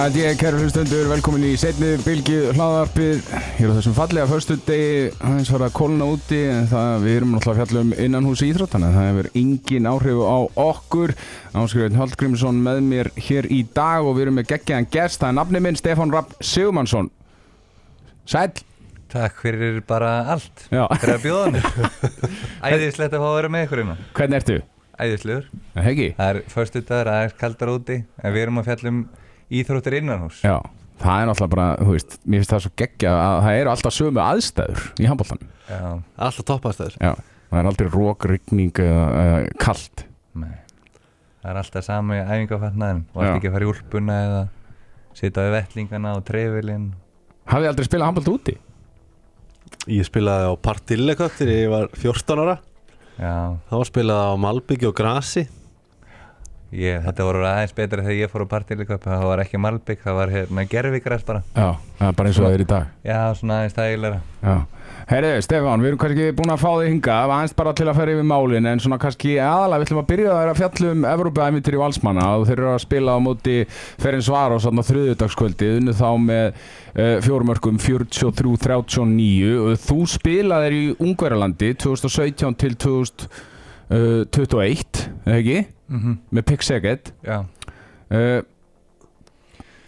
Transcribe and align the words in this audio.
Það 0.00 0.14
er 0.16 0.30
ég, 0.30 0.36
kæru 0.40 0.58
hlustundur, 0.62 1.08
velkomin 1.10 1.42
í 1.44 1.48
setni 1.60 1.88
bylgi 2.00 2.36
hlaðarpið 2.56 3.26
Hér 3.58 3.68
á 3.68 3.76
þessum 3.76 3.96
fallega 3.98 4.30
förstu 4.30 4.54
degi, 4.64 5.10
aðeins 5.20 5.50
var 5.52 5.64
að 5.66 5.74
kólna 5.76 6.06
úti 6.08 6.38
en 6.48 6.70
það, 6.70 6.94
við 7.02 7.16
erum 7.18 7.34
náttúrulega 7.34 7.52
að 7.52 7.60
fjalla 7.60 7.82
um 7.84 7.92
innan 8.06 8.28
hús 8.30 8.42
íþróttana 8.46 8.88
Það 8.94 9.08
hefur 9.10 9.28
engin 9.42 9.90
áhrif 9.90 10.22
á 10.24 10.38
okkur. 10.64 11.14
Áskrifin 11.52 12.00
Haldgrímsson 12.00 12.64
með 12.64 12.82
mér 12.88 13.12
hér 13.28 13.50
í 13.52 13.60
dag 13.76 14.08
og 14.08 14.16
við 14.16 14.24
erum 14.24 14.40
með 14.40 14.48
geggjaðan 14.54 14.90
gest 14.96 15.20
Það 15.20 15.34
er 15.34 15.38
nafni 15.42 15.64
minn 15.68 15.80
Stefán 15.82 16.16
Rapp 16.16 16.32
Sigurmannsson 16.40 17.12
Sæl 18.24 18.48
Takk 19.12 19.44
fyrir 19.44 19.82
bara 19.84 20.16
allt. 20.32 20.68
Já. 20.72 20.86
fyrir 20.96 21.16
að 21.18 21.24
bjóða 21.28 21.54
mér 21.58 21.72
Æðislegt 22.72 23.12
að 23.12 23.20
fá 23.20 23.28
að 23.34 23.40
vera 23.42 23.52
með 23.52 23.68
ykkur 23.68 23.84
innan 23.84 24.04
Hvernig 24.16 24.40
ertu? 24.40 24.60
Æðislegur? 25.00 25.48
Það 25.76 26.04
er 26.24 26.44
dagur, 26.80 27.08
aðeins 27.18 27.40
kaldar 27.40 27.70
úti 27.76 28.00
en 28.00 28.32
við 28.32 28.46
erum 28.46 28.60
að 28.60 28.70
fjalla 28.72 28.96
um 28.96 29.08
íþróttir 29.50 29.96
innanhús 30.00 30.40
Já, 30.46 30.56
það 31.02 31.22
er 31.24 31.28
náttúrulega 31.30 31.54
bara, 31.54 31.66
þú 31.80 31.94
veist, 31.96 32.16
mér 32.24 32.42
finnst 32.42 32.54
það 32.54 32.62
svo 32.66 32.72
geggja 32.82 33.12
að 33.16 33.36
það 33.46 33.58
eru 33.60 33.72
alltaf 33.74 33.96
sömu 33.96 34.22
aðstæður 34.24 34.86
í 35.00 35.08
handbóltanum 35.10 35.50
Já, 35.70 35.82
Alltaf 36.26 36.46
toppastæður. 36.50 36.96
Já, 37.00 37.12
það 37.50 37.60
er 37.62 37.68
aldrei 37.70 37.90
rók, 37.94 38.24
rigning 38.30 38.80
eða 38.82 39.04
uh, 39.10 39.44
kalt. 39.62 40.02
Nei. 40.40 40.56
Það 41.40 41.52
er 41.52 41.60
alltaf 41.62 41.86
sami 41.86 42.18
æfingafatnaðin 42.20 43.04
og 43.14 43.20
Já. 43.22 43.26
allt 43.28 43.36
ekki 43.38 43.50
að 43.50 43.54
fara 43.56 43.66
í 43.66 43.70
úlpuna 43.70 44.16
eða 44.24 44.40
sita 45.20 45.44
við 45.46 45.54
vettlingana 45.56 46.16
og 46.18 46.24
trefilinn. 46.28 46.88
Hafið 47.50 47.64
þið 47.66 47.70
aldrei 47.72 47.86
spilað 47.88 48.10
handbólt 48.10 48.32
úti? 48.34 48.56
Ég 49.94 50.04
spilaði 50.10 50.50
á 50.50 50.54
Partilleköp 50.60 51.38
þegar 51.38 51.54
ég 51.54 51.70
var 51.72 51.86
14 52.02 52.42
ára. 52.44 52.56
Já, 53.20 53.34
Þá 53.70 53.76
spilaði 53.88 54.26
á 54.26 54.34
Malbyggi 54.42 54.88
og 54.90 54.96
Grasi 54.98 55.46
ég, 56.72 57.00
þetta 57.06 57.22
voru 57.26 57.38
aðeins 57.48 57.74
betra 57.76 58.02
þegar 58.06 58.18
ég 58.20 58.30
fór 58.32 58.44
á 58.46 58.52
partíliköp 58.54 59.02
það 59.06 59.20
var 59.30 59.38
ekki 59.44 59.58
Malbygg, 59.60 60.00
það 60.04 60.14
var 60.20 60.28
hérna 60.34 60.60
gerfigræs 60.70 61.24
bara. 61.26 61.40
Já, 61.54 61.68
það 61.98 62.08
er 62.08 62.14
bara 62.20 62.28
eins 62.30 62.38
og 62.38 62.42
það 62.46 62.54
er 62.58 62.62
í 62.64 62.68
dag. 62.70 62.84
Já, 63.06 63.20
svona 63.40 63.54
aðeins 63.60 63.76
þægilega 63.78 64.18
Já, 64.40 64.54
herriði, 65.10 65.40
Stefán, 65.44 65.82
við 65.82 65.88
erum 65.90 66.00
kannski 66.00 66.26
búin 66.38 66.52
að 66.54 66.62
fá 66.62 66.70
þig 66.70 66.88
hinga 66.88 67.14
aðeins 67.26 67.54
bara 67.58 67.72
til 67.76 67.88
að 67.90 67.98
ferja 67.98 68.14
yfir 68.16 68.28
málin 68.30 68.68
en 68.70 68.80
svona 68.80 68.98
kannski 69.02 69.30
aðalega, 69.36 69.80
við 69.82 69.86
ætlum 69.88 70.00
að 70.00 70.10
byrja 70.12 70.30
að 70.40 70.60
fjalla 70.60 70.86
um 70.94 71.02
Evrópa-æmyndir 71.10 71.76
í 71.76 71.82
Valsmanna. 71.82 72.24
Og 72.38 72.42
þeir 72.48 72.56
eru 72.56 72.70
að 72.72 72.84
spila 72.86 73.12
á 73.12 73.18
móti 73.20 73.56
Ferin 74.00 74.24
Svar 74.24 74.50
og 74.54 74.60
svona 74.64 74.86
þriðjudagskvöldi 74.88 75.66
unnu 75.80 75.92
þá 75.98 76.10
með 76.24 76.46
uh, 76.48 77.16
fjórumörkum 77.26 77.76
43-39 77.84 79.52
og 79.66 79.70
þú 79.84 79.98
spilaðir 80.14 80.72
í 80.78 80.80
Ungverjalandi 80.96 81.68
2017 81.84 82.56
til 82.64 82.72
2021, 82.86 85.04
eða 85.26 85.36
ekki? 85.42 85.58
Mm 85.90 86.16
Með 86.30 86.46
Pick 86.46 86.62
Já, 86.62 87.44
uh, 88.10 88.40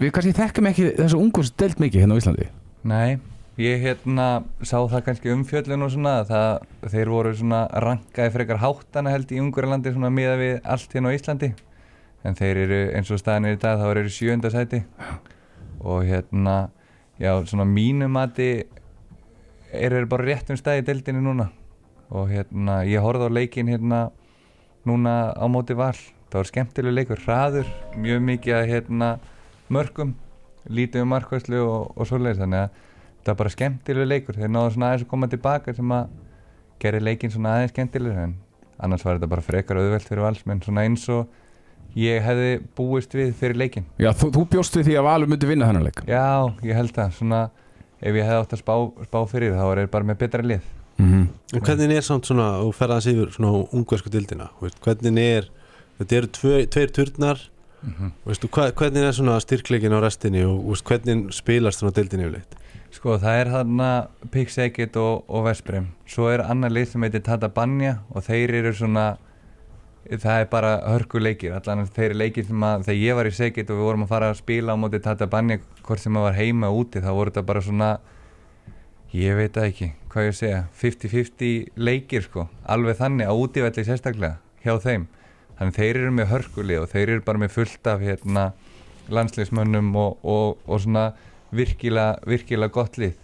Við 0.03 0.11
kannski 0.11 0.33
þekkum 0.35 0.67
ekki 0.67 0.85
þessu 0.97 1.19
ungurs 1.23 1.53
deilt 1.55 1.79
mikið 1.79 2.03
hérna 2.03 2.17
á 2.17 2.19
Íslandi. 2.19 2.47
Nei, 2.91 3.11
ég 3.63 3.85
hérna 3.85 4.25
sá 4.67 4.81
það 4.91 5.05
kannski 5.07 5.31
umfjöllun 5.31 5.87
og 5.87 5.93
svona 5.95 6.15
það, 6.27 6.65
þeir 6.91 7.11
voru 7.13 7.35
svona 7.39 7.61
rankaði 7.85 8.33
frekar 8.35 8.59
háttana 8.65 9.13
held 9.15 9.31
í 9.31 9.39
Ungverjalandi 9.39 9.93
svona 9.95 10.11
miða 10.11 10.33
við 10.41 10.57
allt 10.75 10.97
hérna 10.97 11.13
á 11.13 11.15
Íslandi. 11.15 11.53
En 12.27 12.35
þeir 12.35 12.61
eru 12.65 12.81
eins 12.97 13.13
og 13.15 13.23
staðinir 13.23 13.55
í 13.55 13.61
dag 13.63 13.79
þá 13.79 13.87
eru 13.93 14.11
sjönda 14.11 14.51
sæti. 14.51 14.83
Og 15.87 16.03
hérna 16.09 16.57
já 17.23 17.37
svona 17.47 17.69
mínu 17.71 18.11
mati 18.11 18.51
eru 19.71 20.01
þeir 20.01 20.11
bara 20.11 20.27
rétt 20.33 20.51
um 20.51 20.59
stað 20.59 20.83
í 20.83 20.87
deildinni 20.91 21.23
núna. 21.23 21.53
Og 22.11 22.27
hérna 22.35 22.81
ég 22.91 23.07
horfði 23.07 23.31
á 23.31 23.37
leikin 23.39 23.71
hérna 23.71 24.09
núna 24.89 25.33
á 25.33 25.45
móti 25.51 25.77
val. 25.79 25.95
Það 26.33 26.39
var 26.39 26.49
skemmtileg 26.49 26.97
leikur, 26.97 27.21
hraður 27.27 27.69
mjög 28.01 28.23
mikið 28.29 28.57
að 28.57 28.71
hérna 28.71 29.11
mörgum 29.73 30.15
lítið 30.73 31.05
um 31.05 31.13
markvæslu 31.13 31.61
og, 31.61 31.93
og 31.97 32.09
svoleiðis. 32.09 32.41
Þannig 32.41 32.63
að 32.63 32.81
það 33.23 33.33
var 33.33 33.41
bara 33.43 33.55
skemmtileg 33.57 34.09
leikur. 34.09 34.39
Þeir 34.39 34.53
náðu 34.55 34.75
svona 34.77 34.91
aðeins 34.91 35.07
að 35.07 35.13
koma 35.13 35.31
tilbaka 35.33 35.77
sem 35.77 35.95
að 35.99 36.17
gera 36.83 37.03
leikin 37.03 37.33
svona 37.33 37.57
aðeins 37.59 37.75
skemmtileg 37.77 38.19
en 38.25 38.35
annars 38.83 39.05
var 39.07 39.19
þetta 39.19 39.31
bara 39.31 39.47
frekar 39.47 39.79
auðvelt 39.79 40.09
fyrir 40.09 40.25
valsmenn 40.25 40.63
svona 40.65 40.87
eins 40.89 41.05
og 41.13 41.29
ég 41.99 42.23
hefði 42.25 42.53
búist 42.75 43.13
við 43.15 43.35
fyrir 43.39 43.61
leikin 43.61 43.85
Já, 44.01 44.11
þú, 44.17 44.33
þú 44.35 44.47
bjóst 44.57 44.79
við 44.79 44.89
því 44.89 44.97
að 44.99 45.07
Valur 45.07 45.31
myndi 45.31 45.51
vinna 45.51 45.69
þennan 45.69 45.87
leik? 45.87 46.03
Já, 46.09 46.25
ég 46.67 46.79
held 46.79 46.95
það. 46.97 47.19
Svona 47.19 47.43
ef 48.01 48.17
ég 48.17 48.27
hefði 48.27 48.41
átt 48.41 48.57
að 48.57 48.63
spá, 48.65 48.75
spá 49.07 49.19
fyrir 49.31 49.55
þá 49.59 49.67
er 49.69 49.91
bara 49.93 50.09
með 50.09 50.23
betra 50.25 50.47
lið 50.47 50.71
mm 51.03 51.13
-hmm. 51.13 51.57
En 51.57 51.61
hvernig 51.61 51.97
er 51.97 52.01
samt 52.01 52.27
svona, 52.27 52.49
og 52.65 52.75
ferðans 52.75 53.07
yfir 53.07 53.31
svona 53.31 53.67
ungversku 53.73 54.11
dildina, 54.11 54.49
veist, 54.61 54.81
hvernig 54.81 55.19
er 55.19 55.51
þetta 55.99 56.17
eru 56.17 56.27
tvö, 56.27 56.67
tveir 56.67 56.91
turnar 56.93 57.39
veistu, 58.25 58.49
hva, 58.49 58.71
hvernig 58.71 59.03
er 59.03 59.13
svona 59.13 59.41
styrkleikin 59.41 59.93
á 59.93 60.01
restinni 60.01 60.45
og 60.45 60.69
veist, 60.69 60.85
hvernig 60.85 61.33
spilast 61.35 61.79
svona 61.79 61.93
dildin 61.93 62.21
yfirleitt? 62.21 62.57
Sko 62.93 63.17
það 63.19 63.41
er 63.41 63.51
þarna 63.51 64.07
Pixegit 64.31 64.97
og, 64.97 65.25
og 65.29 65.45
Vesprem 65.45 65.87
Svo 66.07 66.29
er 66.29 66.43
annar 66.45 66.71
lið 66.71 66.91
sem 66.93 67.03
heitir 67.03 67.23
Tata 67.25 67.49
Banja 67.49 67.99
og 68.13 68.23
þeir 68.27 68.55
eru 68.61 68.73
svona 68.77 69.17
það 70.11 70.41
er 70.41 70.49
bara 70.51 70.73
hörkuleikir. 70.91 71.55
Allan 71.57 71.87
þeir 71.87 72.15
leikir 72.19 72.47
sem 72.49 72.65
að 72.67 72.87
þegar 72.89 73.01
ég 73.01 73.19
var 73.19 73.29
í 73.29 73.35
Segit 73.37 73.71
og 73.71 73.79
við 73.79 73.87
vorum 73.87 74.05
að 74.07 74.13
fara 74.13 74.31
að 74.33 74.41
spila 74.43 74.75
á 74.75 74.81
móti 74.81 75.01
Tata 75.03 75.29
Banja 75.31 75.61
hvort 75.87 76.03
sem 76.03 76.17
að 76.19 76.27
var 76.27 76.37
heima 76.37 76.73
og 76.73 76.83
úti 76.83 77.03
þá 77.03 77.11
voru 77.13 77.33
þetta 77.33 77.47
bara 77.49 77.63
svona 77.63 77.91
ég 79.13 79.37
veit 79.37 79.53
það 79.53 79.67
ekki, 79.69 79.89
hvað 80.13 80.27
ég 80.27 80.37
segja 80.39 80.61
50-50 80.81 81.67
leikir 81.77 82.25
sko. 82.25 82.47
Alveg 82.65 82.97
þannig 82.97 83.29
á 83.29 83.35
útivelli 83.37 83.85
sérstaklega 83.85 84.39
hjá 84.65 84.79
þeim. 84.81 85.05
Þannig 85.59 85.77
þeir 85.77 85.99
eru 86.01 86.13
með 86.17 86.31
hörkulið 86.31 86.81
og 86.81 86.89
þeir 86.93 87.05
eru 87.05 87.25
bara 87.27 87.43
með 87.43 87.53
fullt 87.59 87.91
af 87.93 88.03
hérna 88.03 88.47
landsliðsmönnum 89.13 89.91
og, 90.01 90.25
og, 90.25 90.63
og 90.65 90.81
svona 90.81 91.11
virkilega, 91.53 92.23
virkilega 92.25 92.73
gott 92.73 92.97
lið. 93.01 93.19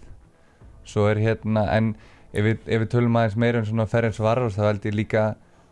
Svo 0.85 1.07
er 1.09 1.21
hérna 1.23 1.65
en 1.73 1.93
ef 2.33 2.45
við, 2.45 2.59
ef 2.69 2.83
við 2.83 2.91
tölum 2.93 3.17
aðeins 3.17 3.39
meira 3.41 3.61
um 3.61 3.69
svona 3.69 3.87
Ferenc 3.89 4.19
Varros 4.21 4.57
þá 4.59 4.67
held 4.67 4.85
ég 4.85 4.97
líka 4.97 5.23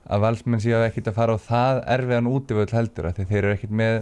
að 0.07 0.23
valsmenn 0.23 0.63
séu 0.63 0.79
ekkit 0.81 1.11
að 1.11 1.19
fara 1.19 1.35
á 1.37 1.39
það 1.45 1.81
erfiðan 1.93 2.31
útivöld 2.31 2.73
heldur 2.73 3.11
þeir 3.13 3.37
eru 3.43 3.53
ekkit 3.53 3.75
með 3.75 3.99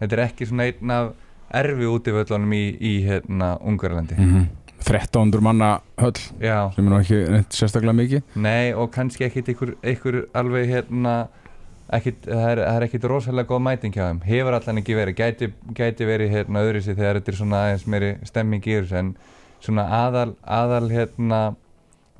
þetta 0.00 0.16
er 0.16 0.24
ekki 0.24 0.48
svona 0.48 0.66
einn 0.70 0.94
af 0.94 1.12
erfi 1.52 1.86
útivöldunum 1.86 2.56
í, 2.56 2.64
í 2.80 2.92
hérna 3.06 3.54
Ungarlandi. 3.60 4.18
Mm 4.18 4.61
1300 4.82 5.44
manna 5.44 5.70
höll 6.00 6.18
já, 6.42 6.72
sem 6.74 6.86
er 6.86 6.90
nú 6.90 6.98
ekki 6.98 7.20
reynt 7.28 7.56
sérstaklega 7.56 7.94
mikið. 7.98 8.34
Nei 8.34 8.72
og 8.74 8.90
kannski 8.94 9.26
ekkit 9.28 9.52
ykkur, 9.54 9.76
ykkur 9.94 10.18
alveg 10.38 10.68
hérna 10.70 11.14
ekkit, 11.92 12.24
það, 12.26 12.46
er, 12.48 12.62
það 12.62 12.78
er 12.78 12.86
ekkit 12.86 13.06
rosalega 13.10 13.50
góð 13.50 13.62
mæting 13.66 13.94
hjá 13.94 14.04
þeim. 14.06 14.22
Hefur 14.26 14.56
allan 14.58 14.80
ekki 14.82 14.96
verið, 14.96 15.18
gæti, 15.18 15.50
gæti 15.76 16.08
verið 16.08 16.34
hérna 16.36 16.64
öðru 16.66 16.82
sér 16.84 16.98
þegar 16.98 17.20
þetta 17.20 17.32
er 17.32 17.38
svona 17.40 17.62
aðeins 17.66 17.86
meiri 17.94 18.12
stemming 18.28 18.66
í 18.66 18.76
þessu 18.78 18.98
en 19.00 19.14
svona 19.62 19.86
aðal, 20.02 20.32
aðal 20.42 20.88
hérna 20.90 21.40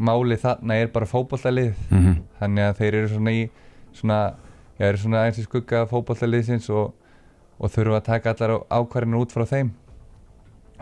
máli 0.02 0.38
þarna 0.40 0.78
er 0.82 0.90
bara 0.92 1.08
fótbollalið 1.08 1.74
mm 1.90 1.98
-hmm. 1.98 2.16
þannig 2.40 2.64
að 2.68 2.78
þeir 2.80 2.94
eru 2.94 3.08
svona 3.08 3.32
í 3.32 3.42
svona, 3.92 4.18
já, 4.78 4.86
eru 4.88 4.98
svona 4.98 5.20
aðeins 5.22 5.38
í 5.38 5.46
skugga 5.46 5.86
fótbollaliðsins 5.90 6.70
og, 6.70 6.94
og 7.58 7.70
þurfa 7.70 8.00
að 8.00 8.08
taka 8.10 8.34
allar 8.34 8.58
ákvarðinu 8.70 9.22
út 9.22 9.32
frá 9.32 9.46
þeim 9.46 9.72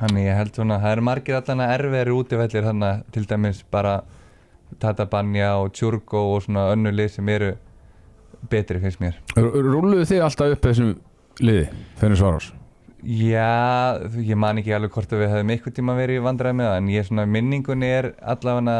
þannig 0.00 0.27
ég 0.27 0.38
held 0.38 0.56
svona, 0.56 0.81
það 0.83 0.94
eru 0.97 1.06
margir 1.09 1.38
allan 1.38 1.65
að 1.65 1.75
erfiðari 1.77 2.16
útivellir 2.16 2.66
þannig 2.69 2.88
að 2.91 3.03
til 3.15 3.25
dæmis 3.31 3.65
bara 3.71 3.97
Tata 4.81 5.06
Banja 5.11 5.50
og 5.61 5.72
Tjurgo 5.75 6.22
og 6.34 6.45
svona 6.45 6.71
önnu 6.75 6.92
lið 6.95 7.13
sem 7.16 7.28
eru 7.33 7.51
betri 8.51 8.80
finnst 8.80 9.03
mér. 9.03 9.19
Rúluðu 9.36 10.07
þið 10.09 10.25
alltaf 10.25 10.54
upp 10.54 10.65
þessum 10.69 10.95
liði 11.42 11.69
fyrir 12.01 12.21
Svarás? 12.21 12.51
Já, 13.01 13.97
ég 14.21 14.36
man 14.36 14.60
ekki 14.60 14.75
alveg 14.77 14.92
hvort 14.92 15.13
að 15.15 15.22
við 15.22 15.30
hefðum 15.33 15.53
eitthvað 15.54 15.77
tíma 15.78 15.97
verið 15.97 16.19
í 16.21 16.25
vandræði 16.25 16.57
með 16.59 16.66
það 16.69 16.80
en 16.80 16.91
ég 16.92 17.07
svona 17.09 17.25
minningunni 17.36 17.89
er 17.89 18.10
allavega 18.21 18.75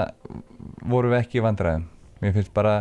voru 0.93 1.13
við 1.13 1.21
ekki 1.23 1.41
í 1.41 1.45
vandræðum. 1.45 1.87
Mér 2.21 2.35
finnst 2.37 2.53
bara, 2.57 2.75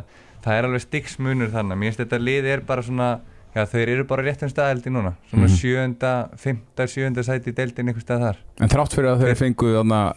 það 0.43 0.57
er 0.57 0.67
alveg 0.67 0.83
styggsmunur 0.83 1.53
þannig, 1.53 1.79
mér 1.79 1.91
finnst 1.91 2.03
þetta 2.03 2.19
lið 2.19 2.49
er 2.51 2.65
bara 2.67 2.83
svona 2.83 3.09
já 3.55 3.63
þeir 3.65 3.89
eru 3.95 4.03
bara 4.05 4.23
rétt 4.23 4.43
um 4.45 4.49
staðeldi 4.51 4.91
núna. 4.93 5.15
Svona 5.31 5.47
Mhm. 5.47 5.55
sjönda, 5.57 6.29
fymta, 6.37 6.85
sjönda 6.87 7.23
sæti 7.23 7.49
í 7.51 7.55
deildin 7.55 7.87
einhver 7.89 8.03
stað 8.05 8.21
þar. 8.27 8.37
En 8.61 8.69
þrátt 8.69 8.93
fyrir 8.93 9.09
að 9.15 9.19
þeir 9.23 9.33
Þeir- 9.33 9.41
fengu 9.43 9.73
þarna 9.77 10.13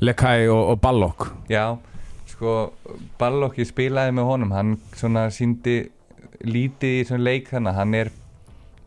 Lekai 0.00 0.48
og, 0.48 0.68
og 0.70 0.80
Ballok 0.80 1.32
Já, 1.50 1.76
sko 2.26 2.72
Ballok, 3.18 3.56
ég 3.58 3.66
spilaði 3.66 4.12
með 4.14 4.24
honum. 4.30 4.52
Hann 4.52 4.76
svona 4.94 5.26
síndi 5.34 5.88
lítið 6.44 7.00
í 7.02 7.06
svona 7.08 7.24
leik 7.24 7.48
þannig, 7.50 7.74
hann 7.74 7.94
er 7.94 8.10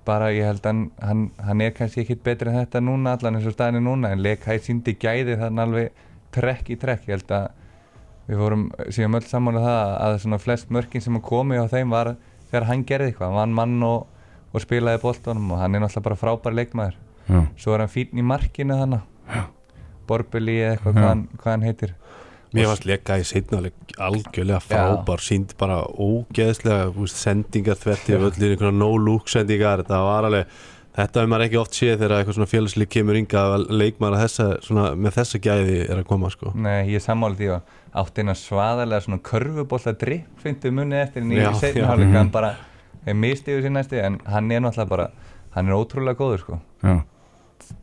bara, 0.05 0.29
ég 0.31 0.45
held 0.45 0.63
hann, 0.65 0.91
hann, 1.01 1.31
hann 1.44 1.61
er 1.61 1.71
kannski 1.71 2.01
ekkit 2.05 2.23
betri 2.23 2.47
en 2.49 2.65
þetta 2.65 2.79
núna 2.81 3.17
allan 3.17 3.35
eins 3.35 3.45
og 3.45 3.53
staðinu 3.53 3.81
núna, 3.83 4.11
en 4.11 4.23
leik 4.23 4.45
hægt 4.47 4.63
síndi 4.69 4.95
gæði 4.97 5.35
þannig 5.37 5.59
alveg 5.67 5.89
trekk 6.31 6.69
í 6.71 6.77
trekk. 6.79 7.03
Ég 7.07 7.19
held 7.19 7.27
að 7.27 7.49
við 8.29 8.37
vorum 8.39 8.63
síðan 8.87 9.15
öll 9.19 9.27
saman 9.27 9.55
að 9.59 9.67
það 9.67 10.01
að 10.07 10.17
svona 10.23 10.39
flest 10.39 10.69
mörkin 10.71 11.01
sem 11.03 11.19
komi 11.21 11.57
á 11.59 11.67
þeim 11.67 11.89
var 11.91 12.15
þegar 12.51 12.68
hann 12.69 12.83
gerði 12.88 13.12
eitthvað, 13.12 13.31
hann 13.31 13.39
vann 13.39 13.56
mann 13.57 13.88
og, 13.88 14.27
og 14.51 14.63
spilaði 14.63 15.01
boltanum 15.01 15.56
og 15.56 15.63
hann 15.63 15.75
er 15.77 15.83
náttúrulega 15.86 16.07
bara 16.09 16.19
frábær 16.19 16.57
leikmaður. 16.59 17.00
Já. 17.31 17.45
svo 17.56 17.74
er 17.75 17.83
hann 17.86 17.92
fín 17.92 18.18
í 18.18 18.24
markinu 18.25 18.75
þannig 18.75 19.03
Borbeli 20.09 20.57
eða 20.59 20.71
eitthvað 20.75 20.95
hvað 20.98 21.07
hann, 21.07 21.21
hvað 21.38 21.53
hann 21.53 21.65
heitir. 21.68 21.92
Mér 22.51 22.68
varst 22.68 22.88
leka 22.89 23.15
í 23.21 23.24
seinnaleg 23.24 23.94
algjörlega 24.01 24.59
frábær 24.65 25.24
sínd 25.24 25.53
bara 25.59 25.77
ógeðslega 25.88 27.06
sendingar 27.07 27.80
þvetti 27.80 28.18
af 28.18 28.25
öllir 28.27 28.56
einhverja 28.57 28.75
no-look 28.75 29.31
sendingar 29.31 29.86
það 29.88 30.07
var 30.09 30.27
alveg 30.27 30.57
Þetta 30.91 31.21
hefur 31.21 31.29
maður 31.31 31.45
ekki 31.45 31.59
oft 31.61 31.77
séð 31.77 32.01
þegar 32.01 32.13
eitthvað 32.17 32.35
svona 32.35 32.49
félagslík 32.51 32.89
kemur 32.91 33.15
ynga 33.21 33.43
að 33.55 33.61
leikmaður 33.79 34.15
að 34.17 34.23
þessa, 34.25 34.47
svona, 34.65 34.88
með 34.99 35.13
þessa 35.15 35.39
gæði 35.45 35.77
er 35.85 36.01
að 36.01 36.07
koma 36.09 36.31
sko. 36.33 36.51
Nei, 36.55 36.89
ég 36.91 36.97
er 36.99 37.05
sammála 37.05 37.38
því 37.39 37.47
að 37.55 37.61
átti 38.01 38.25
eina 38.25 38.35
svaðalega 38.35 39.05
svona 39.05 39.21
körfubólla 39.29 39.93
dripp 40.01 40.43
fyndi 40.43 40.71
munið 40.75 40.99
eftir 41.05 41.23
já. 41.31 41.47
hálfleika 41.88 42.11
Mhm. 42.11 42.17
hann 42.17 42.29
bara 42.31 42.51
er 43.07 43.13
mistiður 43.13 43.63
sér 43.63 43.71
næsti 43.77 44.03
en 44.03 44.19
hann 44.25 44.51
er 44.51 44.59
náttúrulega 44.59 44.89
bara 44.89 45.07
hann 45.55 45.67
er 45.69 45.73
ótrúlega 45.79 46.15
góður 46.19 46.39
sko 46.39 46.59
Já. 46.83 47.01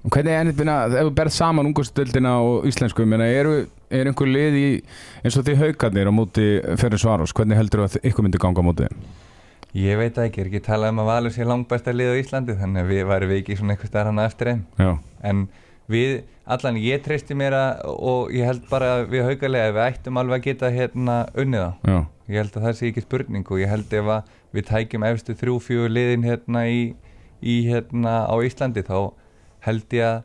Og 0.04 0.10
hvernig 0.12 0.28
er 0.34 0.40
ennittina, 0.44 0.84
ef 0.84 1.06
þú 1.08 1.14
berð 1.14 1.32
saman 1.32 1.66
ungustöldina 1.66 2.32
og 2.44 2.64
íslensku, 2.68 3.06
menna, 3.08 3.24
eru, 3.24 3.66
er 3.90 4.04
einhver 4.10 4.28
lið 4.28 4.56
í, 4.58 4.82
eins 5.24 5.36
og 5.38 5.44
því 5.46 5.54
haukarnir 5.62 6.10
á 6.10 6.12
móti 6.12 6.44
fyrir 6.76 6.98
Svaros, 7.00 7.32
hvernig 7.32 7.56
heldur 7.56 7.80
þú 7.80 7.88
að 7.88 7.96
ykkur 8.10 8.26
myndi 8.26 8.38
ganga 8.42 8.60
á 8.60 8.68
móti 8.68 8.84
þeim? 8.84 8.98
Ég 9.78 9.98
veit 10.00 10.16
ekki, 10.18 10.42
er 10.42 10.48
ekki 10.50 10.64
talað 10.64 10.94
um 10.94 11.00
að 11.04 11.08
Valur 11.12 11.34
sé 11.34 11.44
langbæsta 11.46 11.92
lið 11.94 12.10
á 12.10 12.20
Íslandi 12.20 12.56
þannig 12.58 12.82
að 12.82 12.92
við 12.92 13.02
værum 13.12 13.30
við 13.30 13.40
ekki 13.42 13.56
svona 13.58 13.74
eitthvað 13.74 13.90
starf 13.92 14.10
hana 14.10 14.24
eftir 14.26 14.50
þeim. 14.50 14.62
Já, 14.80 14.90
en 15.30 15.42
við, 15.92 16.14
allan 16.48 16.78
ég 16.82 17.02
treysti 17.04 17.36
mér 17.38 17.56
að 17.56 17.84
og 17.88 18.32
ég 18.34 18.48
held 18.48 18.64
bara 18.70 18.90
að 18.96 19.04
við 19.12 19.26
haugalega 19.28 19.74
við 19.76 19.84
ættum 19.86 20.20
alveg 20.20 20.40
að 20.40 20.48
geta 20.48 20.72
hérna 20.74 21.18
unnið 21.38 21.64
á 21.64 21.72
já, 21.88 21.98
ég 22.28 22.40
held 22.42 22.56
að 22.58 22.66
það 22.66 22.74
sé 22.78 22.88
ekki 22.90 23.04
spurning 23.04 23.52
og 23.52 23.62
ég 23.62 23.72
held 23.72 23.94
ef 24.00 24.10
að 24.16 24.32
við 24.56 24.66
tækjum 24.72 25.06
efstu 25.08 25.36
þrjú, 25.38 25.54
fjögur 25.64 25.94
liðin 25.94 26.26
hérna 26.26 26.64
í, 26.68 26.82
í 27.40 27.56
hérna 27.68 28.16
á 28.28 28.34
Íslandi 28.44 28.84
þá 28.84 28.98
held 29.68 29.96
ég 29.96 30.08
að 30.08 30.18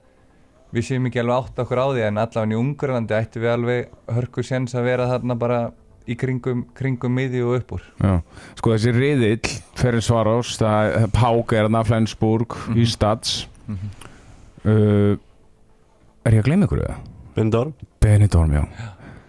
við 0.73 0.87
séum 0.87 1.07
ekki 1.07 1.21
alveg 1.21 1.39
átt 1.39 1.63
okkur 1.63 1.83
á 1.83 1.87
því 1.93 2.05
en 2.07 2.19
allavega 2.23 2.55
í 2.55 2.59
Ungurlandi 2.59 3.17
ættum 3.17 3.43
við 3.43 3.53
alveg 3.53 3.97
hörku 4.17 4.43
séns 4.45 4.73
að 4.73 4.87
vera 4.89 5.09
þarna 5.11 5.37
bara 5.37 5.59
í 6.07 6.15
kringum, 6.19 6.65
kringum 6.75 7.13
miði 7.15 7.41
og 7.45 7.55
upp 7.61 7.71
úr 7.77 7.83
já. 8.01 8.13
Sko 8.59 8.73
þessi 8.75 8.93
riðill 8.95 9.53
fyrir 9.79 10.01
Svaros, 10.03 10.57
það 10.59 10.89
er 11.03 11.07
þarna, 11.63 11.83
Flensburg, 11.87 12.55
Mhm. 12.67 12.77
í 12.77 12.87
Stads. 12.87 13.47
Uh, 14.63 15.15
er 16.23 16.31
ég 16.37 16.39
að 16.43 16.47
gleyma 16.47 16.67
ykkur 16.67 16.83
það? 16.85 16.99
Bindorm 17.35 17.73
Benidorm, 18.03 18.51
já. 18.53 18.63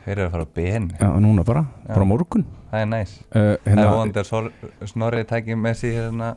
þeir 0.04 0.12
eru 0.18 0.26
að 0.28 0.30
fara 0.34 0.44
á 0.44 0.50
BN 0.54 0.88
Já, 1.00 1.08
núna 1.24 1.44
bara, 1.44 1.62
Já. 1.88 1.94
bara 1.94 2.04
morgun. 2.06 2.44
það 2.70 2.80
er 2.82 2.86
næs 2.90 3.12
Uh, 3.34 3.38
það 3.40 3.58
er 3.66 3.70
hérna, 3.74 3.86
vonandi 3.94 4.20
að 4.20 4.26
Sol- 4.26 4.52
Snorri 4.86 5.24
tækir 5.24 5.56
með 5.58 5.76
sig 5.76 5.94
hérna 5.96 6.36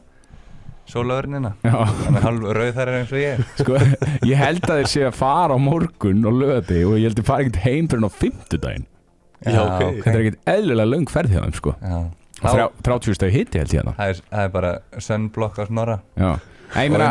hann 1.75 2.15
er 2.15 2.21
halv 2.23 2.41
rauð 2.55 2.73
þar 2.77 2.87
eins 2.95 3.11
og 3.11 3.19
ég 3.19 3.41
sko, 3.59 3.73
ég 4.31 4.37
held 4.39 4.61
að 4.63 4.77
þeir 4.81 4.87
sé 4.93 5.01
að 5.09 5.13
fara 5.19 5.53
á 5.53 5.59
morgun 5.59 6.25
og 6.25 6.33
löði 6.39 6.79
og 6.87 6.95
ég 6.97 7.09
held 7.09 7.17
að 7.17 7.21
þeir 7.21 7.27
fara 7.27 7.43
ekkert 7.43 7.63
heim 7.67 7.87
fyrir 7.91 8.07
á 8.07 8.11
fimmtudaginn. 8.21 8.85
Já, 9.45 9.59
ok. 9.61 10.01
Þetta 10.03 10.13
er 10.15 10.21
ekkert 10.23 10.39
eðlilega 10.55 10.89
löng 10.89 11.09
ferð 11.13 11.29
hjá 11.35 11.41
þeim, 11.43 11.53
sko. 11.59 11.75
Já. 11.81 11.97
Og 12.37 12.49
þrjá- 12.53 12.71
30 12.85 13.13
stegi 13.17 13.33
hitti 13.37 13.57
held 13.59 13.71
ég 13.73 13.79
hérna. 13.81 13.93
það 13.97 14.09
er, 14.13 14.21
það 14.31 14.43
er 14.43 14.49
bara 14.53 14.71
sönnblokk 15.01 15.57
á 15.57 15.63
Snorra 15.67 15.99
og 16.21 16.39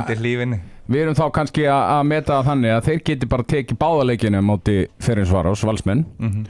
undir 0.07 0.21
hlífinni 0.21 0.59
við 0.89 1.01
erum 1.03 1.15
þá 1.19 1.25
kannski 1.35 1.65
að 1.67 2.03
meta 2.07 2.37
þannig 2.47 2.71
að 2.77 2.85
þeir 2.87 3.01
geti 3.09 3.27
bara 3.27 3.43
tekið 3.43 3.79
báðaleikinu 3.81 4.43
móti 4.47 4.77
fyrir 5.03 5.27
Svaros, 5.27 5.65
valsmenn 5.67 6.05
mm 6.19 6.47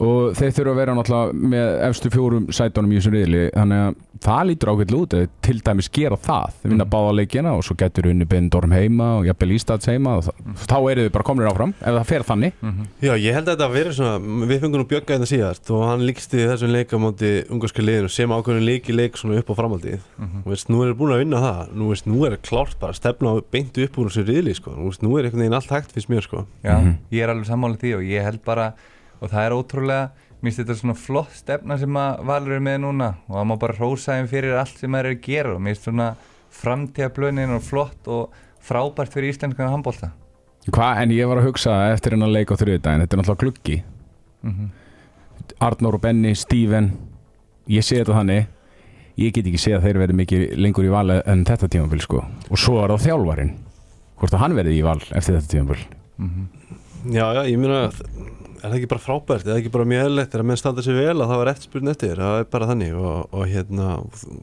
og 0.00 0.32
þeir 0.38 0.54
þurfa 0.56 0.72
að 0.72 0.78
vera 0.80 0.94
náttúrulega 0.96 1.48
með 1.54 1.72
efstu 1.90 2.10
fjórum 2.14 2.46
sætunum 2.56 2.92
í 2.92 2.96
þessum 3.00 3.14
riðli. 3.18 3.42
Þannig 3.52 3.80
að 3.84 3.98
það 4.20 4.46
lítur 4.50 4.70
ákveld 4.72 4.94
út. 4.96 5.14
Að 5.16 5.26
til 5.44 5.54
dæmis 5.64 5.88
gera 5.92 6.16
það, 6.20 6.50
þeir 6.60 6.70
vinna 6.72 6.84
Mhm. 6.84 6.90
báða 6.92 7.12
leikina 7.16 7.52
og 7.56 7.62
svo 7.64 7.74
getur 7.76 8.08
unni 8.10 8.24
Bindorm 8.28 8.72
heima 8.72 9.18
og 9.18 9.24
jafnvel 9.26 9.54
Ístads 9.56 9.86
heima. 9.88 10.16
Og 10.18 10.24
þá, 10.24 10.30
þá 10.66 10.76
eru 10.90 11.04
þið 11.08 11.12
bara 11.12 11.24
komnir 11.24 11.48
áfram 11.50 11.74
ef 11.80 11.94
það 11.94 12.06
fer 12.06 12.22
þannig. 12.22 12.52
Já, 13.00 13.12
ég 13.16 13.32
held 13.34 13.46
að 13.48 13.56
þetta 13.56 13.70
verið 13.72 13.92
svona, 13.96 14.46
við 14.48 14.60
fengum 14.60 14.80
nú 14.80 14.88
Bjögga 14.90 15.16
þetta 15.18 15.30
síðast 15.30 15.70
og 15.70 15.84
hann 15.88 16.00
líkst 16.06 16.32
í 16.36 16.44
þessum 16.48 16.72
leik 16.72 16.90
á 16.92 16.98
móti 17.00 17.30
ungarska 17.50 17.82
liðinu 17.82 18.10
sem 18.10 18.28
ákveðinu 18.28 18.64
leiki 18.64 18.92
leik 18.96 19.16
svona 19.16 19.38
upp 19.38 19.48
á 19.52 19.54
framhaldið. 19.56 20.00
Mhm. 20.18 20.38
og 20.44 20.52
veist, 20.52 20.68
nú 20.68 20.82
er 20.84 20.94
búin 20.94 21.12
að 21.12 21.18
vinna 21.24 21.40
það. 21.40 21.72
Nú, 21.74 21.88
veist, 21.88 22.06
nú 22.06 22.24
er 22.26 22.36
klárt 22.38 22.78
bara 22.80 22.92
að 22.92 22.96
stefna 23.00 23.40
beintu 23.50 23.84
upp 23.84 23.96
úr 23.98 24.08
þessu 24.08 24.24
riðli, 24.26 24.54
sko, 24.56 24.70
nú, 24.76 24.88
veist, 24.88 25.02
nú 25.02 25.18
er 25.18 25.30
mér, 29.20 29.28
er 29.28 29.28
og 29.28 29.32
það 29.32 29.46
er 29.46 29.56
ótrúlega, 29.56 30.28
minnst 30.40 30.62
þetta 30.62 30.76
svona 30.80 30.96
flott 30.96 31.34
stefna 31.36 31.76
sem 31.78 31.96
að 32.00 32.24
Valur 32.24 32.56
er 32.56 32.64
með 32.64 32.78
núna. 32.86 33.10
Og 33.28 33.36
það 33.36 33.48
má 33.50 33.56
bara 33.60 33.76
hrósa 33.76 34.16
þeim 34.16 34.30
fyrir 34.30 34.56
allt 34.56 34.78
sem 34.80 34.92
þeir 34.92 35.04
eru 35.04 35.16
að 35.18 35.26
gera. 35.26 35.54
Og 35.54 35.60
minnst 35.60 35.84
svona 35.84 36.14
framtíðablönin 36.50 37.54
og 37.54 37.62
flott 37.62 38.08
og 38.08 38.32
frábært 38.60 39.12
fyrir 39.14 39.30
íslenskan 39.32 39.70
handbólta 39.70 40.10
Hva, 40.68 40.90
en 41.00 41.12
ég 41.14 41.24
var 41.24 41.38
að 41.40 41.46
hugsa 41.48 41.72
eftir 41.94 42.12
hennar 42.12 42.28
leik 42.28 42.50
á 42.52 42.60
þriðdægin 42.60 43.00
þetta 43.00 43.16
er 43.16 43.20
náttúrulega 43.22 43.40
gluggi. 43.40 43.82
Mm 44.44 44.70
Arnór 45.60 45.94
og 45.98 46.00
Benny, 46.00 46.34
Steven. 46.34 46.92
Ég 47.68 47.84
sé 47.84 47.98
þetta 47.98 48.14
þannig. 48.16 48.46
Ég 49.20 49.32
get 49.34 49.46
ekki 49.46 49.58
séð 49.60 49.76
að 49.76 49.86
þeir 49.86 49.98
verði 49.98 50.14
mikið 50.16 50.44
lengur 50.56 50.86
í 50.86 50.92
val 50.92 51.10
en 51.18 51.44
þetta 51.44 51.68
tímabil 51.68 52.00
sko. 52.00 52.22
Og 52.48 52.60
svo 52.60 52.78
er 52.80 52.94
það 52.94 53.06
þjálfarin 53.08 53.50
hvort 54.20 54.36
að 54.36 54.40
hann 54.44 54.56
verði 54.56 54.76
í 54.78 54.84
val 54.84 55.00
eftir 55.00 55.36
þetta 55.36 55.50
tímabil. 55.52 55.82
Já, 57.10 57.26
já, 57.34 57.42
ég 57.48 57.58
meina, 57.60 57.90
er 58.60 58.70
það 58.70 58.76
ekki 58.80 58.88
bara 58.92 59.02
frábært 59.04 59.44
er 59.44 59.50
það 59.50 59.58
ekki 59.60 59.72
bara 59.74 59.86
mjög 59.90 60.02
eðlilegt, 60.06 60.34
er 60.36 60.42
að 60.44 60.48
menn 60.50 60.60
standa 60.60 60.82
sér 60.86 60.96
vel 61.00 61.14
að 61.20 61.30
það 61.30 61.40
var 61.42 61.50
eftirspurn 61.52 61.90
eftir, 61.92 62.16
það 62.20 62.38
er 62.40 62.48
bara 62.54 62.68
þannig 62.70 62.96
og, 63.00 63.28
og 63.34 63.46
hérna, 63.50 63.86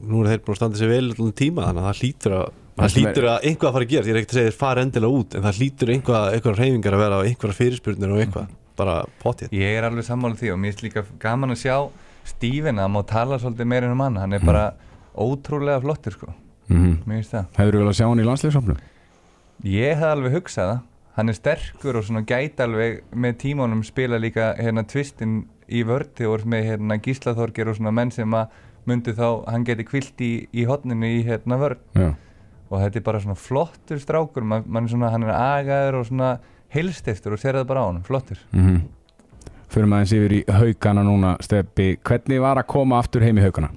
nú 0.08 0.22
er 0.24 0.30
þeir 0.32 0.42
búin 0.46 0.54
að 0.56 0.60
standa 0.62 0.80
sér 0.80 0.92
vel 0.92 1.04
allan 1.14 1.36
tíma, 1.38 1.66
þannig 1.68 1.82
að 1.84 1.88
það 1.90 2.02
hlýtur 2.02 2.36
að 2.38 2.48
Það 2.78 2.84
er- 2.86 2.94
hlýtur 2.94 3.24
að 3.26 3.46
einhvað 3.48 3.68
að 3.68 3.74
fara 3.74 3.86
að 3.88 3.90
gera 3.90 4.06
ég 4.06 4.12
er 4.14 4.18
ekkert 4.20 4.30
að 4.34 4.38
segja 4.38 4.50
þeir 4.52 4.58
fara 4.60 4.82
endilega 4.86 5.16
út 5.18 5.34
en 5.34 5.42
það 5.48 5.56
hlýtur 5.58 5.90
einhvað, 5.94 6.26
einhverja 6.36 6.58
reyfingar 6.62 6.94
að 6.94 7.00
vera 7.02 7.16
og 7.18 7.24
einhverja 7.26 7.56
fyrirspurnir 7.58 8.12
og 8.14 8.20
eitthvað, 8.22 8.52
bara 8.78 8.94
potið. 9.22 9.54
Ég 9.58 9.78
er 9.80 9.86
alveg 9.88 10.06
sammála 10.06 10.38
því 10.38 10.52
og 10.54 10.60
mér 10.62 10.70
finnst 10.76 10.84
líka 10.86 11.02
gaman 11.24 11.54
að 11.56 11.62
sjá 11.64 11.74
Stífin 12.28 12.78
að 12.78 12.90
má 12.94 13.00
tala 13.08 13.38
svolítið 13.42 13.66
meira 13.72 13.88
um 13.90 14.02
hann 14.04 14.18
hann 14.20 14.36
er 14.36 14.44
bara 14.46 14.62
ótrúlega 15.18 15.80
flottur 15.82 16.14
sko. 16.14 16.30
Mm 16.68 16.98
mér 17.08 17.18
finnst 17.18 17.34
það. 17.34 17.46
Hefur 17.58 17.72
þú 17.74 17.82
vel 17.82 17.88
að 17.90 17.96
sjá 17.98 18.06
hann 18.12 18.22
í 18.22 18.26
landsleisofnum? 18.28 18.78
Ég 19.64 19.96
hef 19.98 20.12
alveg 20.12 20.36
hugsað 20.38 20.70
það 20.70 20.78
hann 21.18 21.32
er 21.32 21.36
sterkur 21.36 21.98
og 21.98 22.06
svona 22.06 22.22
gæti 22.26 22.62
alveg 22.62 23.00
með 23.10 23.38
tímanum 23.42 23.82
spila 23.86 24.20
líka 24.22 24.52
hérna 24.58 24.84
tvistin 24.86 25.40
í 25.66 25.82
vördi 25.86 26.28
og 26.28 26.46
með 26.48 26.70
hérna 26.70 26.98
gíslaþorgir 27.02 27.72
og 27.72 27.78
svona 27.78 27.92
menn 27.94 28.12
sem 28.14 28.36
að 28.38 28.54
myndi 28.88 29.12
þá, 29.12 29.44
hann 29.50 29.66
geti 29.68 29.84
kvilt 29.84 30.22
í, 30.24 30.32
í 30.54 30.64
hotninu 30.68 31.10
í 31.18 31.24
hérna 31.26 31.58
vörd 31.60 31.82
Já, 31.98 32.12
og 32.70 32.84
þetta 32.84 33.00
er 33.00 33.04
bara 33.10 33.20
svona 33.24 33.36
flottur 33.36 34.00
strákur 34.00 34.46
man, 34.46 34.64
man 34.64 34.86
er 34.86 34.94
svona, 34.94 35.10
hann 35.12 35.26
er 35.26 35.34
agaður 35.34 36.00
og 36.00 36.08
svona 36.08 36.30
heilstiftur 36.72 37.36
og 37.36 37.42
sér 37.42 37.58
það 37.58 37.68
bara 37.68 37.84
á 37.84 37.86
hann, 37.90 38.06
flottur. 38.06 38.40
Mm 38.56 38.86
Fyrir 39.68 39.84
maður 39.84 40.14
yfir 40.16 40.32
í 40.32 40.38
haugana 40.48 41.02
núna 41.04 41.34
Steppi, 41.44 41.98
hvernig 42.00 42.38
var 42.40 42.56
að 42.56 42.70
koma 42.72 43.02
aftur 43.02 43.20
heim 43.20 43.36
í 43.36 43.42
haugana? 43.44 43.68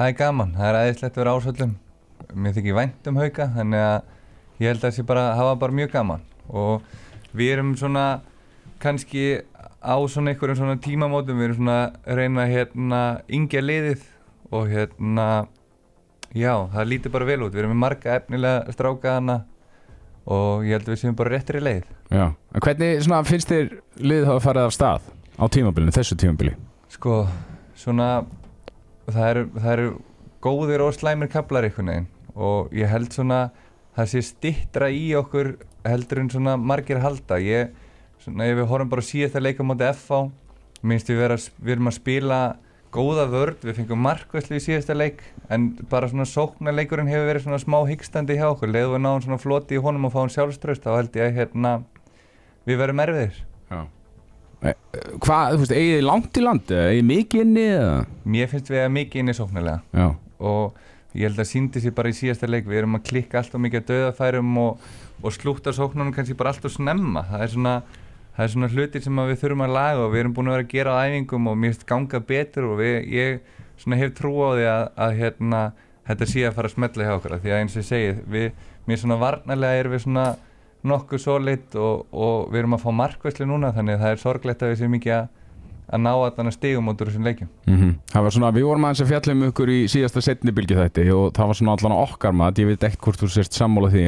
það 0.00 0.06
er 0.06 0.16
gaman, 0.16 0.52
það 0.56 0.68
er 0.70 0.78
aðeinslegt 0.78 1.16
að 1.18 1.20
vera 1.20 1.34
ásöldum 1.36 1.72
mér 2.40 2.54
þykir 2.56 2.76
vænt 2.78 3.08
um 3.10 3.18
hauka 3.20 3.46
þannig 3.56 3.82
að 3.84 4.62
ég 4.62 4.70
held 4.70 4.78
að 4.78 4.86
það 4.86 4.94
sé 4.96 5.04
bara 5.10 5.24
hafa 5.36 5.56
bara 5.60 5.76
mjög 5.76 5.92
gaman 5.92 6.22
og 6.50 6.82
við 7.36 7.54
erum 7.54 7.76
svona 7.78 8.06
kannski 8.82 9.42
á 9.80 9.96
svona 10.08 10.34
einhverjum 10.34 10.58
svona 10.58 10.80
tímamótum 10.82 11.38
við 11.38 11.50
erum 11.50 11.60
svona 11.60 11.78
að 12.04 12.20
reyna 12.20 12.46
hérna 12.50 13.00
yngja 13.32 13.62
liðið 13.64 14.04
og 14.50 14.68
hérna 14.70 15.28
já, 16.34 16.52
það 16.72 16.90
lítur 16.90 17.14
bara 17.14 17.28
vel 17.28 17.40
út. 17.44 17.54
Við 17.54 17.62
erum 17.62 17.72
með 17.74 17.82
marga 17.84 18.18
efnilega 18.18 18.74
strákaðana 18.74 19.38
og 20.30 20.66
ég 20.66 20.76
held 20.76 20.88
að 20.88 20.94
við 20.94 21.00
séum 21.02 21.16
bara 21.18 21.32
réttir 21.34 21.58
í 21.60 21.64
leið. 21.64 21.88
Já, 22.10 22.26
en 22.28 22.64
hvernig 22.66 23.00
svona, 23.06 23.22
finnst 23.26 23.50
þér 23.50 23.72
liðið 23.98 24.28
hafa 24.30 24.44
farið 24.44 24.68
af 24.68 24.76
stað 24.76 25.08
á 25.40 25.44
tímabilinu, 25.56 25.94
þessu 25.96 26.18
tímabili? 26.20 26.54
Sko, 26.90 27.16
svona 27.78 28.10
það 29.10 29.26
eru, 29.30 29.44
eru 29.72 29.90
góðir 30.44 30.84
og 30.84 30.94
slæmir 30.96 31.30
kaplar 31.32 31.66
einhvern 31.66 31.92
veginn. 31.92 32.10
Og 32.34 32.70
ég 32.76 32.90
held 32.90 33.10
svona 33.14 33.48
það 33.96 34.10
sé 34.12 34.24
stittra 34.26 34.90
í 34.92 35.10
okkur 35.18 35.54
heldur 35.86 36.22
en 36.22 36.32
svona 36.32 36.56
margir 36.60 37.00
halda. 37.02 37.40
Ég, 37.42 37.70
svona 38.22 38.48
ef 38.48 38.58
við 38.60 38.68
horfum 38.70 38.90
bara 38.92 39.06
síðast 39.06 39.38
að 39.38 39.46
leika 39.48 39.66
móti 39.66 39.86
FH, 39.90 40.26
minnst 40.82 41.10
við, 41.10 41.22
vera, 41.24 41.38
við 41.60 41.76
erum 41.76 41.90
að 41.90 41.98
spila 41.98 42.40
góða 42.90 43.28
vörd 43.30 43.62
við 43.62 43.76
fengum 43.78 44.00
markvæslu 44.02 44.58
í 44.58 44.62
síðasta 44.64 44.96
leik 44.96 45.22
en 45.52 45.68
bara 45.90 46.08
svona 46.10 46.26
sóknarleikurinn 46.26 47.10
hefur 47.10 47.28
verið 47.28 47.44
svona 47.44 47.60
smá 47.62 47.78
hyggstandi 47.86 48.34
hjá 48.38 48.48
okkur, 48.48 48.72
leðu 48.72 48.96
við 48.96 49.02
náum 49.04 49.22
svona 49.22 49.38
floti 49.38 49.78
í 49.78 49.82
honum 49.84 50.08
og 50.08 50.14
fáum 50.16 50.32
sjálfströst, 50.32 50.82
þá 50.82 50.96
held 50.96 51.18
ég 51.20 51.28
að 51.28 51.38
hérna 51.38 51.74
við 52.66 52.80
verum 52.82 53.02
erfiðir. 53.04 53.38
Hvað, 54.60 55.54
þú 55.54 55.60
veist, 55.62 55.76
eigið 55.76 56.02
langt 56.04 56.36
í 56.36 56.42
landi, 56.44 56.80
eigið 56.90 57.06
mikið 57.08 57.44
inni 57.46 57.66
eða? 57.70 57.94
mér 58.34 58.50
finnst 58.50 58.72
við 58.72 58.82
að 58.82 58.90
mikið 58.96 59.22
inni 59.22 59.36
sóknarlega. 59.38 60.08
Og 60.50 60.80
ég 61.14 61.26
held 61.26 61.40
að 61.42 61.48
síndi 61.50 61.82
sér 61.82 61.94
bara 61.96 62.12
í 62.12 62.16
síðasta 62.16 62.48
leik. 62.50 62.68
Við 62.70 62.82
erum 62.82 62.98
að 62.98 63.06
klikka 63.08 63.40
alltaf 63.40 63.62
mikið 63.62 63.82
að 63.82 63.88
döðafærum 63.90 64.58
og, 64.62 64.84
og 65.22 65.34
slúta 65.34 65.74
sóknunum 65.74 66.14
kannski 66.14 66.36
bara 66.38 66.54
alltaf 66.54 66.74
snemma. 66.74 67.24
Það 67.30 67.44
er 67.46 67.52
svona, 67.54 67.74
það 68.36 68.44
er 68.44 68.52
svona 68.54 68.70
hlutir 68.74 69.04
sem 69.06 69.22
við 69.30 69.40
þurfum 69.42 69.64
að 69.66 69.74
laga 69.76 70.04
og 70.04 70.12
við 70.14 70.22
erum 70.24 70.36
búin 70.36 70.50
að 70.50 70.56
vera 70.58 70.66
að 70.66 70.74
gera 70.74 70.94
á 70.94 71.02
æfingum 71.06 71.50
og 71.50 71.58
mér 71.58 71.74
finnst 71.74 71.88
ganga 71.88 72.22
betur 72.30 72.68
og 72.70 72.78
við, 72.82 73.00
ég 73.16 73.96
hef 74.00 74.14
trú 74.18 74.34
á 74.44 74.50
því 74.54 74.68
að, 74.70 74.84
að 75.06 75.16
hérna, 75.22 75.64
þetta 76.10 76.30
sé 76.30 76.46
að 76.46 76.56
fara 76.58 76.70
að 76.70 76.76
smetla 76.76 77.08
hjá 77.08 77.16
okkur. 77.16 77.36
Því 77.42 77.54
að 77.54 77.64
eins 77.64 77.74
og 77.74 77.82
ég 77.82 77.90
segi, 77.90 78.14
við, 78.30 78.70
mér 78.86 79.02
svona 79.02 79.20
varnarlega 79.20 79.82
erum 79.82 79.96
við 79.96 80.04
svona 80.06 80.28
nokkuð 80.86 81.20
solid 81.20 81.76
og, 81.76 82.06
og 82.12 82.48
við 82.52 82.62
erum 82.62 82.76
að 82.76 82.84
fá 82.84 82.90
markvæslu 83.02 83.48
núna 83.48 83.72
þannig 83.76 83.98
að 83.98 84.04
það 84.04 84.14
er 84.14 84.22
sorglegt 84.22 84.62
að 84.64 84.72
við 84.72 84.80
séum 84.80 84.96
ekki 84.96 85.12
að, 85.16 85.26
að 85.90 86.02
ná 86.04 86.10
allan 86.12 86.50
að 86.50 86.56
stigum 86.56 86.90
út 86.92 87.00
úr 87.02 87.10
þessum 87.10 87.26
leikjum. 87.26 87.48
Mhm. 87.66 87.94
Það 88.12 88.22
var 88.26 88.34
svona, 88.36 88.52
við 88.54 88.66
vorum 88.68 88.84
aðeins 88.86 89.02
að 89.04 89.10
fjalla 89.10 89.32
um 89.34 89.46
ykkur 89.50 89.72
í 89.74 89.78
síðasta 89.90 90.22
setni 90.22 90.52
bylgi 90.54 90.78
þætti 90.78 91.06
og 91.14 91.32
það 91.34 91.46
var 91.50 91.58
svona 91.60 91.76
allan 91.76 91.96
okkar 91.98 92.32
mat, 92.32 92.58
ég 92.58 92.66
veit 92.70 92.84
ekkert 92.86 93.00
hvort 93.06 93.22
þú 93.24 93.30
sért 93.34 93.52
sammála 93.58 93.90
því. 93.90 94.04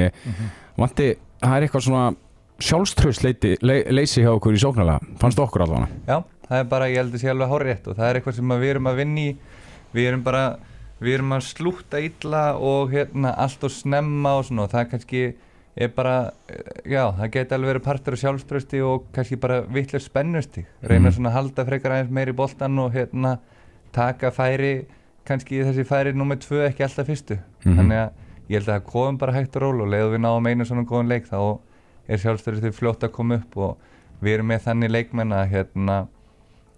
Vanti, 0.79 1.09
það 1.43 1.57
er 1.57 1.67
eitthvað 1.67 1.87
svona 1.89 2.05
sjálfströst 2.63 3.25
leiti, 3.27 3.57
le, 3.63 3.83
leysi 3.91 4.23
hjá 4.23 4.31
okkur 4.37 4.55
í 4.55 4.61
sóknarlega, 4.63 5.01
fannst 5.19 5.41
okkur 5.43 5.65
allan? 5.67 5.89
Já, 6.07 6.23
það 6.49 6.59
er 6.61 6.69
bara, 6.71 6.91
ég 6.91 7.01
held 7.03 7.17
að 7.17 7.23
sé 7.25 7.33
alveg 7.33 7.51
hárétt 7.51 7.89
og 7.89 7.97
það 7.99 8.09
er 8.09 8.19
eitthvað 8.21 8.37
sem 8.39 8.55
við 8.63 8.71
erum 8.75 8.91
að 8.91 9.01
vinna 9.03 9.25
í. 9.25 9.33
Við 9.93 10.09
erum 10.09 10.23
bara, 10.25 10.45
við 11.03 11.17
erum 11.19 11.35
að 11.37 11.47
slúta 11.49 12.01
illa 12.01 12.45
og 12.57 12.93
hérna 12.95 13.35
allt 13.43 13.65
og 13.67 13.75
snemma 13.75 14.37
og 14.39 14.47
svona 14.47 14.69
og 14.69 14.71
það 14.73 14.87
kannski 14.93 15.25
er 15.77 15.89
bara, 15.89 16.33
já, 16.85 17.07
það 17.17 17.31
geti 17.33 17.55
alveg 17.57 17.71
verið 17.73 17.85
partur 17.87 18.13
af 18.17 18.21
sjálfströsti 18.21 18.81
og 18.85 19.07
kannski 19.15 19.39
bara 19.41 19.63
vitlega 19.63 20.01
spennusti, 20.05 20.67
reyna 20.83 21.09
Mhm. 21.09 21.15
svona 21.17 21.31
að 21.31 21.33
halda 21.39 21.65
frekar 21.65 21.91
aðeins 21.93 22.11
meir 22.11 22.29
í 22.29 22.33
boltan 22.37 22.79
og 22.79 22.93
hérna 22.93 23.39
taka 23.93 24.31
færi, 24.31 24.85
kannski 25.25 25.63
þessi 25.65 25.85
færi 25.87 26.13
nummer 26.15 26.37
tvö 26.37 26.69
ekki 26.69 26.83
alltaf 26.85 27.07
fyrstu 27.07 27.39
Mhm. 27.65 27.77
þannig 27.79 27.99
að 27.99 28.11
ég 28.51 28.59
held 28.59 28.69
að 28.69 28.81
það 28.81 28.91
komum 28.93 29.19
bara 29.19 29.33
hægt 29.33 29.57
ról 29.57 29.81
og 29.83 29.89
leiðu 29.89 30.13
við 30.17 30.21
náum 30.21 30.47
einu 30.47 30.65
svona 30.65 30.85
góðan 30.85 31.09
leik 31.09 31.27
þá 31.29 31.59
er 32.09 32.17
sjálfströsti 32.19 32.73
fljótt 32.75 33.01
að 33.09 33.13
koma 33.13 33.35
upp 33.37 33.57
og 33.57 33.77
við 34.23 34.35
erum 34.35 34.49
með 34.49 34.61
þannig 34.67 34.91
leikmenn 34.91 35.33
að 35.33 35.49
hérna 35.51 36.09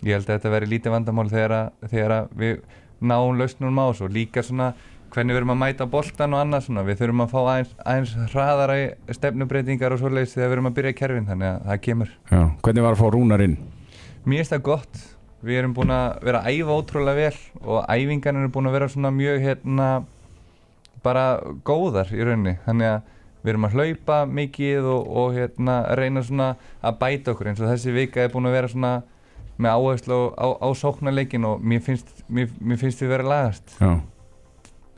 ég 0.05 0.13
held 0.13 0.27
að 0.29 0.39
þetta 0.39 0.51
veri 0.51 0.67
lítið 0.67 0.93
vandamál 0.93 1.31
þegar 1.31 1.51
að, 1.51 1.89
þegar 1.91 2.11
að 2.11 2.29
við 2.37 2.61
náum 3.01 3.39
lausnum 3.39 3.79
á 3.81 3.87
þessu 3.91 4.05
og 4.05 4.11
líka 4.13 4.43
svona 4.43 4.75
hvernig 5.15 5.35
við 5.35 5.41
erum 5.41 5.55
að 5.55 5.61
mæta 5.61 5.87
boltan 5.91 6.35
og 6.35 6.43
annað 6.43 6.67
svona. 6.67 6.85
Við 6.89 7.01
þurfum 7.01 7.23
að 7.25 7.33
fá 7.33 7.39
aðeins, 7.41 7.73
aðeins 7.85 8.15
hraðara 8.33 8.77
stefnubreitingar 9.19 9.95
og 9.95 10.03
svoleiðis 10.03 10.35
þegar 10.35 10.51
við 10.51 10.57
erum 10.57 10.71
að 10.71 10.77
byrja 10.79 10.95
í 10.95 10.99
kerfin 10.99 11.29
þannig 11.31 11.51
að 11.51 11.69
það 11.69 11.81
kemur. 11.87 12.13
Já, 12.31 12.41
hvernig 12.67 12.87
var 12.87 12.97
að 12.97 13.03
fá 13.03 13.07
Rúnar 13.15 13.45
inn? 13.45 13.57
Mér 14.25 14.43
finnst 14.43 14.55
það 14.57 14.65
gott. 14.71 15.01
Við 15.45 15.61
erum 15.61 15.75
búin 15.77 15.93
að 15.93 16.07
vera 16.25 16.41
að 16.41 16.59
æfa 16.59 16.77
ótrúlega 16.81 17.21
vel 17.21 17.65
og 17.69 17.89
æfingarnir 17.93 18.47
eru 18.47 18.53
búin 18.55 18.71
að 18.71 18.77
vera 18.79 18.93
svona 18.95 19.11
mjög 19.15 19.43
hérna 19.45 19.89
bara 21.05 21.25
góðar 21.69 22.13
í 22.17 22.23
rauninni. 22.25 22.57
Þannig 22.65 22.91
að 22.95 23.11
við 23.45 23.53
erum 23.53 23.67
að 23.69 23.75
hlaupa 23.77 24.21
mikið 24.25 24.87
og, 24.89 25.11
og 25.21 25.35
hérna 25.37 25.75
reyna 26.01 26.23
svona 26.25 26.55
að 26.81 26.97
bæta 27.03 27.35
okkur 27.35 27.51
eins 27.53 27.61
og 27.61 27.69
þessi 27.69 27.93
vika 27.93 28.25
er 28.25 28.33
búin 28.33 28.49
að 28.49 28.57
vera 28.57 28.73
svona 28.73 28.95
með 29.61 29.77
áherslu 29.77 30.17
á, 30.17 30.29
á, 30.41 30.47
á 30.65 30.69
sóknarleikin 30.81 31.45
og 31.47 31.61
mér 31.63 31.85
finnst, 31.85 32.09
mér, 32.27 32.49
mér 32.59 32.81
finnst 32.81 33.05
við 33.05 33.13
vera 33.13 33.27
að 33.27 33.33
lagast. 33.35 33.77
Já, 33.77 33.93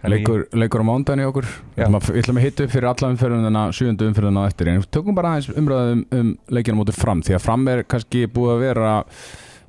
leikur, 0.05 0.47
leikur 0.53 0.81
á 0.81 0.87
mándan 0.87 1.21
í 1.21 1.27
okkur. 1.27 1.47
Við 1.77 1.87
ætlum 2.21 2.37
að- 2.37 2.45
hitta 2.45 2.65
upp 2.65 2.71
fyrir 2.71 2.89
alla 2.91 3.11
umferðunina 3.15 3.63
sjöundu 3.73 4.07
umferðuna 4.11 4.45
á 4.45 4.49
eftir. 4.51 4.69
En 4.69 4.81
við 4.81 4.91
tökum 4.91 5.15
bara 5.15 5.29
aðeins 5.35 5.49
umræðum 5.57 6.05
um 6.13 6.39
leikina 6.51 6.77
mótið 6.79 6.95
fram 7.01 7.23
því 7.23 7.35
að 7.35 7.41
fram 7.41 7.69
er 7.69 7.83
kannski 7.85 8.27
búið 8.27 8.53
að 8.57 8.61
vera 8.61 9.05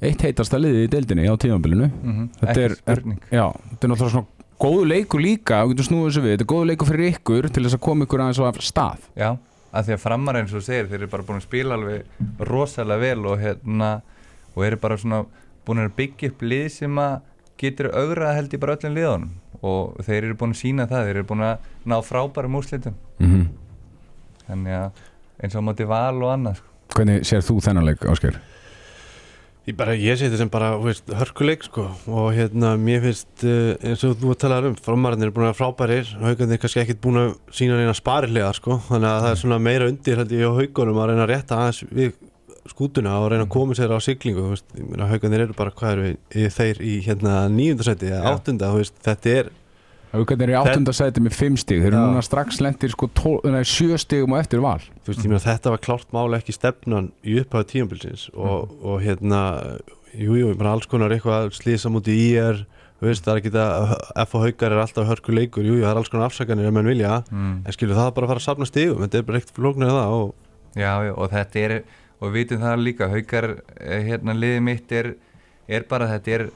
eitt 0.01 0.21
heitasta 0.21 0.57
liðið 0.59 0.83
í 0.85 0.89
deildinni 0.93 1.25
á 1.27 1.35
tímabilinu. 1.37 1.91
Mm 2.03 2.13
-hmm. 2.13 2.29
Þetta 2.41 2.61
er- 2.65 2.75
spurning. 2.75 3.19
Já, 3.31 3.51
þetta 3.71 3.83
er 3.83 3.89
náttúrulega 3.89 4.11
svona 4.11 4.25
góðu 4.59 4.85
leikur 4.87 5.19
líka, 5.21 5.63
við 5.65 5.69
getum 5.75 5.85
snúið 5.87 6.07
þessu 6.09 6.21
við, 6.21 6.31
þetta 6.37 6.45
er 6.45 6.53
góðu 6.53 6.65
leikur 6.67 6.87
fyrir 6.87 7.13
ykkur 7.13 7.49
til 7.53 7.63
þess 7.63 7.73
að 7.75 7.79
koma 7.79 8.05
ykkur 8.05 8.19
aðeins 8.19 8.39
á 8.41 8.51
stað. 8.61 8.99
Já, 9.15 9.37
að 9.73 9.85
því 9.85 9.93
að 9.93 9.97
framar 9.99 10.35
eins 10.35 10.53
og 10.53 10.61
segir 10.61 10.87
þeir 10.87 10.95
eru 11.01 11.07
bara 11.07 11.23
búin 11.23 11.37
að 11.37 11.43
spila 11.43 11.73
alveg 11.75 12.03
rosalega 12.39 12.99
vel 12.99 13.25
og 13.25 13.39
hérna 13.39 14.01
og 14.55 14.63
eru 14.65 14.77
bara 14.77 14.97
svona 14.97 15.25
búin 15.65 15.79
að 15.85 15.91
byggja 15.95 16.29
upp 16.29 16.41
lið 16.41 16.67
sem 16.71 16.95
að 16.97 17.21
getur 17.57 17.89
augrað 17.93 18.35
held 18.35 18.53
í 18.53 18.57
bara 18.57 18.75
öllum 18.75 18.93
liðunum 18.95 19.29
og 19.61 19.97
þeir 20.05 20.23
eru 20.23 20.37
búin 20.39 20.53
að 20.55 20.61
sína 20.61 20.87
það, 20.89 21.07
þeir 21.07 21.15
eru 21.15 21.29
búin 21.31 21.45
að 21.47 21.71
ná 21.85 21.97
frábærum 22.05 22.59
úrslitum 22.59 22.97
mm 23.19 23.31
-hmm. 23.31 23.47
þannig 24.47 24.77
að 24.81 25.01
eins 25.43 25.55
og 25.55 25.63
móti 25.63 25.87
val 25.87 26.23
og 26.23 26.31
annað 26.33 26.61
sko. 26.61 26.67
Hvernig 26.95 27.25
sér 27.25 27.41
þú 27.45 27.59
þennan 27.61 27.85
leik, 27.85 28.05
Ásker? 28.05 28.39
Ég, 29.67 29.75
bara, 29.75 29.97
ég 29.99 30.15
sé 30.15 30.29
þetta 30.29 30.37
sem 30.37 30.49
bara 30.49 30.69
þú 30.77 30.85
veist, 30.87 31.09
hörkuleik 31.11 31.65
sko 31.67 31.89
og 32.07 32.29
hérna 32.31 32.77
mér 32.79 33.01
finnst 33.03 33.43
uh, 33.43 33.75
eins 33.83 34.03
og 34.07 34.15
þú 34.15 34.29
að 34.31 34.39
tala 34.39 34.61
um 34.69 34.77
frámarðinir 34.79 35.27
er 35.27 35.33
búin 35.35 35.43
að 35.43 35.51
vera 35.51 35.59
frábærir 35.59 36.13
haugarnir 36.21 36.61
kannski 36.61 36.79
ekkit 36.79 37.01
búin 37.03 37.19
að 37.19 37.33
sína 37.51 37.75
neina 37.75 37.93
sparilega 37.97 38.53
sko 38.55 38.77
þannig 38.87 39.09
að 39.09 39.19
það 39.25 39.33
er 39.33 39.41
svona 39.41 39.59
meira 39.59 39.89
undir 39.91 40.23
ég 40.23 40.47
á 40.47 40.57
haugunum 40.61 41.01
að 41.03 41.09
reyna 41.11 41.25
að 41.25 41.31
rétta 41.33 41.59
aðeins 41.59 41.83
við 41.91 42.13
skútuna 42.71 43.13
og 43.21 43.29
reyna 43.31 43.45
að 43.45 43.53
koma 43.53 43.77
sér 43.77 43.93
á 43.93 43.99
siglingu 44.03 44.43
þú 44.43 44.51
veist, 44.55 44.67
ég 44.77 44.89
meina, 44.89 45.07
haugarnir 45.11 45.45
eru 45.45 45.55
bara 45.57 45.73
hvað 45.75 45.93
eru 45.95 46.09
í, 46.11 46.49
þeir 46.53 46.81
í 46.83 46.97
hérna 47.05 47.39
nýjundasæti 47.53 48.11
eða 48.11 48.33
áttunda 48.33 48.71
þú 48.73 48.83
veist, 48.83 48.99
þetta 49.07 49.33
er 49.35 49.55
Haukarnir 50.07 50.47
er 50.47 50.53
í 50.53 50.57
áttunda 50.57 50.93
sæti 50.95 51.19
með 51.19 51.35
fimm 51.35 51.57
stig 51.59 51.81
Þeir 51.83 51.91
eru 51.91 52.03
núna 52.13 52.23
strax 52.23 52.61
lendir 52.63 52.93
sko 52.93 53.09
sjö 53.67 53.97
stigum 53.99 54.37
á 54.39 54.39
eftir 54.39 54.61
val. 54.63 54.79
Þú 55.03 55.11
veist, 55.11 55.25
ég 55.25 55.33
meina 55.33 55.43
þetta 55.43 55.73
var 55.73 55.83
klárt 55.83 56.15
máli 56.15 56.39
ekki 56.39 56.55
stefnan 56.55 57.11
í 57.27 57.35
upphæðu 57.41 57.67
tíumbilsins 57.73 58.23
og, 58.31 58.71
og 58.79 59.03
hérna, 59.03 59.41
jú, 60.15 60.39
jú, 60.39 60.53
bara 60.55 60.77
alls 60.77 60.87
konar 60.87 61.11
eitthvað 61.11 61.51
slísa 61.59 61.91
múti 61.91 62.15
í 62.15 62.29
er 62.39 62.63
þú 63.01 63.09
veist, 63.09 63.27
það 63.27 63.33
er 63.33 63.43
ekki 63.43 63.53
það, 63.53 63.93
F 64.23 64.35
og 64.39 64.47
haukar 64.47 64.73
er 64.73 64.81
alltaf 64.81 65.11
hörku 65.11 65.35
leikur, 65.35 65.67
jú, 65.67 65.75
jú, 65.75 65.83
það 65.83 65.91
er 65.91 66.01
alls 66.01 66.11
konar 66.13 66.31
afsakanir 66.31 66.69
ef 66.71 66.73
mann 66.73 66.89
vilja, 66.89 67.19
mm. 67.29 67.53
en 67.67 67.75
skilur 67.75 67.99
það 67.99 68.13
bara 68.15 68.25
að 68.25 68.31
fara 68.31 68.41
að 68.41 68.47
safna 68.47 68.69
stigum, 68.69 69.03
þetta 69.03 69.19
er 69.19 69.27
bara 69.27 69.41
ekkert 69.41 69.59
flóknar 69.59 69.91
en 69.91 69.99
það 69.99 70.15
og 70.17 70.35
Já, 70.77 70.91
já, 71.07 71.13
og 71.15 71.31
þetta 71.31 71.61
er 71.63 71.73
og 72.19 72.31
við 72.31 72.37
vitum 72.39 72.63
það 72.63 72.85
líka, 72.85 73.11
haukar 73.13 73.49
eh, 73.79 74.01
hérna 74.07 74.33
liðið 74.37 74.63
mitt 74.65 74.91
er, 74.91 75.13
er 75.67 75.85
bara 75.89 76.09
þetta 76.13 76.33
er 76.37 76.49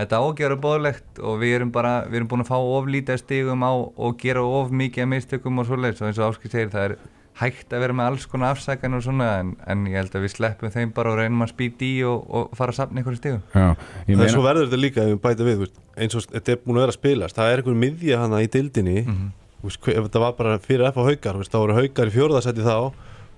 þetta 0.00 0.20
ágjör 0.24 0.56
og 0.56 0.60
bóðlegt 0.64 1.22
og 1.22 1.40
við 1.42 1.56
erum 1.58 1.70
bara, 1.74 1.94
við 2.08 2.20
erum 2.20 2.28
búin 2.30 2.44
að 2.44 2.50
fá 2.50 2.58
oflítið 2.58 3.22
stigum 3.22 3.64
á 3.66 3.72
og 3.72 4.20
gera 4.20 4.44
of 4.44 4.70
mikið 4.74 5.06
að 5.06 5.10
mistökum 5.14 5.60
og 5.60 5.68
svoleiðis. 5.68 6.02
Og 6.02 6.10
eins 6.10 6.20
og 6.20 6.30
Áskil 6.30 6.52
segir 6.52 6.70
það 6.72 6.86
er 6.88 6.94
hægt 7.40 7.72
að 7.72 7.84
vera 7.84 7.96
með 7.96 8.10
alls 8.10 8.26
konar 8.28 8.54
afsakan 8.54 8.96
og 8.98 9.04
svona 9.04 9.28
en, 9.40 9.52
en 9.70 9.84
ég 9.88 9.96
held 9.96 10.16
að 10.16 10.24
við 10.26 10.32
sleppum 10.34 10.72
þeim 10.74 10.94
bara 10.96 11.12
og 11.12 11.20
reynum 11.20 11.44
að 11.44 11.52
spýta 11.54 11.86
í 11.86 11.92
og, 12.08 12.24
og 12.26 12.56
fara 12.58 12.74
að 12.74 12.80
safna 12.80 13.00
einhverju 13.00 13.20
stigum. 13.20 13.44
Já, 13.54 13.68
það 14.08 14.24
er 14.26 14.34
svo 14.34 14.44
verður 14.44 14.66
þetta 14.68 14.80
líka 14.80 15.04
ef 15.04 15.12
við 15.12 15.20
bæta 15.24 15.46
við, 15.46 15.62
veist, 15.64 15.78
eins 15.96 16.16
og 16.18 16.26
þetta 16.26 16.52
er 16.52 16.60
búin 16.64 16.80
að 16.80 16.84
vera 16.84 16.94
að 16.94 16.98
spilast 16.98 17.38
það 17.38 17.52
er 17.52 17.62
einhver 17.62 17.78
miðja 17.84 18.20
hana 18.20 18.42
í 18.44 18.50
dildinni 18.50 18.98
mm 18.98 19.14
-hmm. 19.14 19.30
þú 19.60 19.70
veist, 19.70 19.88
ef 19.94 20.02
þetta 20.08 20.24
var 20.26 20.36
bara 20.40 20.58
fyrir 20.66 20.90
F 20.90 21.00
og 21.00 21.08
haukar 21.08 21.38
þú 21.38 21.44
veist, 21.44 21.54
þá 21.54 21.60
voru 21.62 21.78
haukar 21.78 22.10
í 22.10 22.16
fjórðarsæti 22.18 22.66
þá 22.66 22.76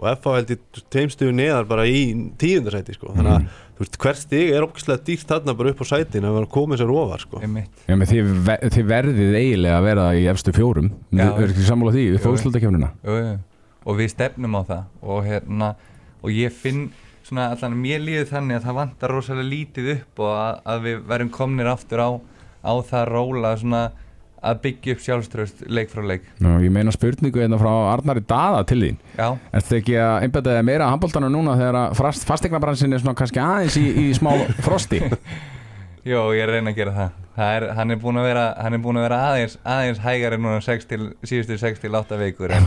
og 0.03 0.09
F 0.11 0.25
held 0.27 0.51
í 0.51 0.57
tveimstuðu 0.91 1.35
neðar 1.39 1.69
bara 1.71 1.85
í 1.87 2.01
tíundarsæti 2.41 2.97
sko. 2.97 3.13
þannig 3.15 3.37
að 3.37 3.45
þú 3.77 3.85
veist, 3.85 3.99
hver 4.03 4.19
stig 4.19 4.51
er 4.53 4.67
ógislega 4.67 5.05
dýrt 5.07 5.31
þarna 5.31 5.55
bara 5.59 5.73
upp 5.73 5.83
á 5.83 5.87
sætin 5.93 6.27
að 6.27 6.41
koma 6.51 6.79
sér 6.81 6.91
ofar 6.93 7.23
sko. 7.23 7.43
Menn 7.47 8.05
þið, 8.11 8.33
ve 8.49 8.57
þið 8.67 8.91
verðið 8.91 9.39
eiginlega 9.39 9.79
að 9.79 9.87
vera 9.87 10.09
í 10.19 10.27
efstu 10.33 10.55
fjórum. 10.57 10.91
Er 11.15 11.47
ekki 11.47 11.69
sammála 11.69 11.95
því, 11.95 12.05
upp 12.17 12.27
á 12.27 12.29
Jú. 12.29 12.35
úrslutakefnina 12.37 12.93
og 13.83 13.97
við 13.99 14.13
stefnum 14.13 14.59
á 14.59 14.63
það. 14.67 14.83
Og 15.03 15.25
hérna 15.27 15.73
og 16.23 16.31
ég 16.31 16.55
finn 16.55 16.91
svona 17.27 17.49
allan 17.55 17.75
mér 17.79 18.03
líður 18.03 18.29
þannig 18.31 18.59
að 18.59 18.67
það 18.69 18.79
vantar 18.79 19.15
rosalega 19.15 19.51
lítið 19.51 19.91
upp 19.97 20.23
og 20.23 20.33
að, 20.37 20.61
að 20.75 20.87
við 20.87 21.03
verðum 21.11 21.33
komnir 21.35 21.71
aftur 21.71 22.03
á, 22.03 22.11
á 22.67 22.73
það 22.91 23.09
róla 23.11 23.53
svona 23.59 23.83
að 24.43 24.61
byggja 24.67 24.95
upp 24.97 25.03
sjálfströst 25.05 25.65
leik 25.71 25.91
frá 25.93 26.03
leik. 26.07 26.25
Ná, 26.43 26.57
Ég 26.65 26.73
meina 26.75 26.93
spurningu 26.95 27.43
hérna 27.43 27.59
frá 27.61 27.71
Arnari 27.93 28.25
Dada 28.27 28.65
til 28.69 28.81
þín. 28.83 29.01
Já, 29.17 29.29
Er 29.53 29.63
þetta 29.63 29.79
ekki 29.79 29.97
að 30.03 30.15
einbæta 30.27 30.57
þig 30.59 30.67
meira 30.69 30.87
að 30.89 30.95
handbóltanu 30.97 31.31
núna 31.33 31.57
þegar 31.61 31.81
að 31.83 31.97
fast, 32.03 32.27
fastegnabransin 32.29 32.93
er 32.93 33.03
svona 33.05 33.19
kannski 33.19 33.43
aðeins 33.43 33.79
í, 33.81 33.87
í 34.03 34.07
smá 34.19 34.33
frosti? 34.67 35.03
Jó, 36.03 36.33
ég 36.35 36.43
reyna 36.51 36.73
að 36.73 36.79
gera 36.81 36.93
það, 36.97 37.11
það 37.37 37.53
er, 37.57 37.65
hann, 37.79 37.95
er 37.95 37.99
vera, 38.27 38.47
hann 38.59 38.75
er 38.75 38.81
búin 38.83 38.99
að 38.99 39.05
vera 39.07 39.19
aðeins, 39.29 39.55
aðeins 39.63 40.01
hægari 40.03 40.39
núna 40.43 40.65
síðustu 41.23 41.59
6 41.63 41.85
til 41.85 41.95
8 41.95 42.19
vikur. 42.19 42.51
En 42.57 42.67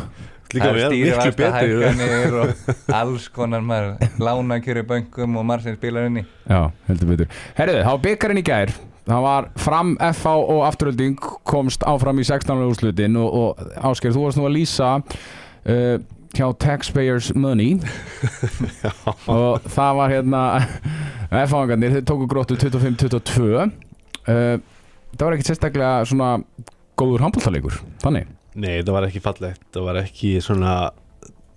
líka 0.55 0.70
það 0.72 0.79
er 1.25 1.36
betri 1.41 1.74
hækkanir 1.91 2.38
og 2.39 2.72
alls 3.01 3.27
konar 3.36 3.65
maður. 3.67 3.98
Lána 4.24 4.62
kjöru 4.63 4.86
bönkum 4.88 5.36
og 5.41 5.48
margir 5.51 5.75
spilar 5.75 6.08
inn 6.08 6.22
í 6.22 6.25
Já, 6.48 6.62
heldur 6.88 7.12
betur. 7.12 7.39
Herriði, 7.60 7.84
það 7.84 7.91
var 7.98 8.03
byggarinn 8.08 8.39
í 8.39 8.46
gær 8.48 8.72
Það 9.05 9.21
var 9.21 9.47
fram 9.62 9.93
FH 10.01 10.33
og 10.33 10.62
afturölding 10.65 11.15
komst 11.45 11.83
áfram 11.85 12.19
í 12.21 12.25
16. 12.25 12.63
úrslutin 12.65 13.17
og, 13.21 13.35
og 13.38 13.74
Ásker, 13.91 14.13
þú 14.15 14.24
varst 14.25 14.39
nú 14.39 14.47
að 14.47 14.55
lýsa 14.55 14.95
uh, 14.97 15.97
hjá 16.35 16.47
Taxpayers 16.59 17.29
Money. 17.38 17.77
Og 19.31 19.67
það 19.71 20.00
var 20.00 20.13
hérna 20.13 20.41
FH-angarnir, 21.45 21.93
þeir 21.95 22.07
tóku 22.09 22.27
gróttu 22.31 22.57
25-22 22.59 23.45
uh, 23.62 23.69
Það 24.25 25.21
var 25.21 25.35
ekkert 25.38 25.51
sérstaklega 25.51 25.93
svona 26.09 26.31
góður 27.00 27.24
handbóltalegur, 27.24 27.77
þannig. 28.03 28.27
Nei, 28.55 28.81
það 28.81 28.93
var 28.97 29.07
ekki 29.07 29.21
fallegt 29.24 29.63
það 29.75 29.88
var 29.89 30.01
ekki 30.01 30.35
svona 30.43 30.75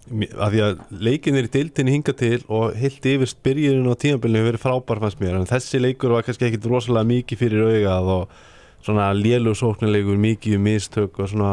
að 0.09 0.55
því 0.55 0.63
að 0.65 0.83
leikinir 1.05 1.49
í 1.49 1.53
deildinni 1.55 1.95
hinga 1.97 2.15
til 2.19 2.39
og 2.47 2.77
heilt 2.79 3.09
yfir 3.09 3.35
byrjunin 3.47 3.91
á 3.91 3.95
tímabilinu 4.01 4.41
hefur 4.41 4.51
verið 4.51 4.65
frábær 4.65 5.03
fannst 5.05 5.23
mér. 5.23 5.37
En 5.39 5.49
þessi 5.49 5.81
leikur 5.83 6.15
var 6.15 6.27
kannski 6.27 6.49
ekkit 6.49 6.69
rosalega 6.71 7.11
mikið 7.13 7.43
fyrir 7.43 7.67
augað 7.69 8.13
og 8.15 8.39
svona 8.87 9.11
lélu 9.17 9.55
sóknarleikur, 9.59 10.19
mikið 10.23 10.59
um 10.59 10.67
mistök 10.69 11.19
og 11.21 11.31
svona 11.33 11.53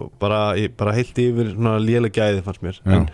og 0.00 0.12
bara, 0.20 0.54
bara 0.78 0.94
heilt 0.96 1.18
yfir 1.18 1.54
svona 1.54 1.78
lélega 1.82 2.20
gæði 2.20 2.44
fannst 2.46 2.64
mér. 2.64 2.80
Já. 2.84 2.96
en, 2.96 3.08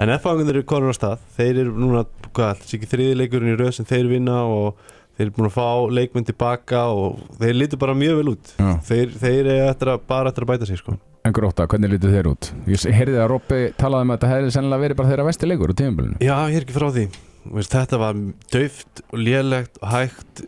en 0.00 0.14
F-fangunir 0.16 0.60
eru 0.60 0.68
konur 0.68 0.94
á 0.94 0.96
stað. 0.96 1.26
Þeir 1.36 1.64
eru 1.64 1.74
núna, 1.76 2.06
hvað, 2.30 2.62
þessi 2.62 2.78
ekki 2.78 2.90
þriði 2.94 3.18
leikurinn 3.20 3.54
í 3.54 3.58
röð 3.60 3.74
sem 3.76 3.88
þeir 3.88 4.10
vinna 4.12 4.42
og 4.48 4.80
þeir 5.20 5.28
eru 5.28 5.36
búin 5.36 5.50
að 5.50 5.56
fá 5.58 5.68
leikmenn 6.00 6.26
tilbaka 6.30 6.82
og 6.96 7.20
þeir 7.40 7.58
lítur 7.60 7.80
bara 7.82 7.96
mjög 7.98 8.20
vel 8.20 8.32
út. 8.32 8.52
Já. 8.56 8.70
þeir, 8.88 9.16
þeir 9.20 9.40
eru 9.40 9.56
eftir 9.68 9.92
að, 9.92 10.04
bara 10.08 10.32
eftir 10.32 10.46
að 10.46 10.52
bæta 10.54 10.68
sig 10.70 10.80
sko. 10.80 10.96
En 11.20 11.34
gróta, 11.36 11.66
hvernig 11.68 11.92
lítið 11.92 12.14
þeir 12.16 12.28
út? 12.30 12.48
Ég 12.70 12.86
heyrði 12.96 13.18
að 13.20 13.28
Robby 13.34 13.58
talaði 13.80 14.06
um 14.06 14.14
að 14.14 14.16
þetta 14.16 14.30
hefði 14.30 14.54
sennilega 14.54 14.84
verið 14.86 15.00
bara 15.00 15.10
þeirra 15.10 15.26
vesti 15.28 15.50
leikur 15.50 15.74
á 15.76 15.80
tímabilinu. 15.80 16.16
Já, 16.24 16.36
ég 16.48 16.56
er 16.56 16.64
ekki 16.64 16.76
frá 16.78 16.86
því. 16.94 17.04
Þú 17.44 17.58
veist, 17.58 17.74
þetta 17.76 18.00
var 18.00 18.24
döft 18.54 19.02
og 19.04 19.20
lélegt 19.20 19.80
og 19.82 19.92
hægt. 19.92 20.42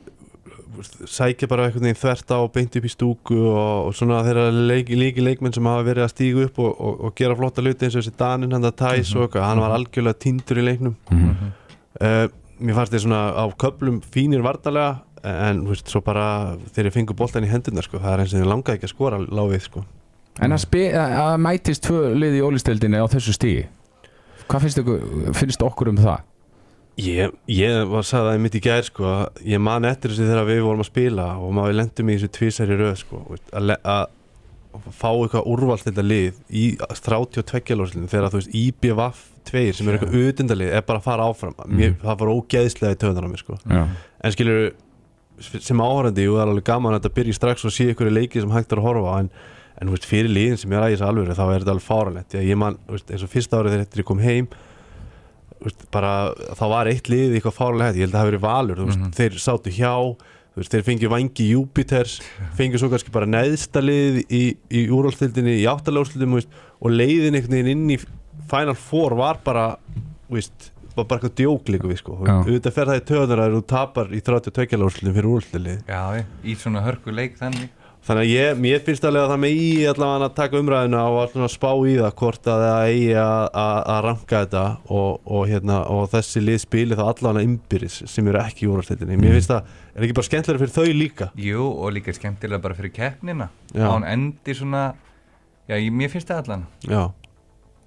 Sækja 1.13 1.47
bara 1.51 1.67
einhvern 1.69 1.85
veginn 1.85 2.01
þvert 2.01 2.33
á 2.33 2.39
og 2.41 2.51
beint 2.55 2.77
upp 2.81 2.87
í 2.89 2.91
stúku 2.91 3.37
og, 3.37 3.91
og 3.91 3.97
svona 3.97 4.23
þeirra 4.25 4.47
leik, 4.73 4.89
líki 4.97 5.23
leikmenn 5.23 5.53
sem 5.53 5.69
hafa 5.69 5.85
verið 5.85 6.07
að 6.07 6.15
stígu 6.15 6.47
upp 6.49 6.63
og, 6.65 6.71
og, 6.73 6.95
og 7.05 7.15
gera 7.21 7.37
flotta 7.37 7.63
hluti 7.63 7.87
eins 7.87 7.99
og 7.99 8.07
þessi 8.07 8.17
Danin 8.17 8.57
hann 8.57 8.65
að 8.65 8.79
tæs 8.81 9.13
og 9.13 9.27
eitthvað, 9.27 9.45
hann 9.51 9.61
var 9.61 9.77
algjörlega 9.77 10.21
tindur 10.25 10.63
í 10.63 10.65
leiknum. 10.71 10.97
Mhm. 11.13 11.53
uh, 12.01 12.25
mér 12.63 12.79
fannst 12.79 12.95
þið 12.95 13.05
svona 13.07 13.23
á 13.35 13.45
köplum 13.61 14.01
fínir 14.15 14.45
vartalega 14.45 15.03
en 15.23 15.63
þú 15.63 15.75
veist, 15.75 15.91
svo 15.91 16.03
bara 16.05 16.27
þegar 16.73 16.89
ég 16.91 16.97
fengur 16.97 17.19
boltan 17.19 17.47
í 17.47 17.51
hendurna 17.51 17.85
sko, 17.85 18.01
það 18.03 18.15
er 18.15 18.25
eins 18.25 18.35
og 18.35 18.43
þið 18.43 18.51
langaði 18.51 18.79
ekki 18.79 18.89
að 18.89 18.95
skora 18.97 19.21
láfið 19.23 19.69
sko 19.69 19.85
En 20.41 20.55
að, 20.57 20.65
mætist 21.45 21.85
tvö 21.85 22.15
lið 22.17 22.39
í 22.39 22.45
ólistildinni 22.47 23.01
á 23.03 23.07
þessu 23.13 23.35
stíi 23.37 23.67
Hvað 24.49 24.65
finnst, 24.65 24.81
ykkur, 24.81 25.03
finnst 25.37 25.65
okkur 25.65 25.93
um 25.93 26.01
það? 26.01 26.25
Ég, 27.01 27.37
ég 27.49 27.87
var 27.89 28.03
að 28.03 28.09
sagði 28.09 28.33
það 28.33 28.43
mitt 28.45 28.57
í 28.59 28.63
gær 28.65 28.83
sko, 28.85 29.13
ég 29.49 29.63
man 29.65 29.87
eftir 29.89 30.13
þessu 30.13 30.27
þegar 30.29 30.49
við 30.49 30.65
vorum 30.67 30.83
að 30.83 30.91
spila 30.91 31.29
og 31.41 31.55
maður 31.57 31.79
lendum 31.79 32.11
í 32.11 32.17
þessu 32.19 32.33
tvísæri 32.37 32.77
röð 32.81 32.99
sko, 33.01 33.21
að, 33.57 33.73
að 33.81 34.03
fá 34.93 35.09
eitthvað 35.13 35.49
úrvald 35.53 35.85
þetta 35.87 36.05
lið 36.05 36.43
í 36.49 36.65
32 36.81 37.79
lóðslinn 37.79 38.11
þegar 38.13 38.33
þú 38.33 38.41
veist 38.43 38.59
IBVF 38.61 39.23
2 39.51 39.73
sem 39.79 39.89
er 39.89 39.99
eitthvað 39.99 40.17
utendalið 40.31 40.73
er 40.79 40.83
bara 40.87 40.99
að 41.01 41.07
fara 41.09 41.27
áfram. 41.31 41.55
Mér, 41.69 41.95
það 42.03 42.19
var 42.23 42.33
ógeðslega 42.37 42.95
í 42.95 43.01
töðunar 43.03 43.27
á 43.27 43.31
mér 43.33 43.43
sko. 43.43 43.59
En 44.23 44.33
skilur 44.35 44.73
sem 45.43 45.81
áhörandi 45.83 46.29
og 46.31 46.37
það 46.39 46.43
er 46.45 46.51
alveg 46.53 46.65
gaman 46.69 46.95
að 46.95 47.01
þetta 47.03 47.15
byrji 47.17 47.35
strax 47.35 47.65
og 47.67 47.73
sé 47.75 47.89
ykkur 47.93 48.11
í 48.11 48.15
leiki 48.15 48.41
sem 48.41 48.51
hægt 48.55 48.73
er 48.73 48.79
að 48.79 48.87
horfa 48.87 49.15
en, 49.25 49.31
en 49.83 49.91
veist, 49.91 50.05
fyrir 50.07 50.31
liðin 50.31 50.61
sem 50.61 50.73
er 50.77 50.85
að 50.85 50.93
þessu 50.95 51.07
alvöru 51.09 51.35
þá 51.35 51.43
er 51.49 51.65
þetta 51.65 51.73
alveg 51.75 51.87
fáranlegt 51.89 52.37
ég 52.39 52.61
man, 52.61 52.77
veist, 52.87 53.11
eins 53.11 53.25
og 53.27 53.33
fyrsta 53.33 53.59
árið 53.59 53.75
þegar 53.81 54.03
ég 54.05 54.07
kom 54.13 54.21
heim 54.23 54.47
veist, 55.63 55.83
bara, 55.95 56.13
þá 56.59 56.63
var 56.71 56.91
eitt 56.93 57.11
lið 57.11 57.35
eitthvað 57.39 57.57
fáranlegt, 57.59 57.99
ég 57.99 58.07
held 58.07 58.13
að 58.13 58.19
það 58.19 58.23
hafi 58.23 58.31
verið 58.33 58.45
valur 58.47 58.85
veist, 58.85 59.01
Mhm. 59.03 59.13
þeir 59.19 59.39
sátu 59.43 59.75
hjá 59.75 59.93
veist, 60.55 60.71
þeir 60.77 60.87
fengið 60.87 61.13
vangi 61.17 61.49
Júpiters 61.57 62.21
fengið 62.59 62.79
svo 62.85 62.91
kannski 62.93 63.11
bara 63.15 63.27
neðsta 63.27 63.83
lið 63.83 64.23
í, 64.31 64.43
í 64.71 64.87
úrvalstildinni, 64.93 65.59
í 65.63 65.67
áttaljóðstildinni 65.67 66.45
og 66.83 66.91
leiðin 66.93 67.35
einhvern 67.41 67.57
veginn 67.59 67.73
inn 67.75 67.91
í 67.97 67.99
Final 68.51 68.79
Four 68.79 69.17
var 69.19 69.43
bara 69.45 69.67
þú 70.29 70.39
veist, 70.39 70.71
var 70.97 71.07
bara 71.07 71.21
eitthvað 71.21 71.37
djók 71.41 71.71
líka 71.73 71.91
við 71.91 72.01
sko. 72.03 72.17
Auðvitað 72.23 72.75
fer 72.79 72.91
það 72.91 72.99
í 72.99 73.05
töðunar 73.13 73.45
að 73.45 73.55
þú 73.59 73.63
tapar 73.73 74.11
í 74.13 74.25
32 74.25 74.81
ljóðstildin 74.81 75.17
fyrir 75.19 75.31
úrvalstildinni 75.31 75.79
Já, 75.89 76.25
í 76.45 76.57
svona 76.59 76.85
hörku 76.87 77.15
leik 77.15 77.39
þannig. 77.41 77.71
Þannig 78.03 78.25
að 78.25 78.33
ég, 78.33 78.57
mér 78.59 78.81
finnst 78.83 79.05
alveg 79.07 79.23
að 79.23 79.29
það 79.31 79.41
með 79.45 79.61
í 79.63 79.67
allavega 79.87 80.27
að 80.27 80.33
taka 80.35 80.59
umræðina 80.59 81.03
og 81.07 81.19
allavega 81.21 81.47
að 81.47 81.53
spá 81.53 81.69
í 81.71 81.93
það 82.01 82.17
hvort 82.19 82.49
að 82.51 82.63
það 82.65 82.87
eigi 82.89 83.13
að, 83.23 83.43
að, 83.63 83.77
að 83.93 84.01
ranka 84.09 84.41
þetta 84.41 84.63
og, 84.97 85.21
og, 85.23 85.45
hérna, 85.53 85.77
og 85.95 86.09
þessi 86.11 86.43
lið 86.43 86.59
spili 86.65 86.99
þá 86.99 87.05
allavega 87.05 87.47
innbyrðis 87.47 88.01
sem 88.11 88.33
eru 88.33 88.41
ekki 88.43 88.67
í 88.67 88.73
úrvarsleitinni. 88.73 89.21
Mér 89.23 89.39
finnst 89.39 89.53
það, 89.55 89.71
er 89.95 90.09
ekki 90.09 90.19
bara 90.19 90.31
skemmtilega 90.33 90.65
fyrir 90.65 90.75
þau 90.75 90.99
líka? 90.99 91.31
Jú, 91.47 91.69
og 91.71 91.95
líka 91.95 92.17
skemmtilega 92.19 92.65
bara 92.67 92.79
fyrir 92.81 92.95
keppnina. 92.97 93.49
Já. 93.71 93.87
Án 93.87 94.09
endi 94.11 94.59
svona 94.59 94.83
Já, 95.71 95.77
ég, 95.79 95.93
mér 95.95 96.11
finnst 96.11 96.27
það 96.27 96.41
allan. 96.43 96.63
Já, 96.91 97.03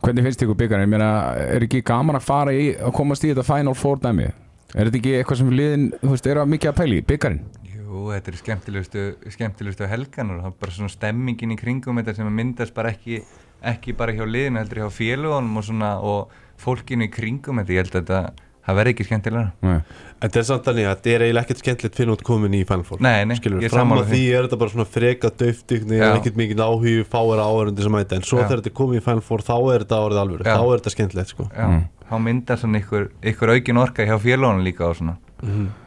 Hvernig 0.05 0.21
finnst 0.21 0.41
ykkur 0.45 0.57
byggarinn? 0.59 0.85
Ég 0.85 0.91
meina, 0.91 1.11
er 1.49 1.63
ekki 1.65 1.79
gaman 1.85 2.19
að 2.19 2.25
fara 2.27 2.51
í 2.53 2.65
að 2.77 2.91
komast 2.93 3.23
í 3.25 3.31
þetta 3.31 3.45
Final 3.47 3.71
Four 3.73 3.97
dæmi? 4.03 4.27
Er 4.75 4.85
þetta 4.85 4.99
ekki 4.99 5.13
eitthvað 5.17 5.39
sem 5.39 5.53
liðin, 5.55 5.85
þú 6.01 6.09
veist, 6.11 6.27
er 6.29 6.39
að 6.41 6.51
mikið 6.51 6.69
að 6.69 6.75
pæli 6.77 6.99
í 6.99 7.05
byggarinn? 7.09 7.39
Jú, 7.71 8.03
þetta 8.11 8.29
er 8.29 8.37
skemmtilegustu, 8.37 9.05
skemmtilegustu 9.33 9.89
helganur 9.89 10.43
það 10.43 10.51
er 10.51 10.59
bara 10.61 10.75
svona 10.75 10.93
stemmingin 10.93 11.55
í 11.55 11.57
kringum 11.57 12.01
þetta 12.01 12.15
sem 12.19 12.29
myndast 12.37 12.75
bara 12.77 12.91
ekki, 12.93 13.23
ekki 13.65 13.95
bara 13.97 14.13
hjá 14.13 14.27
liðinu 14.29 14.61
heldur 14.61 14.83
hjá 14.83 14.93
félagunum 14.93 15.57
og 15.57 15.65
svona 15.71 15.91
og 16.05 16.37
fólkinu 16.61 17.07
í 17.07 17.13
kringum 17.15 17.63
þetta, 17.63 17.73
ég 17.73 17.87
held 17.87 17.97
að 17.97 18.03
þetta 18.03 18.44
það 18.65 18.77
verði 18.79 18.93
ekki 18.95 19.05
skemmtilega 19.07 19.51
Nei. 19.65 19.79
þetta 20.23 20.39
er 20.41 20.47
samt 20.49 20.67
þannig 20.69 20.87
að 20.87 20.93
þetta 20.95 21.11
er 21.13 21.25
eiginlega 21.25 21.45
ekkert 21.45 21.61
skemmtilegt 21.63 21.99
fyrir 21.99 22.13
út 22.15 22.23
komin 22.25 22.55
í 22.57 22.61
Final 22.65 22.85
Four. 22.87 23.01
Nei, 23.05 23.25
nei, 23.29 23.35
Skilur, 23.39 23.65
fram 23.69 23.93
að 23.95 24.03
því. 24.09 24.21
er 24.33 24.47
þetta 24.47 24.59
bara 24.63 24.73
svona 24.73 24.87
freka 24.89 25.31
döftigni 25.43 26.01
ekkert 26.09 26.39
mikið 26.41 26.63
áhug 26.65 27.09
fáir 27.11 27.43
áhörundi 27.45 27.85
sem 27.85 27.95
mæta 27.95 28.17
en 28.17 28.25
svo 28.25 28.41
Já. 28.41 28.47
þegar 28.47 28.63
þetta 28.63 28.71
er 28.73 28.77
komið 28.81 29.01
í 29.01 29.05
Final 29.05 29.25
Four 29.29 29.45
þá 29.45 29.55
er 29.59 29.85
þetta 29.85 30.01
árið 30.01 30.21
alvöru, 30.23 30.45
Já. 30.45 30.55
þá 30.55 30.65
er 30.65 30.79
þetta 30.81 30.95
skemmtilegt 30.95 31.33
sko. 31.35 31.49
Mm. 31.53 31.81
þá 32.09 32.15
myndast 32.25 32.65
svona 32.65 32.81
ykkur, 32.81 33.09
ykkur 33.33 33.53
aukin 33.55 33.81
orka 33.81 34.05
hjá 34.05 34.15
félagunum 34.21 34.65
líka 34.65 34.89
og 34.89 34.97
svona 35.01 35.17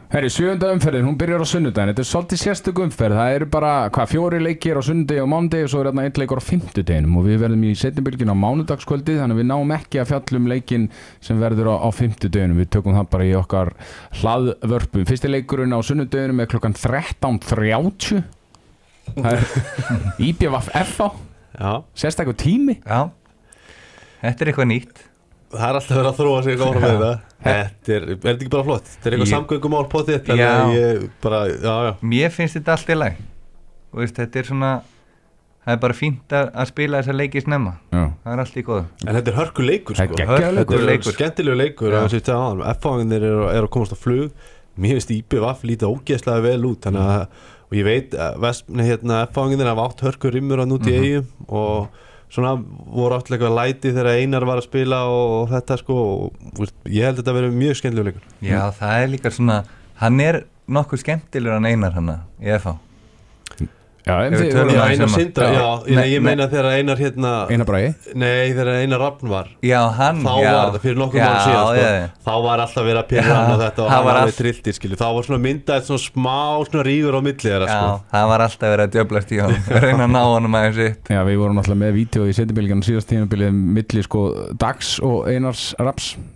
Herri, 0.09 0.25
sjöunda 0.33 0.71
umferðin, 0.73 1.03
hún 1.05 1.17
byrjar 1.21 1.43
á 1.45 1.45
sunnudaginn. 1.45 1.91
Þetta 1.91 2.01
er 2.01 2.07
svolítið 2.09 2.39
sérstök 2.41 2.79
umferð. 2.81 3.17
Það 3.19 3.33
eru 3.35 3.47
bara, 3.53 3.73
hvað, 3.93 4.07
fjóri 4.09 4.39
leikir 4.41 4.79
á 4.79 4.81
sunnudegi 4.81 5.21
og 5.21 5.27
mándegi 5.29 5.67
og 5.67 5.69
svo 5.69 5.83
er 5.83 5.89
hérna 5.91 6.05
einn 6.07 6.17
leikur 6.17 6.41
á 6.41 6.47
fimmtudeginum. 6.47 7.19
Og 7.19 7.27
við 7.27 7.37
verðum 7.43 7.65
í 7.69 7.73
setnimbylgin 7.77 8.31
á 8.33 8.41
mánudagskvöldi 8.41 9.19
þannig 9.19 9.37
að 9.37 9.41
við 9.43 9.47
náum 9.51 9.73
ekki 9.75 10.01
að 10.01 10.09
fjallum 10.09 10.49
leikin 10.49 10.87
sem 11.21 11.37
verður 11.37 11.69
á, 11.69 11.75
á 11.85 11.89
fimmtudeginum. 11.93 12.57
Við 12.57 12.71
tökum 12.73 12.97
það 12.97 13.11
bara 13.13 13.27
í 13.29 13.35
okkar 13.37 13.71
hlaðvörpum. 14.23 15.05
Fyrsti 15.11 15.29
leikurinn 15.29 15.77
á 15.77 15.79
sunnudeginum 15.85 16.41
er 16.41 16.49
klokkan 16.55 16.73
13.30 16.73 18.25
Það 19.13 19.29
er 19.35 19.45
IBVF 20.31 20.73
FH 20.73 21.11
Já, 21.59 21.71
Sérstaklega 21.97 22.39
tími. 22.39 22.79
Já, 22.81 23.11
þetta 24.23 24.45
er 24.45 24.51
eitthvað 24.51 24.69
nýtt 24.73 25.05
það 25.53 25.65
er 25.69 25.79
alltaf 25.79 25.97
verið 25.97 26.11
að 26.11 26.19
þróa 26.19 26.43
sig 26.45 26.59
áfram 26.61 26.83
með 26.85 26.93
þetta. 26.93 27.11
Þetta 27.39 27.93
er, 27.95 28.05
er 28.09 28.17
þetta 28.23 28.35
ekki 28.43 28.53
bara 28.53 28.67
flott? 28.67 28.87
Þetta 28.93 29.09
er 29.09 29.15
eitthvað 29.17 29.31
samgöngumál 29.33 29.83
på 29.89 30.01
þitt 30.09 30.25
Þannig 30.29 30.43
Já. 30.43 30.53
að 30.59 30.73
ég 30.75 31.03
bara, 31.23 31.39
já, 31.49 31.75
já. 31.87 31.91
Mér 32.13 32.33
finnst 32.35 32.57
þetta 32.59 32.75
allt 32.75 32.89
í 32.89 32.97
læg 32.99 33.19
þetta 34.19 34.39
er 34.43 34.49
svona 34.49 34.71
það 35.59 35.73
er 35.75 35.79
bara 35.83 35.95
fínt 35.97 36.35
að, 36.39 36.49
að 36.61 36.69
spila 36.71 36.99
þessa 37.01 37.15
leiki 37.15 37.41
snemma. 37.45 37.73
Já. 37.93 38.03
það 38.23 38.33
er 38.35 38.41
allt 38.43 38.57
í 38.59 38.63
góðu. 38.67 38.83
En 39.05 39.17
þetta 39.19 39.31
er 39.33 39.37
hörku 39.39 39.65
leikur 39.65 39.97
Það 39.99 40.03
er 40.05 40.09
sko. 40.09 40.19
geggjaður 40.19 40.43
Þetta 40.43 40.59
leikur. 40.59 40.79
er 40.79 40.89
leikur. 40.89 41.15
skemmtilegu 41.17 41.59
leikur 41.59 41.95
á 41.95 42.01
F-fáinir 42.75 43.25
eru, 43.29 43.47
eru 43.53 43.69
að 43.69 43.73
komast 43.75 43.95
á 43.95 43.99
flug. 43.99 44.31
Mér 44.79 44.95
finnst 44.97 45.11
IBVF 45.11 45.63
lítið 45.67 45.89
ógeðslega 45.93 46.43
vel 46.45 46.67
út 46.69 46.85
Þannig 46.85 47.09
að, 47.15 47.41
og 47.69 47.73
ég 47.79 47.87
veit 47.89 48.13
að 48.15 48.45
hérna, 48.79 49.23
F-fáinir 49.29 49.67
hafa 49.69 49.87
átt 49.89 50.03
hörku 50.07 50.31
rimmur 50.33 50.61
að 50.63 50.71
núti 50.71 50.93
í 50.93 50.99
eigum 50.99 51.27
og 51.49 52.05
svona 52.29 52.55
voru 52.59 53.17
átt 53.17 53.31
eitthvað 53.31 53.55
læti 53.57 53.93
þegar 53.93 54.11
Einar 54.19 54.45
var 54.49 54.61
að 54.61 54.67
spila 54.69 55.01
og, 55.09 55.35
og 55.39 55.49
þetta 55.53 55.79
sko 55.81 55.97
og, 56.05 56.67
ég 56.85 57.07
held 57.07 57.17
að 57.17 57.23
þetta 57.23 57.37
verið 57.39 57.57
mjög 57.63 57.79
skemmtilegu 57.79 58.11
leikur. 58.11 58.29
Já, 58.45 58.61
það 58.79 59.03
er 59.03 59.11
líka 59.15 59.33
svona 59.33 59.63
hann 60.03 60.21
er 60.23 60.43
nokkuð 60.69 61.03
skemmtilegur 61.03 61.57
en 61.57 61.69
einar 61.69 61.97
hann 61.97 62.13
í 62.39 62.53
FH 62.53 62.77
Já, 64.07 64.15
en 64.25 64.33
þið 64.33 64.53
voru- 64.55 64.73
Já, 64.73 64.83
Einar 64.89 65.05
um 65.05 65.13
Sindra, 65.13 65.47
Já. 65.53 65.59
já, 65.59 65.97
ég, 65.99 66.11
ég 66.15 66.21
meina 66.23 66.47
þegar 66.49 66.67
Einar 66.79 66.97
hérna 66.97 67.31
Einar 67.51 67.65
Bragi? 67.67 67.89
Nei, 68.15 68.53
þegar 68.55 68.69
Einar 68.79 68.99
Rafn 69.03 69.27
var. 69.29 69.47
Já, 69.61 69.81
hann 69.97 70.21
þá 70.23 70.33
já, 70.41 70.51
var 70.55 70.69
þetta 70.71 70.81
fyrir 70.85 70.97
nokkuð 71.01 71.19
já, 71.19 71.25
mánu 71.27 71.41
síðan 71.43 71.65
sko. 71.65 71.75
já, 71.75 71.89
já. 71.99 72.07
þá 72.25 72.31
var 72.45 72.59
alltaf 72.63 72.83
verið 72.87 72.99
að 73.03 73.07
pyrra 73.11 73.27
Já, 73.29 73.35
hann 73.35 73.51
og 73.53 73.59
þetta 73.59 73.79
og 73.83 73.89
það 73.89 73.93
hann 73.95 74.05
var 74.07 74.15
alveg 74.19 74.31
allt- 74.33 74.39
trilltir 74.39 74.73
skilju 74.79 74.97
þá 74.99 75.05
var 75.17 75.23
svona 75.29 75.41
myndað 75.45 75.83
svona 75.89 76.03
smá 76.05 76.37
svona 76.69 76.83
rígur 76.89 77.13
á 77.13 77.21
milli 77.21 77.43
þeirra 77.43 77.67
Já, 77.67 77.75
sko. 77.75 78.01
það 78.15 78.27
var 78.31 78.39
alltaf 78.47 78.69
verið 78.73 78.85
að 78.87 78.93
djöblast 78.95 79.29
í 79.35 79.41
hann 79.43 79.55
reyna 79.85 80.07
að 80.07 80.13
ná 80.15 80.21
honum 80.29 80.57
aðeins 80.59 80.81
upp. 80.89 81.11
Já, 81.13 81.19
við 81.29 81.37
vorum 81.43 81.57
alltaf 81.61 81.77
með 81.83 81.93
vídeo 81.99 82.25
í 82.29 82.33
setjumbilgjarnu 82.39 82.87
síðast 82.89 83.09
tímabilið 83.11 83.53
milli 83.53 84.03
sko 84.07 84.23
Dags 84.57 84.95
og 85.03 85.27
Einars 85.29 85.75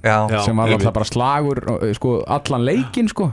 Já, 0.04 0.18
Já. 0.30 0.40
sem 0.46 0.56
var 0.58 0.68
alltaf 0.76 0.94
bara 0.94 1.06
slagur 1.10 1.64
sko 1.96 2.24
allan 2.28 2.66
leikin 2.68 3.08
sko 3.10 3.32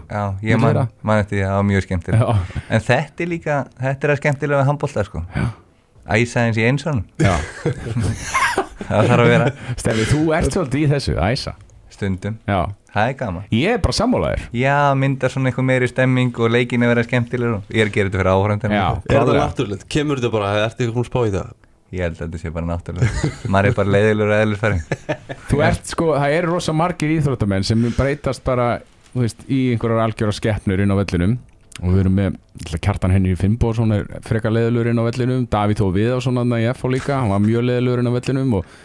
að 4.21 4.27
að 4.27 4.27
skemmtilega 4.27 4.61
við 4.61 4.71
handbólta 4.71 5.07
sko 5.09 5.25
Æsa 6.11 6.45
eins 6.49 6.59
í 6.59 6.67
einsson 6.67 7.05
já. 7.21 7.35
Það 8.91 9.07
þarf 9.07 9.23
að 9.23 9.29
vera. 9.31 9.49
Steffi, 9.79 10.05
þú 10.11 10.21
ert 10.35 10.55
svolítið 10.55 10.81
í 10.81 10.87
þessu, 10.91 11.13
æsa. 11.23 11.53
Stundum. 11.95 12.39
Já, 12.49 12.61
Það 12.91 13.07
er 13.07 13.17
gaman. 13.21 13.45
Ég 13.55 13.77
er 13.77 13.83
bara 13.85 13.95
sammálaðir 13.95 14.45
Já, 14.57 14.77
myndar 14.99 15.31
svona 15.31 15.51
eitthvað 15.51 15.67
meiri 15.69 15.89
stemming 15.91 16.39
og 16.43 16.51
leikin 16.51 16.83
er 16.83 16.91
verið 16.91 17.07
skemmtilegur 17.07 17.59
og 17.61 17.69
ég 17.71 17.85
er 17.85 17.91
að 17.91 17.95
gera 17.95 18.11
þetta 18.11 18.21
fyrir 18.21 18.31
áhörðan 18.35 18.75
Já. 18.75 18.87
er 18.99 19.21
það 19.21 19.37
náttúrulegt, 19.39 19.85
kemur 19.95 20.19
þetta 20.19 20.33
bara 20.35 20.49
ertu 20.65 20.83
eitthvað 20.83 20.97
búin 20.97 21.07
að 21.07 21.11
spá 21.13 21.21
í 21.23 21.35
það? 21.37 21.53
Ég 21.91 22.03
held 22.07 22.17
að 22.17 22.25
þetta 22.25 22.41
sé 22.43 22.53
bara 22.55 22.69
náttúrulega 22.71 23.31
Maður 23.55 23.69
er 23.71 23.77
bara 23.79 23.95
leiðilegur 23.95 24.35
að 24.35 24.43
eðlisfæri 24.45 24.81
Þú 25.53 25.63
ert 25.69 25.93
sko, 25.95 26.09
það 26.17 26.35
eru 26.41 26.53
rosa 26.57 26.75
margir 26.81 27.15
íþróttamenn 27.15 27.67
sem 27.71 27.87
breytast 27.95 28.45
bara, 28.47 28.67
þú 29.15 29.25
veist, 29.25 29.47
í 29.47 29.61
einhverjar 29.75 30.05
algjöra 30.09 30.35
skeppnur 30.35 30.83
inn 30.83 30.95
á 30.95 30.99
vellinum 30.99 31.39
og 31.81 31.89
við 31.95 32.03
erum 32.03 32.19
með 32.19 32.39
Kjartan 32.83 33.15
Henry 33.15 33.35
Finnbóðsson 33.39 33.95
er 33.97 34.07
frekar 34.27 34.53
leðilur 34.53 34.91
inn 34.91 35.01
á 35.01 35.05
vellinum. 35.07 35.47
Davíð 35.51 35.81
Þó 35.81 35.87
Viðarsson 35.97 36.41
hann 36.41 36.57
í 36.59 36.67
FH 36.75 36.93
líka, 36.93 37.19
hann 37.23 37.33
var 37.33 37.43
mjög 37.45 37.67
leðilur 37.69 38.03
inn 38.03 38.11
á 38.11 38.17
vellinum 38.19 38.57
og 38.61 38.79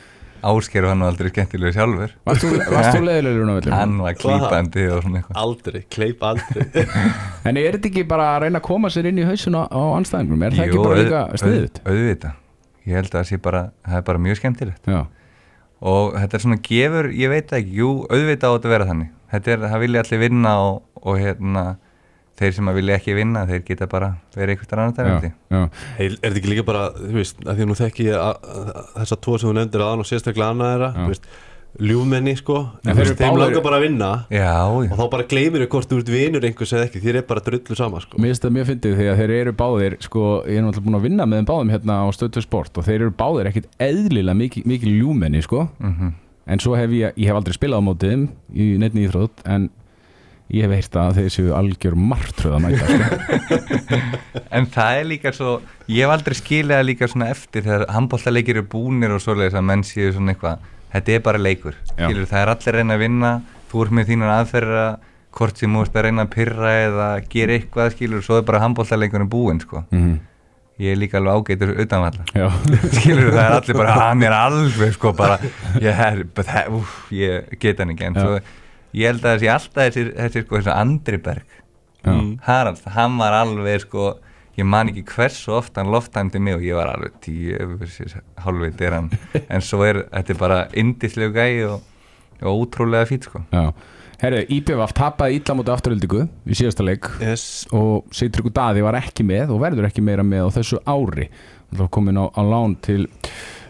Áskeru 0.45 0.91
hann 0.91 1.01
var 1.01 1.09
aldrei 1.09 1.31
skemmtilegur 1.31 1.73
sjálfur. 1.73 2.11
Varst 2.27 2.43
þú, 2.45 2.49
varst 2.69 2.91
þú 2.93 3.03
leðilur 3.09 3.41
inn 3.41 3.49
á 3.49 3.55
vellinum? 3.55 3.77
Hann 3.79 3.97
var 4.05 4.17
klípandi 4.19 4.85
og 4.93 5.01
svona 5.01 5.21
eitthvað. 5.21 5.39
Aldrei, 5.41 5.81
kleip 5.95 6.25
aldrei. 6.29 6.85
En 7.49 7.57
er 7.61 7.77
þetta 7.77 7.89
ekki 7.89 8.03
bara 8.09 8.27
að 8.35 8.45
reyna 8.45 8.61
að 8.61 8.67
koma 8.67 8.91
sér 8.93 9.09
inn 9.09 9.21
í 9.21 9.25
hausin 9.25 9.57
á, 9.57 9.65
á 9.65 9.81
anstæðingum? 9.97 10.45
Er 10.45 10.57
það 10.57 10.67
ekki 10.67 10.83
bara 10.83 10.99
líka 11.01 11.23
sniðut? 11.41 11.81
Auðvitað. 11.85 12.41
Ég 12.85 12.99
held 12.99 13.17
að 13.17 13.33
bara, 13.41 13.61
það 13.85 13.97
er 13.99 14.05
bara 14.11 14.21
mjög 14.21 14.39
skemmtilegt. 14.41 14.89
Já, 14.89 15.01
og 15.85 16.15
þetta 16.19 16.37
er 16.37 16.43
svona 16.45 16.59
gefur, 16.65 17.09
ég 17.13 17.31
veit 17.33 17.53
ekki 17.57 17.79
jú, 17.79 17.89
auðvitað 18.09 18.45
á 18.45 18.53
þetta 18.55 18.69
að 18.69 18.75
vera 18.75 18.87
þannig. 18.91 19.09
Þetta 19.33 19.53
er, 19.55 19.65
það 19.65 19.83
vilja 19.83 20.03
allir 20.05 20.21
vinna 20.21 20.53
og, 20.63 20.77
og 21.01 21.19
hérna, 21.21 21.63
þeir 22.39 22.53
sem 22.57 22.67
að 22.71 22.75
vilja 22.81 22.97
ekki 22.99 23.15
vinna 23.15 23.45
þeir 23.47 23.63
geta 23.67 23.87
bara 23.87 24.09
verið 24.35 24.57
eitthvað 24.57 24.83
annar 24.85 25.25
já, 25.25 25.69
Hey, 25.97 26.07
er 26.07 26.15
þetta 26.19 26.39
ekki 26.41 26.51
líka 26.51 26.65
bara, 26.67 26.85
þú 26.99 27.13
veist, 27.15 27.37
að 27.45 27.55
því 27.55 27.65
að 27.65 27.69
nú 27.71 27.75
þekki 27.79 28.07
ég 28.09 28.15
þessa 28.99 29.17
tvo 29.23 29.37
sem 29.39 29.49
þú 29.49 29.57
nefndir 29.59 29.83
aðan 29.85 30.03
og 30.03 30.09
sérstaklega 30.09 30.49
annað 30.51 30.73
þeirra 30.73 30.89
þú 30.95 31.11
veist, 31.13 31.29
ljúmenni 31.75 32.31
sko. 32.39 32.57
En 32.87 32.95
þeim 32.95 33.17
báðir- 33.19 33.39
langar 33.41 33.63
bara 33.65 33.77
að 33.81 33.83
vinna 33.83 34.09
Já, 34.31 34.51
og 34.63 34.85
já, 34.85 34.91
þá 34.95 35.09
bara 35.11 35.23
gleymir 35.27 35.63
þau 35.65 35.71
hvort 35.73 35.89
þú 35.91 35.97
ert 35.99 36.11
vinur 36.13 36.45
einhvers 36.47 36.71
eða 36.71 36.85
ekki 36.87 37.01
þér 37.03 37.17
er 37.19 37.25
bara 37.27 37.41
drullu 37.43 37.75
sama 37.75 37.99
sko. 37.99 38.17
Mér 38.17 38.31
finnst 38.31 38.45
það 38.45 38.53
mjög 38.55 38.69
fyndið 38.69 38.95
því 38.99 39.07
að 39.11 39.19
þeir 39.19 39.33
eru 39.39 39.53
báðir 39.59 39.97
sko, 40.05 40.21
ég 40.47 40.55
er 40.55 40.63
náttúrulega 40.63 40.85
búin 40.87 40.99
að 40.99 41.03
vinna 41.09 41.25
með 41.27 41.41
þeim 41.41 41.49
báðum 41.51 41.73
hérna 41.75 41.97
á 41.99 42.05
stöðtu 42.15 42.43
sport 42.45 42.77
og 42.79 42.85
þeir 42.87 42.95
eru 43.01 43.11
báðir 43.11 43.49
ekkit 43.51 43.67
eðlilega 43.79 44.37
mikið, 44.39 44.65
mikið 44.71 44.93
ljúmenni 45.01 45.43
sko. 45.43 45.65
Mhm. 45.83 46.13
En 46.47 46.59
svo 46.63 46.75
hef 46.77 46.89
ég, 46.95 47.11
ég 47.17 47.25
hef 47.27 47.35
aldrei 47.35 47.57
spilað 47.57 47.81
á 47.83 47.87
mótið 47.89 48.11
þeim 48.13 48.25
í 48.55 48.77
neittni 48.79 49.07
íþrótt 49.09 49.43
en 49.45 49.69
ég 50.53 50.61
hef 50.65 50.73
heyrt 50.75 50.97
að 51.01 51.17
þeir 51.19 51.31
séu 51.33 51.53
algjör 51.57 51.95
martröð 51.97 52.55
að 52.57 52.63
mæta 52.65 52.85
sko. 52.89 53.57
En 54.55 54.67
það 54.71 54.99
er 54.99 55.07
líka 55.09 55.31
svo, 55.35 55.55
ég 55.89 56.05
hef 56.05 56.13
aldrei 56.13 56.37
skilið 56.37 56.75
það 56.77 56.85
líka 56.89 57.09
svona 57.11 57.31
eftir 57.33 57.65
þegar 57.65 57.87
handbóltaleikir 57.95 58.59
eru 58.59 58.67
búnir 58.75 59.15
og 59.15 59.23
svoleiðis 59.23 59.57
að 59.57 59.65
menn 59.71 59.83
séu 59.87 60.13
svona 60.13 60.35
eitthvað, 60.35 60.69
þetta 60.93 61.15
er 61.17 61.25
bara 61.25 61.41
leikur, 61.41 61.79
skilur, 61.89 62.29
það 62.29 62.43
er 62.43 62.53
allir 62.53 62.77
reyna 62.79 62.95
að 62.99 63.03
vinna, 63.07 63.33
þú 63.71 63.83
ert 63.85 63.97
með 63.97 64.11
þínar 64.13 64.35
aðferða, 64.35 64.85
hvort 65.35 65.59
sem 65.59 65.75
þú 65.75 65.81
ert 65.87 65.97
að 65.99 66.05
reyna 66.07 66.23
að 66.27 66.31
pyrra 66.37 66.75
eða 66.85 67.09
gera 67.33 67.57
eitthvað, 67.57 67.91
skilur, 67.97 68.23
svo 68.23 68.37
er 68.39 68.47
bara 68.47 68.63
handbóltaleikurinn 68.63 69.31
búinn, 69.33 69.61
sko. 69.65 69.83
mm 69.91 70.15
Ég 70.75 70.91
er 70.91 70.97
líka 70.99 71.15
alveg 71.21 71.37
ágætur 71.55 71.69
utanvallar, 71.79 72.31
Já, 72.35 72.49
skilur, 72.97 73.29
það 73.31 73.45
er 73.45 73.53
allir 73.55 73.77
bara, 73.79 73.93
hann 73.95 74.23
er 74.27 74.33
alveg, 74.35 74.89
sko, 74.97 75.13
bara, 75.15 75.37
ég, 75.79 76.01
er, 76.03 76.17
það, 76.35 76.73
úf, 76.75 76.97
ég 77.15 77.53
get 77.61 77.79
hann 77.79 77.93
ekki, 77.93 78.09
en 78.09 78.17
svo, 78.19 78.33
ég 78.95 79.09
held 79.11 79.23
að 79.25 79.29
það 79.33 79.41
sé 79.43 79.49
alltaf 79.53 79.81
þessir, 79.89 80.11
þessir, 80.17 80.45
sko, 80.45 80.59
þessi 80.61 80.73
Andri 80.75 81.21
Berg, 81.29 81.57
já, 82.05 82.11
Mm. 82.13 82.35
Harald, 82.45 82.83
hann 82.93 83.15
var 83.17 83.33
alveg 83.33 83.81
sko, 83.81 84.11
ég 84.59 84.67
man 84.69 84.91
ekki 84.91 85.01
hversu 85.09 85.55
oft 85.57 85.75
hann 85.79 85.89
lofthæmdi 85.91 86.37
mig 86.39 86.53
og 86.55 86.61
ég 86.63 86.77
var 86.77 86.91
alveg 86.93 87.15
tíu 87.25 87.57
hálfveit 88.45 88.83
er 88.85 88.93
hann 88.99 89.09
en 89.49 89.63
svo 89.65 89.81
er 89.87 90.03
þetta 90.11 90.35
er 90.35 90.39
bara 90.39 90.59
indislegu 90.77 91.33
gæi 91.33 91.65
og, 91.65 91.81
og 92.43 92.61
ótrúlega 92.61 93.09
fýt 93.09 93.25
sko 93.27 93.41
já. 93.49 93.73
Herru, 94.21 94.45
IPVF 94.47 94.93
tapaði 94.95 95.41
illa 95.41 95.57
mútið 95.57 95.73
afturöldingu 95.73 96.21
í 96.45 96.55
síðasta 96.55 96.85
leik 96.85 97.09
yes. 97.19 97.65
og 97.75 98.05
Seitryggur 98.15 98.53
Daði 98.55 98.85
var 98.85 98.95
ekki 99.01 99.25
með 99.27 99.51
og 99.57 99.59
verður 99.65 99.89
ekki 99.89 100.05
meira 100.05 100.23
með 100.23 100.47
á 100.47 100.55
þessu 100.61 100.79
ári 100.85 101.27
Það 101.75 101.89
komin 101.97 102.21
á, 102.21 102.29
á 102.31 102.41
lán 102.45 102.77
til 102.85 103.09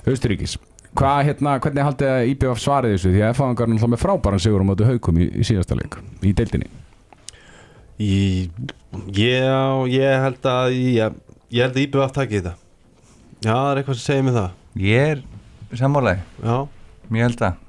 Austuríkis 0.05 0.59
Hvað, 0.95 1.21
hérna, 1.27 1.57
hvernig 1.59 1.83
haldið 1.89 2.11
að 2.13 2.29
IPVF 2.31 2.61
svarið 2.63 2.93
þessu? 2.95 3.09
Því 3.11 3.23
að 3.25 3.31
F-fangar 3.33 3.67
náttúrulega 3.67 3.91
með 3.91 4.03
frábæran 4.05 4.43
sigur 4.43 4.63
á 4.63 4.69
móti 4.69 4.87
haukum 4.87 5.17
í, 5.19 5.27
í 5.27 5.47
síðasta 5.47 5.75
leik 5.75 5.97
í 6.23 6.31
deildinni. 6.37 6.69
Í, 7.99 8.13
já, 9.15 9.59
ég 9.91 10.23
held 10.23 10.47
að 10.51 10.77
ég, 10.77 11.19
ég 11.51 11.67
held 11.67 11.75
að 11.75 11.83
IBF 11.83 12.15
taki 12.15 12.39
þetta. 12.39 12.55
Já, 13.43 13.51
það 13.51 13.69
er 13.73 13.81
eitthvað 13.81 13.99
sem 13.99 14.07
segir 14.07 14.25
mig 14.29 14.37
það. 14.37 14.49
Ég 14.85 15.11
er 15.11 15.23
sammálaði, 15.75 16.23
Já, 16.43 16.57
mér 17.11 17.27
held 17.29 17.45
að 17.49 17.61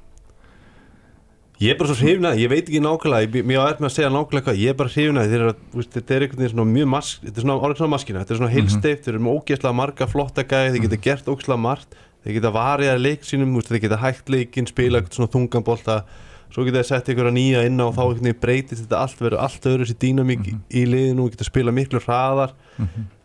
ég 1.57 1.73
er 1.73 1.77
bara 1.79 1.89
svo 1.89 2.05
hrifnað, 2.05 2.37
ég 2.37 2.51
veit 2.51 2.67
ekki 2.67 2.81
nákvæmlega 2.83 3.25
ég, 3.25 3.45
Mér 3.49 3.63
er 3.63 3.79
með 3.81 3.87
að 3.89 3.93
segja 3.95 4.09
nákvæmlega 4.13 4.45
hvað, 4.45 4.59
ég 4.61 4.73
er 4.73 4.75
bara 4.77 4.91
hrifnað 4.93 5.31
Þetta 5.31 5.37
er, 5.47 5.61
úst, 5.81 5.93
þetta 5.95 6.13
er 6.13 6.25
einhvern 6.25 6.43
veginn 6.43 6.53
svona 6.53 6.73
mjög 6.73 6.89
mask 6.91 7.23
Þetta 7.23 7.41
er 7.41 7.45
svona 7.45 7.55
orðið 7.57 7.79
svona 7.81 7.93
maskina, 7.95 8.21
þetta 8.21 8.35
er 8.35 8.41
svona 8.41 8.51
heilsteift 8.53 9.07
Þeir 9.07 9.13
eru 9.15 9.23
með 9.25 9.39
ógeðslega 9.39 9.79
marga 9.79 10.09
flotta 10.11 10.45
gæði 10.45 10.75
Þeir 10.75 10.83
geta 10.85 10.99
gert 11.07 11.31
ógeðslega 11.33 11.63
margt 11.63 11.97
Þeir 12.23 12.39
geta 12.39 12.53
varið 12.55 12.93
að 12.93 13.03
leik 13.03 13.27
sínum, 13.27 13.59
þeir 13.61 13.83
geta 13.85 13.99
hægt 14.01 14.31
leikin 14.31 14.67
Spila 14.67 14.99
eitthvað 14.99 15.19
svona 15.19 15.33
þunganbolta 15.35 16.01
Svo 16.53 16.63
geta 16.63 16.79
þeir 16.79 16.87
sett 16.87 17.11
ykkur 17.11 17.27
að 17.29 17.35
nýja 17.35 17.61
inn 17.67 17.81
á 17.83 17.85
og 17.89 17.97
þá 17.97 18.31
breytist 18.39 18.85
þetta 18.85 19.01
allt 19.03 19.21
verður 19.21 19.41
allt 19.43 19.65
öðru 19.67 19.87
sér 19.87 19.99
dýnamík 19.99 20.45
í 20.47 20.83
liðinu 20.87 21.25
og 21.25 21.33
geta 21.33 21.47
spila 21.47 21.73
miklu 21.75 21.99
hraðar. 21.99 22.53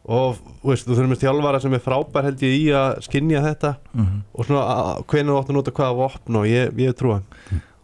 Og 0.02 0.40
þú 0.42 0.72
veist, 0.72 0.86
þú 0.88 0.96
þurfum 0.96 1.12
með 1.14 1.20
þjálfara 1.22 1.60
sem 1.62 1.76
er 1.76 1.84
frábær 1.84 2.26
held 2.26 2.42
ég 2.42 2.56
í 2.56 2.64
að 2.74 2.88
skinja 3.06 3.44
þetta. 3.44 3.76
Og 4.34 4.48
svona 4.48 4.64
hvernig 5.06 5.30
þú 5.30 5.38
átt 5.38 5.52
að 5.52 5.58
nota 5.58 5.76
hvaða 5.76 5.98
vopn 6.00 6.40
og 6.40 6.48
ég, 6.50 6.74
ég 6.82 6.98
trúa 6.98 7.22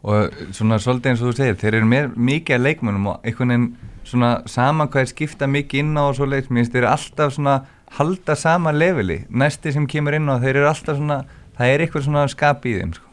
og 0.08 0.34
svona 0.54 0.78
svolítið 0.78 1.10
eins 1.10 1.22
og 1.22 1.32
þú 1.32 1.36
segir, 1.36 1.56
þeir 1.58 1.76
eru 1.80 1.86
mér 1.90 2.12
mikið 2.14 2.54
að 2.54 2.66
leikmönum 2.68 3.08
og 3.10 3.24
einhvern 3.26 3.50
veginn 3.50 3.64
svona 4.06 4.28
sama 4.48 4.86
hvað 4.86 5.02
er 5.02 5.10
skipta 5.10 5.48
mikið 5.50 5.82
inn 5.82 5.98
á 5.98 6.02
og 6.06 6.14
svo 6.16 6.28
leiks, 6.30 6.48
mér 6.48 6.62
finnst 6.62 6.76
þeir 6.76 6.86
alltaf 6.88 7.34
svona 7.34 7.56
halda 7.96 8.34
sama 8.36 8.72
leveli, 8.72 9.22
næsti 9.30 9.72
sem 9.72 9.86
kemur 9.88 10.14
inn 10.18 10.28
á 10.28 10.36
þeir 10.42 10.56
eru 10.60 10.68
alltaf 10.68 10.98
svona, 10.98 11.22
það 11.58 11.72
er 11.74 11.84
eitthvað 11.86 12.04
svona 12.08 12.26
skap 12.28 12.66
í 12.68 12.74
þeim 12.80 12.92
sko. 12.94 13.08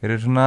þeir 0.00 0.10
eru 0.14 0.22
svona 0.24 0.46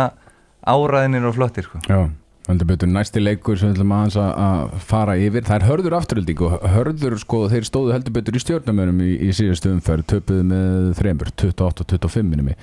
áræðinir 0.67 1.27
og 1.29 1.35
flottir 1.37 1.63
sko. 1.67 1.79
Já, 1.87 2.09
heldur 2.49 2.67
betur 2.69 2.89
næsti 2.91 3.21
leikur 3.23 3.57
sem 3.59 3.73
ætlum 3.73 3.93
aðeins 3.95 4.17
að- 4.19 4.75
fara 4.89 5.15
yfir. 5.17 5.43
Það 5.47 5.55
er 5.61 5.67
hörður 5.69 5.97
afturölding 5.99 6.41
og 6.41 6.61
hörður 6.75 7.17
sko 7.19 7.47
þeir 7.49 7.65
stóðu 7.69 7.93
heldur 7.93 8.13
betur 8.13 8.33
í 8.33 8.43
stjórnumönum 8.43 9.01
í, 9.01 9.11
í 9.21 9.29
síðustu 9.33 9.71
umferð, 9.73 10.05
töpuðu 10.05 10.43
með 10.43 10.93
þreymur 10.99 11.31
28 11.35 11.81
og 11.81 11.87
25 11.87 12.23
minni 12.29 12.55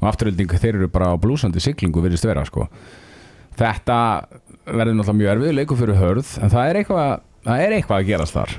og 0.00 0.08
afturölding 0.12 0.48
þeir 0.58 0.74
eru 0.76 0.88
bara 0.88 1.10
á 1.10 1.16
blúsandi 1.18 1.60
siglingu 1.60 2.02
virðist 2.02 2.24
vera 2.26 2.44
sko. 2.44 2.68
Þetta 3.58 4.26
verður 4.66 4.94
náttúrulega 4.94 5.18
mjög 5.18 5.32
erfið 5.34 5.54
leikur 5.56 5.76
fyrir 5.80 5.98
hörð 5.98 6.34
en 6.42 6.50
það 6.52 6.68
er 6.70 6.76
eitthvað, 6.82 7.20
það 7.48 7.62
er 7.64 7.72
eitthvað 7.78 7.98
að 8.02 8.06
gerast 8.12 8.36
þar 8.36 8.52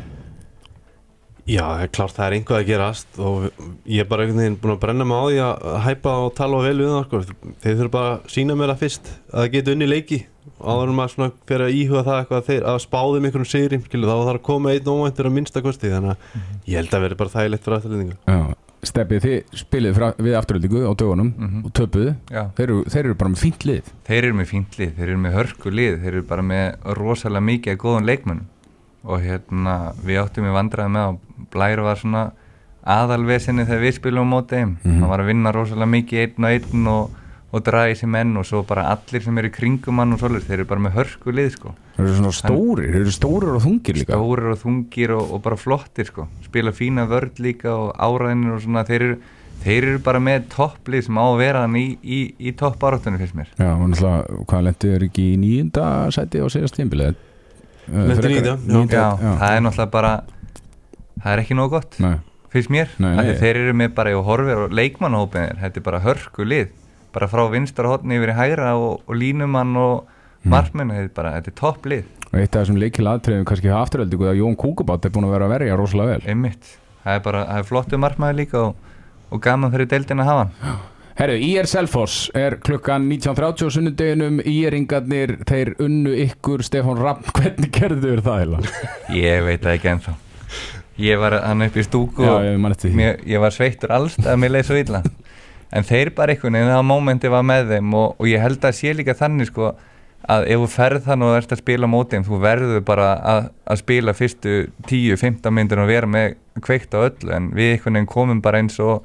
Já, 1.50 1.66
klart 1.96 2.14
það 2.14 2.26
er 2.28 2.36
einhvað 2.38 2.60
að 2.60 2.68
gerast 2.70 3.20
og 3.26 3.46
ég 3.90 4.04
er 4.04 4.10
bara 4.10 4.26
einhvern 4.26 4.42
veginn 4.44 4.58
búin 4.62 4.74
að 4.76 4.82
brenna 4.84 5.08
mig 5.10 5.18
á 5.18 5.24
því 5.26 5.40
að 5.46 5.78
hæpa 5.88 6.14
og 6.26 6.34
tala 6.38 6.60
vel 6.62 6.76
við 6.78 6.92
það 6.94 7.06
sko. 7.08 7.22
þeir 7.64 7.78
þurfa 7.80 7.94
bara 7.96 8.12
að 8.14 8.30
sína 8.36 8.58
mér 8.60 8.74
að 8.76 8.82
fyrst 8.84 9.10
að 9.34 9.40
það 9.40 9.52
geta 9.56 9.74
unni 9.74 9.88
leiki. 9.90 10.20
Áður 10.60 10.90
en 10.92 10.98
maður 11.00 11.14
svona 11.16 11.32
fyrir 11.50 11.66
að 11.66 11.76
íhuga 11.80 12.04
það 12.06 12.20
eitthvað 12.22 12.40
að 12.42 12.48
þeir 12.50 12.64
að 12.70 12.80
spáðum 12.86 13.26
einhverjum 13.30 13.50
sigri 13.50 13.80
skilu, 13.86 14.08
þá 14.10 14.16
þarf 14.28 14.40
að 14.40 14.46
koma 14.50 14.74
einn 14.76 14.90
óvæntur 14.94 15.30
að 15.30 15.36
minnsta 15.40 15.62
kosti 15.64 15.92
þannig 15.94 16.12
að 16.16 16.68
ég 16.74 16.80
held 16.82 16.94
að 16.98 17.04
verði 17.06 17.20
bara 17.24 17.34
þægilegt 17.36 17.64
fyrir 17.66 17.78
afturlendingu 17.80 18.18
Já, 18.28 18.40
Steppið 18.90 19.24
þið 19.26 19.58
spilið 19.60 19.96
fra, 19.98 20.08
við 20.24 20.36
afturöldingu 20.40 20.82
á 20.88 20.94
dögunum 20.96 21.32
Mhm. 21.36 21.66
og 21.68 21.74
töpuðu. 21.76 22.14
Þeir 22.32 22.64
eru, 22.64 22.78
þeir 22.88 23.04
eru 23.10 23.16
bara 23.20 23.30
með 23.34 23.42
fínt 23.44 23.66
lið. 23.68 23.90
Þeir 24.08 24.24
eru 24.24 24.38
með 24.40 24.48
fínt 24.54 24.78
lið, 24.80 24.94
þeir 24.96 25.10
eru 25.10 25.18
með 25.20 25.34
hörku 25.36 25.74
lið 25.76 25.98
þeir 26.00 26.14
eru 26.14 26.22
bara 26.30 26.42
með 26.42 26.78
rosalega 26.96 27.44
mikið 27.50 27.74
af 27.76 27.82
góðan 27.84 28.08
leikmönnum 28.08 28.46
og 29.04 29.22
hérna 29.24 29.94
við 30.04 30.22
áttum 30.24 30.48
við 30.48 30.58
vandraði 30.58 30.94
með 30.96 31.14
og 31.14 31.48
Blær 31.54 31.82
var 31.86 32.00
svona 32.00 32.24
aðalvesinni 32.90 33.66
þegar 33.68 33.84
við 33.84 33.96
spilum 34.00 34.28
á 34.28 34.34
móti 34.34 34.58
þeim. 34.60 34.76
Mhm. 34.84 35.00
hann 35.00 35.10
var 35.10 35.24
að 35.24 35.32
vinna 35.32 35.54
rosalega 35.56 35.94
mikið 35.94 36.20
einn 36.24 36.46
og 36.46 36.52
einn 36.52 36.88
og, 36.88 37.16
og 37.52 37.64
draga 37.66 37.92
í 37.92 37.98
sig 37.98 38.10
menn 38.10 38.38
og 38.38 38.46
svo 38.46 38.64
bara 38.68 38.88
allir 38.94 39.24
sem 39.24 39.38
eru 39.38 39.50
í 39.50 39.56
kringum 39.56 40.00
hann 40.00 40.14
og 40.14 40.20
svolítið, 40.20 40.48
þeir 40.48 40.60
eru 40.60 40.70
bara 40.70 40.86
með 40.86 40.96
hörku 41.00 41.34
lið 41.34 41.52
sko. 41.56 41.74
Þeir 41.96 42.06
eru 42.06 42.16
svona 42.20 42.36
stórir, 42.38 42.92
þeir 42.94 43.02
eru 43.02 43.16
stórir 43.16 43.56
og 43.56 43.64
þungir 43.66 44.00
líka. 44.00 44.14
Stórir 44.14 44.52
og 44.54 44.60
þungir 44.62 45.16
og, 45.18 45.34
og 45.34 45.42
bara 45.44 45.58
flottir 45.60 46.06
sko. 46.06 46.28
Spila 46.46 46.72
fína 46.72 47.08
vörd 47.10 47.40
líka 47.40 47.74
og 47.74 47.96
áræðinir 47.98 48.56
og 48.56 48.62
svona. 48.64 48.86
Þeir 48.88 49.02
eru, 49.08 49.18
þeir 49.64 49.90
eru 49.90 50.04
bara 50.06 50.20
með 50.24 50.46
topplið 50.54 51.08
sem 51.10 51.18
á 51.20 51.26
að 51.26 51.40
vera 51.42 51.66
í, 51.68 51.88
í, 52.04 52.20
í 52.40 52.54
toppáráttunum 52.56 53.20
fyrst 53.20 53.36
mér. 53.36 53.50
Já, 53.58 53.74
og 53.74 53.90
náttúrulega, 53.90 54.44
hvað 54.48 54.64
lendur 54.70 54.96
er 54.96 55.08
ekki 55.10 55.26
í 55.34 55.40
nýjunda 55.42 55.88
sæti 56.16 56.40
á 56.40 56.48
síðast 56.48 56.78
tímbilið? 56.80 57.18
Í 57.90 58.84
já. 58.92 59.06
já, 59.20 59.32
það 59.42 59.56
er 59.56 59.64
náttúrulega 59.66 59.92
bara 59.92 60.12
það 61.24 61.32
er 61.34 61.42
ekki 61.44 61.58
nóg 61.60 61.70
gott 61.74 61.98
Nei, 62.04 62.16
finnst 62.54 62.70
mér, 62.74 62.94
Nei, 63.02 63.16
nei. 63.16 63.34
þeir 63.42 63.56
eru 63.64 63.74
með 63.82 63.96
bara 63.98 64.14
og 64.18 64.26
horfir 64.30 64.64
og 64.68 64.72
leikmannhópinir, 64.78 65.58
þetta 65.62 65.82
er 65.82 65.86
bara 65.86 66.00
hörku 66.06 66.46
lið. 66.48 66.70
Bara 67.14 67.28
frá 67.30 67.44
vinstra 67.50 67.90
hotni 67.90 68.18
yfir 68.20 68.32
í 68.34 68.38
hægra 68.38 68.76
og, 68.78 69.02
og 69.08 69.16
línumann 69.18 69.76
og 69.78 70.08
Mm. 70.40 70.54
markmenn 70.54 70.88
þetta 70.94 71.04
er 71.04 71.16
bara, 71.18 71.32
þetta 71.36 71.50
er 71.52 71.56
topp 71.60 71.86
lið. 71.92 72.04
Og 72.32 72.36
eitt 72.40 72.54
af 72.56 72.62
þessum 72.64 72.78
leikil 72.80 73.08
aðtrefum 73.12 73.44
kannski 73.50 73.68
hafa 73.68 73.82
afturöldingu 73.90 74.24
að 74.30 74.38
Jón 74.40 74.54
Kúkubátt 74.56 75.04
er 75.04 75.12
búin 75.12 75.26
að 75.28 75.34
vera 75.36 75.48
að 75.50 75.52
verja 75.52 75.76
rosalega 75.76 76.14
vel. 76.14 76.22
Einmitt, 76.32 76.70
það 77.04 77.18
er 77.18 77.24
bara, 77.26 77.42
það 77.50 77.60
er 77.60 77.68
flottu 77.68 78.00
markmaður 78.00 78.38
líka 78.40 78.62
og, 78.70 78.76
og 79.36 79.42
gaman 79.44 79.74
fyrir 79.74 79.90
deildin 79.92 80.24
að 80.24 80.30
hafa 80.32 80.46
hann 80.46 80.78
Herru, 81.20 81.34
IR 81.36 81.68
Selfoss 81.68 82.30
er 82.32 82.54
klukkan 82.64 83.04
19.30 83.12 83.68
á 83.68 83.72
sunnudeginum. 83.76 84.38
IR-ingarnir, 84.48 85.34
þeir 85.50 85.74
unnu 85.84 86.14
ykkur. 86.24 86.62
Stefán 86.64 86.96
Ramm, 86.96 87.26
hvernig 87.36 87.74
gerðu 87.76 88.14
þér 88.14 88.22
það 88.24 88.38
heila? 88.40 88.62
ég 89.12 89.44
veit 89.44 89.66
það 89.66 89.74
ekki 89.74 89.90
ennþá. 89.92 90.14
Ég 91.04 91.20
var 91.20 91.36
hann 91.44 91.66
upp 91.68 91.76
í 91.76 91.84
stúku 91.84 92.24
Já, 92.24 92.32
og 92.38 92.48
ég 92.48 92.96
mér, 92.96 93.20
ég 93.28 93.44
var 93.44 93.52
sveittur 93.52 93.92
allstað 93.98 94.40
mér 94.40 94.56
leið 94.56 94.66
svo 94.70 94.80
illa. 94.80 95.04
En 95.76 95.90
þeir 95.92 96.14
bara 96.16 96.38
einhvern 96.38 96.56
veginn 96.56 96.72
það 96.72 96.88
momenti 96.94 97.36
var 97.36 97.46
með 97.52 97.76
þeim 97.76 97.94
og, 98.00 98.16
og 98.16 98.32
ég 98.32 98.48
held 98.48 98.72
að 98.72 98.80
sé 98.80 98.96
líka 98.96 99.20
þannig 99.20 99.52
sko 99.52 99.74
að 100.24 100.50
ef 100.56 100.64
þú 100.64 100.72
ferð 100.72 101.06
þannig 101.12 101.34
og 101.34 101.38
ert 101.44 101.52
að 101.52 101.64
spila 101.66 101.92
á 101.92 101.94
móti 102.00 102.16
þeim, 102.16 102.28
þú 102.32 102.44
verður 102.48 102.84
bara 102.88 103.12
að, 103.36 103.54
að 103.68 103.84
spila 103.84 104.16
fyrstu 104.16 104.58
10-15 104.88 105.56
myndir 105.60 105.84
og 105.84 105.92
vera 105.92 106.16
með 106.16 106.40
kveikt 106.64 106.96
á 106.96 107.04
öllu. 107.04 107.32
En 107.36 107.52
við 107.52 107.76
einhvern 107.76 108.00
veginn 108.00 108.14
komum 108.16 108.44
bara 108.44 108.64
eins 108.64 108.80
og 108.80 109.04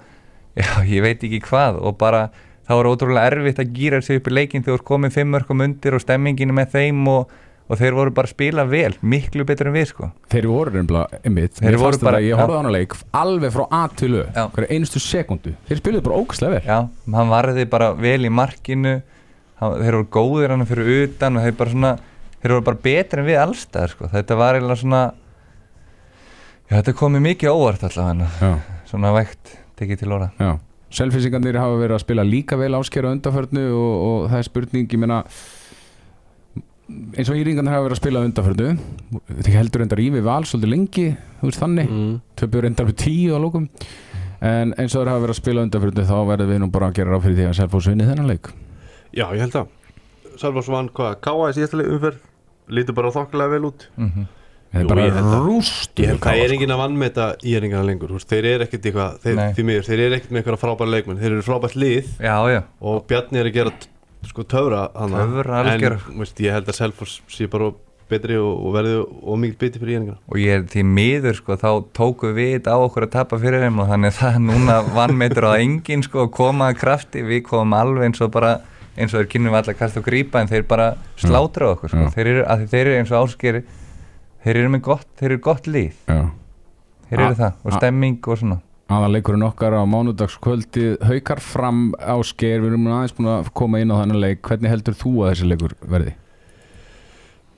já, 0.57 0.71
ég 0.87 1.03
veit 1.05 1.23
ekki 1.27 1.40
hvað 1.49 1.81
og 1.83 1.97
bara 2.01 2.29
þá 2.69 2.75
er 2.81 2.88
ótrúlega 2.90 3.31
erfitt 3.33 3.59
að 3.61 3.73
gýra 3.77 3.99
sig 4.03 4.21
upp 4.21 4.29
í 4.31 4.35
leikin 4.38 4.62
þegar 4.64 4.85
komið 4.88 5.17
fimm 5.19 5.35
mörgum 5.35 5.64
undir 5.67 5.97
og 5.99 6.03
stemminginu 6.05 6.55
með 6.57 6.71
þeim 6.79 7.03
og, 7.12 7.33
og 7.69 7.81
þeir 7.81 7.97
voru 7.97 8.12
bara 8.17 8.29
að 8.29 8.35
spila 8.37 8.64
vel, 8.69 8.93
miklu 9.03 9.45
betur 9.49 9.69
en 9.71 9.75
við 9.77 9.87
sko. 9.90 10.09
Þeir 10.33 10.47
voru 10.49 10.73
reyndlega, 10.79 11.21
einmitt, 11.25 11.59
Þeir 11.61 11.77
voru 11.81 11.99
bara- 12.01 12.21
þetta, 12.21 12.29
ég 12.29 12.40
horfði 12.40 12.57
á 12.57 12.61
hana 12.62 12.73
leik 12.75 12.97
alveg 13.21 13.53
frá 13.55 13.64
A 13.71 13.83
til 13.97 14.11
Ö, 14.21 14.25
hverja 14.55 14.71
einustu 14.71 15.01
sekundu. 15.03 15.55
Þeir 15.69 15.81
spiluðu 15.83 16.05
bara 16.09 16.21
ógæslega 16.23 16.55
vel. 16.57 16.62
Já, 16.69 16.79
hann 17.19 17.33
varði 17.33 17.67
bara 17.71 17.90
vel 17.97 18.21
í 18.25 18.33
markinu 18.33 18.95
hann, 19.61 19.77
þeir 19.81 19.99
voru 20.01 20.09
góðir 20.19 20.55
hann 20.55 20.67
fyrir 20.69 20.90
utan 21.09 21.37
og 21.40 21.45
þeir 21.49 21.57
bara 21.61 21.71
svona 21.77 21.93
þeir 22.45 22.53
voru 22.57 22.64
bara 22.71 22.83
betri 22.85 23.21
en 23.23 23.29
við 23.29 23.40
allstæðar 23.45 23.93
sko. 23.95 24.09
þetta 24.12 24.37
var 24.37 24.55
eiginlega 24.59 24.81
svona 24.85 25.03
já, 26.69 26.79
þetta 26.81 26.95
komið 26.99 27.23
mikið 27.29 27.53
óvart 27.55 27.85
allavega 27.88 28.29
Já, 28.40 28.51
svona 28.90 29.12
vægt 29.17 29.55
tekið 29.81 30.05
til 30.05 30.15
óra 30.17 30.31
já. 30.39 30.55
Selfisingarnir 30.95 31.59
hafa 31.59 31.77
verið 31.81 31.97
að 31.97 32.03
spila 32.05 32.25
líka 32.27 32.57
vel 32.61 32.77
áskera 32.79 33.11
undanförnu 33.11 33.65
og, 33.75 33.95
og 34.09 34.27
það 34.31 34.39
er 34.39 34.47
spurning, 34.47 34.89
ég 34.95 35.01
meina 35.03 35.23
eins 37.17 37.31
og 37.33 37.39
íringarnir 37.41 37.73
hafa 37.75 37.87
verið 37.87 37.97
að 37.97 38.03
spila 38.03 38.23
undanförnu 38.29 38.69
þeir 39.41 39.57
heldur 39.57 39.85
endar 39.87 40.03
í 40.05 40.11
við 40.15 40.27
val 40.27 40.43
svolítið 40.47 40.71
lengi, 40.75 41.07
þú 41.41 41.49
veist 41.49 41.63
þannig. 41.63 41.89
Mm. 41.91 42.13
töpur 42.39 42.69
endar 42.69 42.91
við 42.91 42.99
tíu 43.03 43.35
á 43.35 43.39
lókum 43.43 43.67
en 44.45 44.75
eins 44.77 44.93
og 44.95 45.01
þeir 45.01 45.11
hafa 45.15 45.25
verið 45.25 45.35
að 45.35 45.41
spila 45.41 45.65
undanförnu 45.67 46.05
þá 46.11 46.17
verður 46.29 46.53
við 46.53 46.61
nú 46.63 46.71
bara 46.75 46.91
að 46.93 47.01
gera 47.01 47.15
ráð 47.15 47.27
fyrir 47.27 47.41
því 47.41 47.49
að 47.49 47.59
Selfoss 47.63 47.89
vinni 47.91 48.07
þennan 48.07 48.31
leik. 48.31 48.53
Já, 49.15 49.27
ég 49.33 49.43
held 49.47 49.59
að 49.63 49.73
Salvars 50.39 50.69
vann 50.71 50.91
hvað, 50.91 51.19
Káa 51.23 51.51
í 51.51 51.57
síðasta 51.57 51.79
leik 51.79 51.93
umferð 51.95 52.23
lítur 52.75 52.97
bara 52.97 53.13
þokkilega 53.15 53.55
vel 53.55 53.69
út. 53.71 53.87
Mhm. 53.97 54.27
Það 54.75 54.83
er 54.83 54.91
bara 54.91 55.41
rúst 55.45 56.03
það 56.03 56.43
er 56.43 56.55
enginn 56.57 56.75
að 56.75 56.83
vannmeta 56.83 57.31
íringana 57.47 57.87
lengur 57.87 58.13
þú 58.13 58.19
veist, 58.19 58.31
þeir 58.33 58.51
eru 58.51 58.67
ekkert 58.67 58.89
eitthvað, 58.91 59.17
þeir, 59.25 59.65
miður, 59.71 59.89
þeir 59.89 60.05
eru 60.09 60.19
ekkert 60.19 60.35
með 60.35 60.43
eitthvað 60.43 60.61
frábæra 60.65 60.95
leikmenn, 60.97 61.21
þeir 61.23 61.33
eru 61.33 61.47
frábært 61.47 61.79
lið 61.79 62.13
Já, 62.19 62.37
já, 62.51 62.61
og 62.83 63.03
Bjarni 63.11 63.41
er 63.41 63.51
að 63.51 63.59
gera 63.59 63.75
sko 64.25 64.47
töfra 64.49 64.87
hana, 64.97 65.25
Töfra 65.25 65.65
en 65.75 66.21
veist, 66.21 66.41
ég 66.43 66.57
held 66.57 66.71
að 66.71 66.79
Selfoss 66.81 67.21
sé 67.31 67.49
bara 67.53 67.71
betri 68.11 68.37
og, 68.37 68.53
og 68.67 68.75
verði 68.75 68.97
og 69.05 69.39
mikið 69.41 69.61
betri 69.63 69.83
fyrir 69.83 69.97
íringana 69.99 70.19
og 70.29 70.41
ég 70.41 70.59
er 70.59 70.67
því 70.75 70.85
miður 70.91 71.39
sko, 71.39 71.57
þá 71.61 71.71
tóku 71.97 72.35
við 72.37 72.69
á 72.69 72.77
okkur 72.77 73.07
að 73.07 73.15
tapa 73.15 73.41
fyrir 73.41 73.65
þeim 73.65 73.81
og 73.81 73.91
þannig 73.93 74.13
að 74.13 74.19
það 74.21 74.41
núna 74.51 74.79
vannmeitur 74.97 75.49
á 75.49 75.53
engin 75.57 76.05
sko, 76.05 76.29
koma 76.35 76.73
krafti, 76.77 77.25
við 77.25 77.45
komum 77.49 77.77
alveg 77.79 78.11
eins 78.11 78.25
og 78.25 78.33
bara, 78.35 78.59
eins 78.99 79.15
og 79.15 79.23
þeir 79.23 79.31
kynum 79.37 79.57
allar 79.57 79.79
kast 79.79 80.01
og 80.01 80.05
grípa 80.09 80.43
en 80.43 80.53
þeir 80.53 80.67
bara 80.69 80.93
slátra 81.21 81.73
á 81.73 81.75
okkur 81.75 81.95
sko. 81.95 82.11
Því 82.13 82.27
þeir 82.69 82.83
eru 82.85 82.99
eins 82.99 83.15
og 83.15 83.25
áskeri 83.25 83.65
þeir 84.45 84.61
eru 84.63 84.73
með 84.75 84.83
gott, 84.91 85.07
þeir 85.19 85.31
eru 85.33 85.41
gott 85.49 85.67
líð 85.67 85.95
Já. 86.09 86.21
þeir 87.11 87.21
eru 87.25 87.35
það, 87.41 87.53
og 87.65 87.77
stemming 87.79 88.19
og 88.29 88.39
svona. 88.43 88.61
Aðaleikurinn 88.95 89.47
okkar 89.47 89.73
á 89.81 89.83
mánudagskvöldi 89.89 90.83
haukar 91.09 91.41
fram 91.41 91.95
á 91.97 92.15
sker 92.23 92.61
við 92.61 92.75
erum 92.75 92.85
aðeins 92.93 93.15
búin 93.17 93.31
að 93.33 93.49
koma 93.57 93.81
inn 93.81 93.89
á 93.91 93.97
þannig 94.03 94.21
leik. 94.21 94.43
Hvernig 94.45 94.69
heldur 94.75 94.95
þú 95.01 95.13
að 95.25 95.31
þessi 95.33 95.49
leikur 95.49 95.73
verði? 95.89 96.13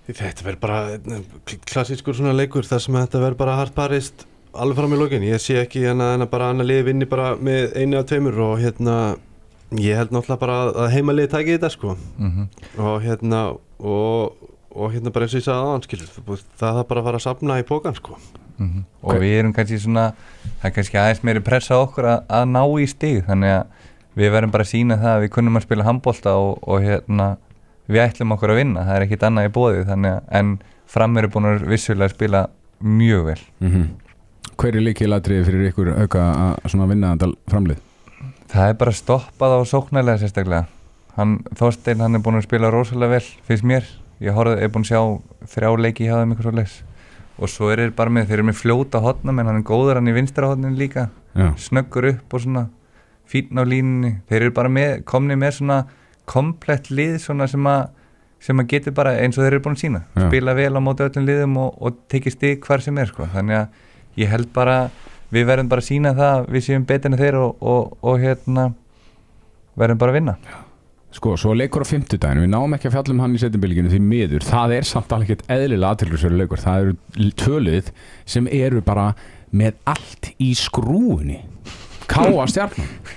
Þetta 0.06 0.44
verður 0.46 0.60
bara 0.62 0.78
einn 0.94 1.24
klassískur 1.66 2.14
svona 2.14 2.34
leikur 2.38 2.66
þar 2.68 2.82
sem 2.84 2.94
þetta 2.94 3.22
verður 3.24 3.38
bara 3.40 3.56
hart 3.58 3.74
barist 3.74 4.22
alveg 4.56 4.78
fram 4.78 4.94
í 4.94 4.98
lokin, 5.00 5.24
ég 5.26 5.42
sé 5.42 5.56
ekki 5.60 5.82
hérna 5.82 6.12
en 6.14 6.22
að 6.24 6.30
bara 6.32 6.52
annar 6.52 6.68
liði 6.68 6.84
vinni 6.92 7.08
bara 7.10 7.32
með 7.36 7.74
einu 7.76 7.98
af 7.98 8.06
tveimur 8.08 8.38
og 8.46 8.54
hérna 8.62 8.94
ég 9.74 9.98
held 9.98 10.14
náttúrulega 10.14 10.38
bara 10.44 10.58
að- 10.70 10.92
heima 10.94 11.12
liði 11.12 11.32
taki 11.34 11.56
þetta 11.58 11.70
sko. 11.74 11.96
Mm 12.22 12.46
og 12.78 13.02
hérna 13.02 13.40
og, 13.82 14.32
og 14.76 14.92
hérna 14.94 15.10
bara 15.14 15.24
eins 15.26 15.34
og 15.34 15.40
ég 15.40 15.46
sagði 15.46 15.66
aðan 15.66 15.84
skilur 15.86 16.10
það 16.16 16.76
þarf 16.76 16.88
bara 16.90 17.00
að 17.00 17.06
fara 17.08 17.20
að 17.20 17.24
sapna 17.26 17.58
í 17.60 17.64
pókan 17.68 17.96
sko 17.98 18.16
og 18.16 19.10
Ok. 19.12 19.18
við 19.20 19.34
erum 19.38 19.52
kannski 19.56 19.78
svona 19.82 20.06
það 20.60 20.68
er 20.70 20.74
kannski 20.76 20.98
aðeins 21.00 21.22
meiri 21.28 21.40
pressa 21.44 21.76
okkur 21.82 22.06
að, 22.08 22.22
að 22.28 22.44
ná 22.54 22.62
í 22.80 22.86
stig 22.88 23.24
þannig 23.26 23.52
að 23.56 23.66
við 24.16 24.30
verðum 24.32 24.52
bara 24.54 24.64
að 24.64 24.70
sína 24.72 24.96
það 25.02 25.12
að 25.16 25.20
við 25.26 25.32
kunnum 25.34 25.56
að 25.60 25.66
spila 25.66 25.84
handbólta 25.84 26.32
og, 26.40 26.54
og 26.64 26.80
hérna 26.86 27.26
við 27.86 28.00
ætlum 28.06 28.32
okkur 28.32 28.50
að 28.54 28.56
vinna, 28.62 28.84
það 28.88 28.96
er 28.96 29.04
ekkit 29.06 29.26
annað 29.28 29.48
í 29.48 29.52
bóði 29.58 29.82
þannig 29.90 30.14
að, 30.16 30.22
en 30.40 30.54
fram 30.86 31.18
eru 31.20 31.28
búin 31.34 31.48
að 31.50 31.66
vissulega 31.68 32.14
spila 32.14 32.46
mjög 32.80 33.24
vel 33.26 33.40
Mm 33.60 33.70
-hmm. 33.74 33.86
Hver 34.56 34.76
er 34.76 34.80
líkilatriði 34.80 35.44
fyrir 35.44 35.68
ykkur 35.68 35.88
auka 36.00 36.20
að 36.32 36.70
svona 36.70 36.86
vinna 36.88 37.12
þetta 37.16 37.28
framlið? 37.50 37.78
það 38.48 38.68
er 38.68 38.74
bara 38.74 38.92
stoppað 38.92 39.52
á 39.52 39.60
sóknarlega 39.68 40.18
sérstaklega 40.18 40.66
hann, 41.16 41.38
Þorstein 41.54 42.00
hann 42.00 42.14
er 42.14 42.20
búin 42.24 42.36
að 42.40 42.42
spila 42.48 42.70
rosalega 42.70 43.10
vel 43.10 43.24
finnst 43.46 43.64
mér, 43.64 43.84
ég 44.24 44.36
horfði, 44.36 44.62
er 44.62 44.72
búin 44.72 44.86
að 44.86 44.92
sjá 44.92 45.00
þrjá 45.56 45.70
leiki 45.82 46.06
hjá 46.06 46.14
þeim 46.20 46.32
eitthvað 46.32 46.48
svo 46.48 46.56
leis 46.56 46.76
og 47.36 47.52
svo 47.52 47.68
er 47.68 47.82
þeir 47.82 47.92
bara 47.98 48.12
með, 48.16 48.30
þeir 48.30 48.38
eru 48.38 48.48
með 48.48 48.58
fljóta 48.62 49.02
hotnum 49.04 49.42
en 49.42 49.50
hann 49.50 49.60
er 49.60 49.66
góður 49.68 49.98
hann 49.98 50.08
í 50.08 50.14
vinstra 50.16 50.48
hotnin 50.48 50.78
líka. 50.78 51.10
Já, 51.36 51.50
snöggur 51.60 52.08
upp 52.14 52.32
og 52.32 52.40
svona 52.46 52.62
fínn 53.28 53.60
á 53.60 53.64
línunni, 53.66 54.14
þeir 54.30 54.46
eru 54.46 54.54
bara 54.56 54.72
með, 54.72 55.02
komni 55.04 55.36
með 55.36 55.58
svona 55.58 55.82
komplett 56.26 56.88
lið 56.90 57.18
svona 57.26 57.48
sem 57.50 57.68
að 57.68 57.90
sem 58.46 58.60
að 58.60 58.68
getur 58.70 58.94
bara 58.96 59.16
eins 59.22 59.38
og 59.38 59.44
þeir 59.44 59.56
eru 59.56 59.64
búin 59.64 59.76
að 59.78 59.82
sína 59.82 60.02
Já. 60.04 60.26
spila 60.28 60.54
vel 60.56 60.72
á 60.76 60.80
móti 60.84 61.06
öllum 61.06 61.26
liðum 61.26 61.56
og, 61.62 61.78
og 61.80 62.00
tekið 62.12 62.34
stig 62.36 62.66
hvar 62.66 62.84
sem 62.84 62.98
er 63.00 63.08
sko. 63.10 63.26
þannig 63.32 63.62
að 63.62 64.20
ég 64.20 64.30
held 64.32 64.50
bara 64.54 64.76
við 65.32 65.48
verðum 65.48 65.70
bara 65.72 65.82
að 65.82 65.88
sína 65.88 66.12
það 66.16 66.34
að 66.34 66.50
við 66.54 66.66
séum 66.68 66.86
betur 66.86 67.12
en 67.12 67.20
þeir 67.20 67.38
og, 67.40 67.56
og, 67.64 67.96
og 68.06 68.20
hérna 68.22 68.68
verðum 69.76 70.02
bara 70.02 70.14
að 70.14 70.18
vinna 70.20 70.36
sko, 71.16 71.34
svo 71.40 71.54
leikur 71.56 71.84
á 71.84 71.88
fimmtudaginu 71.88 72.44
við 72.44 72.52
náum 72.52 72.76
ekki 72.76 72.90
að 72.90 72.96
fjalla 72.98 73.14
um 73.16 73.22
hann 73.24 73.36
í 73.36 73.40
setjumbilginu 73.42 73.92
því 73.92 74.00
miður. 74.04 74.46
Það 74.46 74.74
er 74.76 74.88
samt 74.88 75.12
alveg 75.16 75.30
ekkert 75.32 75.50
eðlilega 75.56 75.92
aðtillisverðu 75.96 76.40
leikur. 76.42 76.62
Það 76.62 76.86
eru 76.86 77.30
tölið 77.40 77.92
sem 78.28 78.48
eru 78.52 78.82
bara 78.84 79.10
með 79.56 79.78
allt 79.88 80.32
í 80.42 80.50
skrúinni 80.58 81.40
káa 82.06 82.46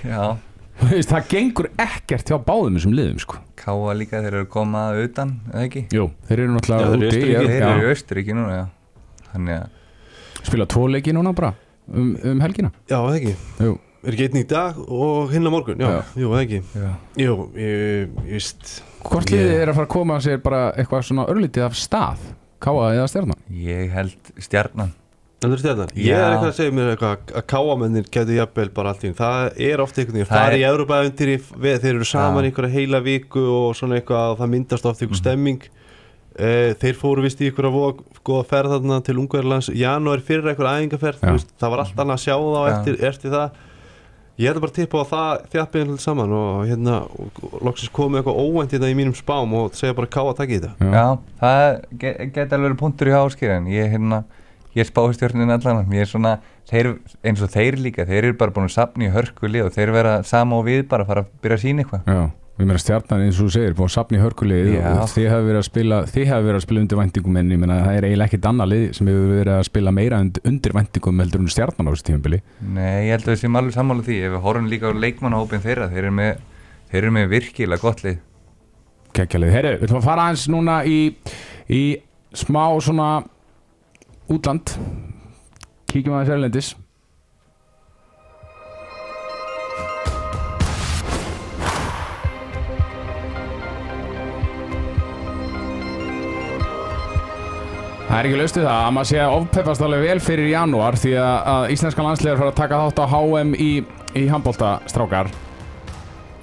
Já, 0.04 0.36
veist, 0.80 1.10
það 1.10 1.26
gengur 1.30 1.68
ekkert 1.80 2.30
hjá 2.30 2.38
báðum 2.42 2.78
þessum 2.78 2.94
liðum 2.96 3.20
sko. 3.22 3.38
Káa 3.60 3.94
líka 3.96 4.22
þeir 4.24 4.38
eru 4.40 4.48
komað 4.50 5.02
utan, 5.04 5.34
eða 5.52 5.64
ekki? 5.66 5.82
Jú, 5.94 6.06
þeir 6.28 6.38
eru 6.38 6.48
Já, 6.48 6.54
náttúrulega 6.56 6.86
í 6.86 6.94
úti 6.96 7.10
Austurríki. 7.10 7.34
já, 7.34 7.40
Þeir 7.50 7.60
já, 7.60 7.68
eru 7.70 7.82
í 7.82 7.90
Austuríki 7.90 8.36
núna, 8.38 8.56
já. 8.56 8.64
Þannig 9.30 9.58
að 9.60 10.48
spila 10.48 10.66
tvo 10.72 10.86
leiki 10.90 11.14
núna 11.14 11.34
bara 11.36 11.52
um, 11.92 12.10
um 12.32 12.42
helgina. 12.42 12.72
Já, 12.88 12.96
það 12.96 13.18
ekki, 13.20 13.34
Jú, 13.66 13.74
er 14.04 14.14
ekki 14.16 14.28
einn 14.28 14.40
í 14.40 14.46
dag 14.48 14.78
og 14.88 15.30
hinn 15.34 15.44
á 15.46 15.50
morgun, 15.52 15.78
já, 15.82 15.88
Já. 15.90 16.02
jú, 16.22 16.30
það 16.32 16.44
ekki? 16.46 16.60
Já. 16.74 16.90
Jú, 17.20 17.34
ég, 17.56 18.14
ég 18.26 18.32
veist. 18.36 18.82
Hvort 19.04 19.30
Ég- 19.32 19.40
liðið 19.40 19.60
er 19.62 19.68
að 19.72 19.74
fara 19.80 19.86
að 19.86 19.94
koma 19.96 20.16
sér 20.20 20.40
bara 20.42 20.62
eitthvað 20.76 21.04
svona 21.08 21.26
örlítið 21.28 21.64
af 21.66 21.76
stað? 21.76 22.18
Káa 22.60 22.88
eða 22.94 23.08
stjarnan? 23.08 23.38
Ég 23.50 23.90
held 23.92 24.32
stjarnan. 24.38 24.90
Heldur 25.40 25.56
stjarnan? 25.62 25.88
Ég 25.96 26.12
er 26.12 26.34
eitthvað 26.34 26.50
að 26.50 26.56
segja 26.58 26.72
mér 26.76 26.90
eitthvað 26.94 27.30
að 27.40 27.44
káamennir 27.48 28.08
getur 28.12 28.34
jafnvel 28.36 28.68
bara 28.76 28.90
allt 28.92 29.04
í 29.08 29.12
Það 29.16 29.60
er 29.70 29.80
ofta 29.80 30.00
einhvern 30.02 30.18
veginn, 30.18 30.28
Það 30.28 30.36
það 30.36 30.52
er 30.52 30.58
í 30.58 30.66
Európa-æventyri 30.68 31.36
við- 31.64 31.78
Þeir 31.80 31.94
eru 31.94 32.04
saman 32.04 32.44
einhverja 32.44 32.72
heila 32.74 33.00
viku 33.00 33.40
og 33.48 33.74
svona 33.76 33.96
eitthvað 34.00 34.32
og 34.34 34.38
það 34.42 34.50
myndast 34.52 34.84
ofta 34.84 35.04
einhver 35.06 35.16
Mhm. 35.16 35.22
stemming. 35.24 35.62
Eh, 36.36 36.74
Þeir 36.74 36.94
fóru 37.00 37.22
vist 37.22 37.40
í 37.40 37.48
einhverja 37.50 37.72
vók 37.72 38.04
góða 38.24 38.44
ferð 38.46 38.70
þarna 38.76 39.02
til 39.02 39.16
Ungverðlands 39.16 39.72
Janúar 39.74 40.20
fyrir 40.20 40.44
einhverja 40.44 40.76
æfingaferð 40.84 41.20
Já. 41.20 41.28
þú 41.28 41.32
veist, 41.32 41.48
Það 41.58 41.70
var 41.70 41.78
allt 41.78 41.96
annað 41.96 42.16
að 42.16 42.24
sjá 42.26 42.36
þá 42.36 42.62
eftir, 42.70 43.04
eftir 43.08 43.30
það 43.30 43.50
Ég 44.40 44.48
ætla 44.50 44.62
bara 44.64 44.72
að 44.72 44.78
tippa 44.80 45.02
á 45.04 45.10
það 45.10 45.42
þjappið 45.52 45.80
einhvern 45.82 46.00
saman 46.00 46.30
og 46.32 46.60
hérna 46.70 46.94
loksins 47.66 47.90
komið 47.92 48.22
eitthvað 48.22 48.38
óvænt 48.40 48.72
hérna 48.76 48.88
í 48.92 48.96
mínum 48.96 49.16
spám 49.18 49.52
og 49.60 49.74
segja 49.76 49.96
bara 49.98 50.08
ká 50.14 50.20
að 50.24 50.36
taka 50.38 50.54
í 50.56 50.60
þetta 50.62 50.92
Já, 50.96 51.06
það 51.42 51.66
ge- 52.04 52.14
geti 52.38 52.56
alveg 52.56 52.66
verið 52.70 52.78
punktur 52.80 53.10
í 53.10 53.16
háskýr 53.18 53.52
en 53.58 53.68
ég 53.74 53.90
hérna 53.92 54.22
ég 54.78 54.86
spáði 54.88 55.18
stjórnin 55.18 55.50
allan 55.56 55.82
ég 55.92 56.04
er 56.06 56.08
svona, 56.08 56.36
þeir, 56.70 56.92
eins 57.26 57.40
og 57.44 57.50
þeir 57.52 57.76
líka 57.84 58.06
þeir 58.08 58.30
eru 58.30 58.36
bara 58.40 58.54
búin 58.54 58.68
að 58.70 58.76
sapna 58.78 59.08
í 59.08 59.12
hörkuli 59.12 59.60
og 59.66 59.72
þeir 59.74 59.92
vera 59.98 60.12
sama 60.24 60.60
og 60.60 60.68
við 60.70 60.84
bara 60.88 61.04
að 61.04 61.10
fara 61.12 61.24
að 61.26 61.32
byrja 61.42 61.58
að 61.58 61.64
sína 61.66 61.84
eitthvað 61.84 62.06
Já, 62.50 62.60
við 62.60 62.68
meira 62.68 62.80
stjarnan 62.82 63.22
eins 63.24 63.38
og 63.40 63.46
þú 63.48 63.52
segir 63.54 63.74
búin 63.78 63.88
að 63.88 63.92
sapna 63.94 64.18
í 64.18 64.20
hörkulið 64.20 64.66
Já. 64.74 64.82
og 65.00 65.06
þið 65.08 65.28
hafi 65.32 65.44
verið 65.46 65.60
að 65.60 65.66
spila 65.70 65.98
þið 66.10 66.26
hafi 66.28 66.44
verið 66.44 66.58
að 66.58 66.64
spila 66.66 66.80
undir 66.84 66.98
væntingum 67.00 67.38
en 67.40 67.52
ég 67.54 67.60
meina 67.62 67.76
það 67.86 67.96
er 68.00 68.06
eiginlega 68.10 68.28
ekkit 68.28 68.48
annað 68.50 68.68
lið 68.72 68.82
sem 68.98 69.08
hefur 69.08 69.30
verið 69.38 69.52
að 69.54 69.62
spila 69.70 69.92
meira 69.96 70.18
und- 70.20 70.40
undir 70.50 70.74
væntingum 70.76 71.22
heldur 71.24 71.40
en 71.40 71.48
stjarnan 71.54 71.88
á 71.88 71.90
þessu 71.94 72.06
tímabili. 72.10 72.40
Nei, 72.60 73.06
ég 73.08 73.14
held 73.16 73.24
að 73.24 73.32
við 73.32 73.40
séum 73.40 73.56
alveg 73.62 73.72
sammála 73.78 74.04
því. 74.04 74.18
Ef 74.26 74.32
við 74.36 74.44
horfum 74.44 74.68
líka 74.68 74.92
á 74.92 75.00
leikmannahópin 75.06 75.64
þeirra 75.64 75.88
þeir 75.88 76.02
eru 76.04 76.12
með, 76.20 76.36
þeir 76.92 77.00
eru 77.02 77.10
með 77.16 77.28
virkilega 77.32 77.80
gott 77.80 78.04
lið. 78.04 78.18
Kekkjalið. 79.16 79.50
Herru, 79.56 79.72
við 79.80 79.86
ætlum 79.88 80.02
að 80.02 80.08
fara 80.10 80.26
aðeins 80.28 80.44
núna 80.52 80.76
í, 80.84 80.98
í 81.72 81.82
smá 82.36 82.62
svona 82.84 83.08
útland. 84.28 84.76
Kíkjum 85.90 86.14
aðeins 86.18 86.34
erlendis 86.36 86.74
Það 98.10 98.18
er 98.18 98.26
ekki 98.26 98.38
laustið 98.40 98.64
það 98.66 98.76
að 98.76 98.88
maður 98.96 99.06
sé 99.06 99.18
að 99.22 99.32
ofpeppast 99.36 99.82
alveg 99.86 100.00
vel 100.02 100.20
fyrir 100.26 100.48
janúar 100.50 100.96
því 100.98 101.10
að, 101.22 101.34
að 101.52 101.66
íslenska 101.76 102.02
landsliðar 102.02 102.40
fara 102.40 102.50
að 102.50 102.56
taka 102.58 102.80
þátt 102.80 102.98
á 102.98 103.06
HM 103.12 103.52
í, 103.54 103.68
í 104.18 104.22
handbólta 104.26 104.70
strákar 104.90 105.30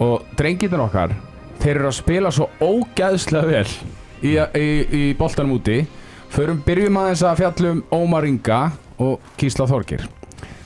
og 0.05 0.29
drengirnir 0.39 0.83
okkar 0.85 1.15
þeir 1.59 1.73
eru 1.73 1.89
að 1.89 1.97
spila 1.97 2.31
svo 2.31 2.47
ógæðslega 2.63 3.49
vel 3.51 3.65
í, 4.23 4.37
í, 4.39 4.69
í 4.95 5.03
boltanum 5.19 5.57
úti. 5.57 5.81
Förum 6.31 6.63
byrjum 6.63 7.01
aðeins 7.01 7.25
að 7.27 7.41
fjallum 7.41 7.83
Ómar 7.99 8.29
Inga 8.31 8.61
og 9.03 9.27
Kísla 9.35 9.67
Þorgir 9.67 10.07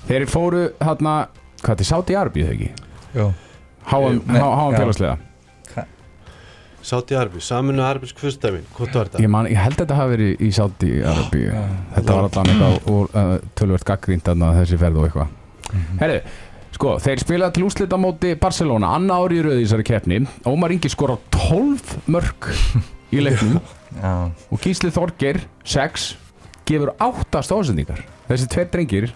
þeir 0.05 0.27
fóru 0.29 0.67
hérna 0.83 1.17
hvað 1.65 1.81
til 1.81 1.89
Sáti 1.89 2.21
Arbið 2.21 2.51
þegar 2.51 2.61
ekki 2.61 3.17
Jó. 3.17 3.27
HM, 3.89 4.21
HM 4.37 4.77
félagslega 4.77 5.17
Sáti 6.85 7.17
Arbi, 7.17 7.41
saminu 7.43 7.83
Arbisk 7.85 8.19
fyrstæmin, 8.21 8.63
hvort 8.75 8.95
var 8.95 9.09
þetta? 9.09 9.21
ég, 9.23 9.31
man, 9.31 9.49
ég 9.49 9.59
held 9.61 9.75
að 9.75 9.83
þetta 9.83 9.97
hafi 9.99 10.15
verið 10.15 10.41
í 10.41 10.51
Sáti 10.55 10.91
Arbið 11.05 11.49
þetta 11.95 12.15
var 12.17 12.29
allan 12.29 12.53
eitthvað 12.53 12.93
úr, 12.93 13.11
uh, 13.13 13.33
tölvört 13.59 13.87
gaggrínt 13.91 14.25
þarna 14.29 14.53
þessi 14.59 14.79
ferð 14.81 15.01
og 15.01 15.09
eitthvað. 15.09 15.35
Herru, 16.01 16.17
sko, 16.75 16.95
þeir 17.05 17.23
spilaði 17.25 17.57
til 17.57 17.67
úslita 17.67 17.99
móti 18.01 18.33
Barcelona, 18.41 18.95
anna 18.97 19.19
ári 19.21 19.39
í 19.39 19.45
röði 19.45 19.61
í 19.61 19.67
þessari 19.67 19.87
keppni. 19.91 20.21
Ómar 20.49 20.73
Ingi 20.73 20.91
skora 20.91 21.19
12 21.37 22.09
mörg 22.11 22.49
í 23.15 23.21
leiknum. 23.23 23.61
Já, 24.01 24.13
og 24.31 24.63
Gísli 24.63 24.89
Þorger 24.95 25.41
6 25.67 26.13
gefur 26.67 26.93
8 26.95 27.41
stóðsendingar 27.43 28.05
þessi 28.29 28.47
tveir 28.51 28.69
drengir 28.71 29.11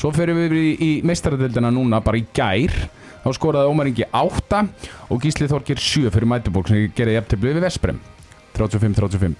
Svo 0.00 0.08
fyrir 0.16 0.36
við 0.36 0.54
í, 0.56 0.68
í 0.80 0.90
meistaradildina 1.04 1.68
núna 1.74 1.98
bara 2.04 2.16
í 2.20 2.22
gær 2.36 2.72
þá 3.24 3.30
skoraði 3.36 3.70
Ómar 3.70 3.90
Ingi 3.90 4.06
8 4.16 4.62
og 5.10 5.22
Gísli 5.24 5.48
Þorgir 5.50 5.80
7 5.80 6.12
fyrir 6.14 6.28
Mætuborg 6.30 6.70
sem 6.70 6.90
gerði 6.96 7.16
jafntefli 7.18 7.54
við 7.54 7.64
Vesprem 7.66 8.00
35-35 8.56 9.38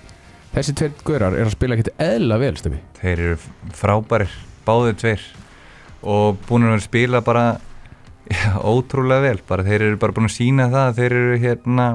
Þessi 0.51 0.75
tveir 0.75 0.95
gaurar 1.07 1.37
er 1.39 1.47
að 1.47 1.55
spila 1.55 1.77
ekkert 1.77 2.01
eðla 2.03 2.37
vel 2.43 2.57
stefi. 2.59 2.81
Þeir 2.99 3.21
eru 3.23 3.35
frábærir, 3.79 4.33
báðir 4.67 4.97
tveir. 4.99 5.27
Og 6.03 6.41
búin 6.49 6.67
að 6.67 6.81
spila 6.83 7.21
bara 7.23 7.45
já, 8.27 8.57
ótrúlega 8.59 9.29
vel. 9.29 9.39
Bara 9.47 9.67
þeir 9.69 9.85
eru 9.87 10.01
bara 10.03 10.17
búin 10.17 10.27
að 10.27 10.35
sína 10.35 10.67
það 10.73 10.89
að 10.89 10.99
þeir 10.99 11.17
eru 11.21 11.39
hérna 11.45 11.87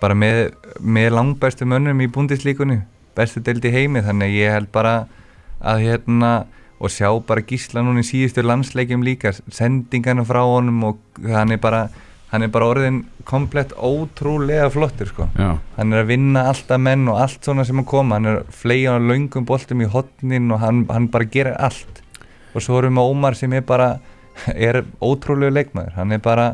bara 0.00 0.16
með, 0.16 0.40
með 0.78 1.10
langbæstu 1.16 1.66
mönnum 1.68 2.00
í 2.00 2.08
búndislíkunni 2.12 2.78
bestu 3.18 3.42
deild 3.44 3.66
í 3.66 3.72
heimi 3.74 4.00
þannig 4.04 4.36
ég 4.38 4.54
held 4.54 4.70
bara 4.72 4.94
að 5.60 5.82
hérna 5.84 6.30
og 6.80 6.92
sjá 6.92 7.10
bara 7.28 7.44
gísla 7.44 7.82
núna 7.84 8.00
í 8.00 8.08
síðustu 8.08 8.44
landsleikjum 8.44 9.04
líka 9.04 9.34
sendingarna 9.52 10.24
frá 10.24 10.40
honum 10.48 10.84
og 10.88 11.20
hann 11.28 11.52
er 11.52 11.60
bara 11.60 11.88
hann 12.30 12.46
er 12.46 12.52
bara 12.54 12.70
orðin 12.70 13.02
komplett 13.26 13.72
ótrúlega 13.74 14.70
flottur 14.70 15.10
sko. 15.10 15.26
Hann 15.34 15.92
er 15.92 16.04
að 16.04 16.12
vinna 16.12 16.46
alltaf 16.48 16.78
menn 16.80 17.08
og 17.10 17.18
allt 17.20 17.44
svona 17.44 17.66
sem 17.66 17.82
að 17.82 17.88
koma 17.90 18.16
hann 18.16 18.30
er 18.30 18.40
að 18.40 18.52
fleia 18.54 18.94
á 18.94 19.02
laungum 19.02 19.46
boltum 19.48 19.82
í 19.82 19.90
hotnin 19.90 20.50
og 20.54 20.62
hann, 20.62 20.84
hann 20.88 21.10
bara 21.10 21.26
gerir 21.26 21.58
allt. 21.58 22.00
Og 22.54 22.62
svo 22.62 22.78
erum 22.78 22.98
við 22.98 23.10
Ómar 23.12 23.36
sem 23.38 23.52
er 23.52 23.66
bara 23.66 23.96
er 24.68 24.84
ótrúlega 25.02 25.58
leikmaður. 25.58 25.96
Hann 25.98 26.14
er 26.16 26.22
bara 26.22 26.52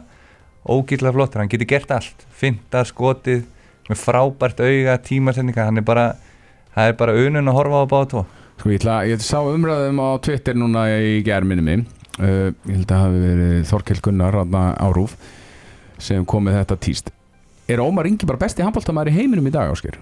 ógíslega 0.66 1.14
flottur 1.14 1.42
hann 1.42 1.52
getur 1.52 1.70
gert 1.70 1.92
allt, 1.94 2.24
finta 2.34 2.82
skotið 2.86 3.44
með 3.86 4.00
frábært 4.00 4.62
auga, 4.64 4.96
tímasendinga 4.98 5.68
hann 5.68 5.78
er 5.78 5.86
bara, 5.86 6.06
það 6.74 6.90
er 6.90 6.96
bara 6.98 7.14
unun 7.14 7.52
að 7.52 7.58
horfa 7.60 7.84
á 7.86 8.02
tvo 8.10 8.24
sko 8.56 8.72
ég, 8.72 8.80
ætla, 8.80 8.98
ég 9.08 9.24
sá 9.24 9.38
umræðum 9.40 10.00
á 10.02 10.08
Twitter 10.24 10.56
núna 10.58 10.86
í 10.96 11.20
germinni 11.26 11.64
minn 11.64 11.86
uh, 12.20 12.52
ég 12.52 12.78
held 12.78 12.92
að 12.92 13.02
hafi 13.04 13.24
verið 13.24 13.66
Þorkel 13.70 13.98
Gunnar 14.04 14.38
á 14.42 14.86
Rúf 14.92 15.16
sem 16.02 16.26
kom 16.28 16.44
með 16.44 16.60
þetta 16.60 16.76
tíst. 16.84 17.10
Er 17.66 17.80
Ómar 17.82 18.06
Ingi 18.08 18.28
bara 18.28 18.40
besti 18.40 18.64
handbóltamæður 18.64 19.10
í 19.10 19.16
heiminum 19.16 19.48
í 19.48 19.52
dag, 19.54 19.72
Ásker? 19.72 19.96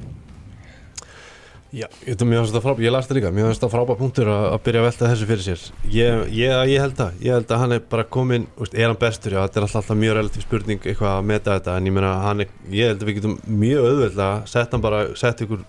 Já, 1.75 1.89
ég, 2.07 2.15
finnst 2.15 2.55
það 2.55 2.63
frábært, 2.63 2.83
ég 2.85 2.93
las 2.95 3.07
það 3.09 3.17
líka 3.19 3.31
mér 3.35 3.49
finnst 3.49 3.63
það 3.65 3.73
frábært 3.73 3.99
punktur 3.99 4.29
að, 4.31 4.45
að 4.53 4.61
byrja 4.67 4.81
að 4.81 4.85
velta 4.87 5.09
þessu 5.11 5.27
fyrir 5.27 5.43
sér. 5.43 5.63
Ég, 5.91 6.21
ég, 6.31 6.53
ég 6.71 6.85
held 6.85 6.95
það, 7.01 7.17
ég 7.25 7.35
held 7.35 7.55
að 7.55 7.63
hann 7.65 7.75
er 7.75 7.81
bara 7.91 8.05
komin, 8.17 8.45
úst, 8.63 8.77
er 8.79 8.87
hann 8.87 9.01
bestur, 9.01 9.35
já, 9.35 9.41
þetta 9.41 9.59
er 9.59 9.67
alltaf, 9.67 9.81
alltaf 9.81 9.99
mjög 9.99 10.15
relatív 10.21 10.45
spurning 10.45 10.87
eitthvað 10.87 11.17
að 11.17 11.27
meta 11.33 11.57
þetta, 11.57 11.75
en 11.75 11.89
ég 11.91 11.97
meina 11.97 12.13
hann 12.23 12.45
er, 12.45 12.53
ég 12.71 12.93
held 12.93 13.03
að 13.03 13.11
við 13.11 13.19
getum 13.19 13.35
mjög 13.65 13.89
auðveldlega 13.89 14.53
sett 14.53 14.77
hann 14.77 14.85
bara, 14.85 15.01
sett 15.19 15.43
ykkur 15.49 15.65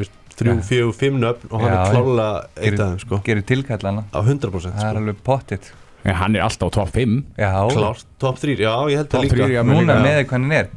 úst, 0.00 0.16
þrjú, 0.36 0.54
fjögur, 0.68 0.94
fimm 0.94 1.18
nöfn 1.22 1.50
og 1.50 1.60
hann 1.64 1.72
Já, 1.72 1.80
er 1.80 1.92
klálega 1.94 2.46
eitt 2.56 2.78
þeim, 2.80 2.98
sko. 3.00 3.20
gerir 3.24 3.42
tilkallana, 3.48 4.04
á 4.12 4.18
100% 4.20 4.76
það 4.76 4.86
er 4.86 4.94
sko, 4.94 5.00
alveg 5.02 5.22
pottitt. 5.24 5.72
Ja, 6.06 6.12
hann 6.20 6.36
er 6.36 6.42
alltaf 6.46 6.68
á 6.70 6.74
top 6.76 6.90
5 6.94 7.14
já, 7.38 7.52
klárt, 7.72 8.04
top 8.22 8.36
3, 8.38 8.56
já, 8.60 8.74
ég 8.92 8.96
held 9.00 9.08
Top 9.10 9.20
það 9.20 9.24
líka. 9.26 9.36
þrír, 9.36 9.54
já, 9.56 9.62
núna 9.66 9.96
líka- 9.96 10.02
með 10.06 10.18
hvað 10.26 10.30
hann 10.40 10.52
er. 10.52 10.68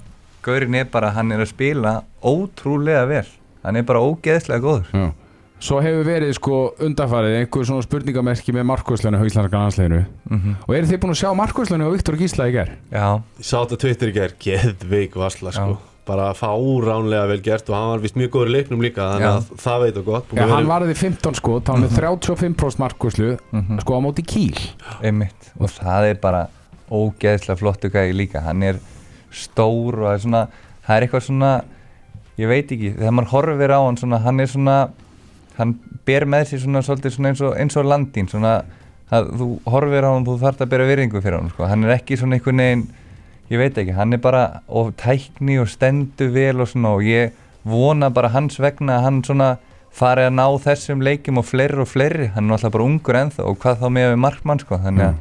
Gaurin 0.41 0.76
er 0.80 0.86
bara, 0.86 1.12
hann 1.12 1.32
er 1.36 1.39
að 1.43 1.50
spila 1.52 2.04
ótrúlega 2.24 3.08
vel. 3.08 3.26
Hann 3.63 3.76
er 3.76 3.84
bara 3.84 4.00
ógeðslega 4.00 4.62
góður. 4.63 4.86
Já. 4.95 5.12
Svo 5.60 5.82
hefur 5.84 6.06
verið 6.08 6.30
sko 6.38 6.58
undarfarið 6.80 7.34
einhver 7.41 7.65
svona 7.67 7.84
spurningamerki 7.84 8.54
með 8.56 8.63
markvæslanu 8.69 9.19
á 9.19 9.24
Íslandska 9.28 9.60
landsleginu 9.60 10.06
mm 10.32 10.54
og 10.69 10.72
eru 10.78 10.88
þið 10.88 11.00
búin 11.04 11.12
að 11.12 11.19
sjá 11.19 11.34
markvæslanu 11.36 11.84
á 11.84 11.91
Viktor 11.91 12.15
Gísla 12.15 12.48
í 12.48 12.54
ger? 12.56 12.69
já, 12.89 13.19
Ég 13.19 13.43
sá 13.43 13.58
þetta 13.65 13.76
á 13.76 13.82
Twitter 13.84 14.08
í 14.08 14.13
gær, 14.15 14.32
geðveik 14.39 15.17
vasla 15.19 15.52
sko. 15.52 15.76
Bara 16.10 16.28
fáránlega 16.34 17.28
vel 17.30 17.41
gert 17.45 17.67
og 17.69 17.76
hann 17.78 17.89
var 17.93 18.02
vist 18.04 18.15
mjög 18.17 18.32
góður 18.34 18.50
í 18.50 18.54
leiknum 18.58 18.82
líka 18.82 19.06
þannig 19.12 19.30
að 19.30 19.50
það 19.62 19.84
veit 19.86 19.98
og 20.02 20.06
gott. 20.10 20.32
Já, 20.39 20.45
hann 20.50 20.69
varði 20.72 20.95
15 20.98 21.36
sko, 21.38 21.60
þá 21.62 21.74
hann 21.76 21.84
með 21.86 21.98
35% 22.00 22.82
markvæslu 22.82 23.32
Mhm. 23.54 23.82
sko 23.84 23.93
á 23.93 24.00
móti 24.02 24.26
kíl. 24.26 24.58
Einmitt. 25.06 25.52
Og 25.60 25.69
það 25.69 26.10
er 26.10 26.15
bara 26.24 26.48
ógeðslega 26.89 27.60
flottu 27.62 27.91
gæði 27.93 28.15
líka. 28.17 28.41
Hann 28.41 28.63
er 28.63 28.80
stór 29.32 30.00
og 30.02 30.08
það 30.08 30.13
er 30.15 30.24
svona 30.26 30.48
það 30.88 30.95
er 30.98 31.06
eitthvað 31.08 31.26
svona 31.28 31.52
ég 32.39 32.48
veit 32.50 32.72
ekki, 32.74 32.93
þegar 32.98 33.13
maður 33.13 33.32
horfir 33.36 33.69
á 33.76 33.80
hann 33.86 33.98
svona, 34.00 34.19
hann 34.24 34.39
er 34.39 34.48
svona 34.50 34.78
hann 35.60 35.74
ber 36.08 36.26
með 36.26 36.45
sér 36.50 36.63
svona 36.63 36.82
svolítið 36.82 37.13
svona 37.17 37.30
eins 37.34 37.41
og, 37.45 37.54
eins 37.60 37.76
og 37.78 37.86
landín 37.86 38.30
svona 38.32 38.54
að 39.12 39.28
þú 39.38 39.48
horfir 39.69 40.08
á 40.08 40.10
hann 40.15 40.26
þú 40.26 40.38
þarft 40.41 40.63
að 40.65 40.69
bera 40.72 40.88
virðingu 40.89 41.22
fyrir 41.22 41.38
hann 41.41 41.50
sko. 41.52 41.67
hann 41.67 41.84
er 41.84 41.98
ekki 41.98 42.17
svona 42.17 42.39
einhvern 42.39 42.58
veginn 42.63 42.88
ég 43.49 43.62
veit 43.62 43.77
ekki, 43.77 43.95
hann 43.97 44.13
er 44.13 44.21
bara 44.21 44.43
of 44.67 44.93
tækni 45.01 45.57
og 45.62 45.69
stendur 45.71 46.33
vel 46.35 46.62
og 46.62 46.69
svona 46.69 46.93
og 46.97 47.07
ég 47.07 47.33
vona 47.67 48.09
bara 48.13 48.33
hans 48.33 48.59
vegna 48.62 48.99
að 48.99 49.05
hann 49.07 49.23
svona 49.25 49.49
fari 49.91 50.27
að 50.27 50.35
ná 50.38 50.45
þessum 50.63 51.01
leikjum 51.05 51.41
og 51.41 51.47
fleiri 51.49 51.81
og 51.81 51.89
fleiri, 51.89 52.29
hann 52.35 52.49
er 52.49 52.57
alltaf 52.57 52.75
bara 52.75 52.85
ungur 52.85 53.17
ennþá 53.19 53.47
og 53.49 53.57
hvað 53.63 53.81
þá 53.81 53.88
með 53.97 54.15
markmann 54.21 54.62
sko, 54.62 54.77
þannig 54.83 55.09
að 55.09 55.17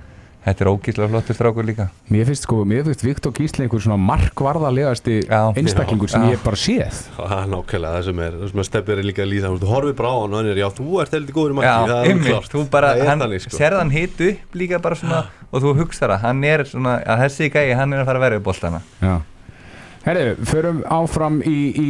þetta 0.47 0.65
er 0.65 0.69
ógíslega 0.71 1.09
flottur 1.13 1.37
strákur 1.37 1.67
líka. 1.69 1.87
Mér 2.09 2.25
finnst 2.29 2.45
sko, 2.47 2.63
mér 2.65 2.85
finnst 2.87 3.03
Viktor 3.05 3.33
Gísla 3.37 3.65
einhver 3.67 3.83
svona 3.85 3.99
markvarðalegasti 4.01 5.17
Já. 5.27 5.41
einstaklingur 5.59 6.09
sem 6.13 6.23
Já. 6.23 6.29
ég 6.31 6.37
hef 6.39 6.45
bara 6.47 6.57
séð. 6.63 7.01
Það 7.19 7.35
er 7.43 7.51
nákvæmlega 7.53 7.93
það 7.99 8.05
sem 8.09 8.23
er, 8.25 8.37
það 8.39 8.53
sem 8.53 8.63
er 8.63 8.69
steppir 8.71 8.99
er 9.03 9.09
líka 9.09 9.23
að 9.27 9.33
líða, 9.35 9.51
þú 9.59 9.71
horfir 9.73 9.97
bara 9.99 10.09
á 10.09 10.17
hann 10.23 10.33
og 10.33 10.39
hann 10.41 10.51
er, 10.53 10.61
já 10.63 10.69
þú 10.79 11.01
ert 11.03 11.17
heldur 11.19 11.37
góður 11.37 11.51
í 11.51 11.59
marki, 11.59 11.69
Já, 11.69 11.77
það 11.79 11.91
er 11.91 11.99
alveg 11.99 12.13
einmitt, 12.15 12.31
klárt. 12.33 12.53
þú 12.55 12.63
bara, 12.71 12.93
það 12.97 13.11
hann, 13.13 13.25
þannig, 13.27 13.43
sko. 13.45 13.57
serð 13.59 13.79
hann 13.83 13.91
hit 13.91 14.21
upp 14.29 14.55
líka 14.63 14.79
bara 14.89 14.95
svona 15.03 15.21
og 15.53 15.63
þú 15.65 15.75
hugsar 15.83 16.15
að 16.17 16.23
hann 16.29 16.45
er 16.45 16.65
svona, 16.69 16.95
að 17.05 17.25
þessi 17.27 17.51
gæi, 17.53 17.75
hann 17.77 17.93
er 17.93 18.03
að 18.05 18.09
fara 18.13 18.19
að 18.23 18.27
vera 18.29 18.41
upp 18.41 18.47
boltana 18.49 18.81
Já. 19.03 19.15
Herri, 20.07 20.25
förum 20.49 20.83
áfram 20.89 21.43
í, 21.45 21.59
í 21.77 21.89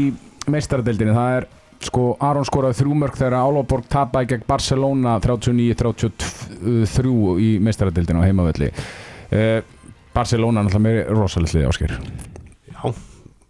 meistaradeildinni, 0.51 1.15
það 1.15 1.37
er 1.39 1.47
sko 1.87 2.17
Aron 2.25 2.47
skoraði 2.49 2.79
þrjú 2.81 2.95
mörg 2.99 3.15
þegar 3.19 3.39
Álaborg 3.39 3.87
tapaði 3.91 4.33
gegn 4.33 4.47
Barcelona 4.49 5.19
39-33 5.25 7.13
í 7.45 7.51
meistaradeildinni 7.63 8.23
á 8.23 8.27
heimavelli. 8.27 8.69
Uh, 9.29 9.61
Barcelona 10.15 10.65
náttúrulega 10.65 10.87
með 10.89 11.13
rosalegt 11.15 11.55
liði 11.55 11.69
ásker 11.69 11.93
Já, 12.73 12.81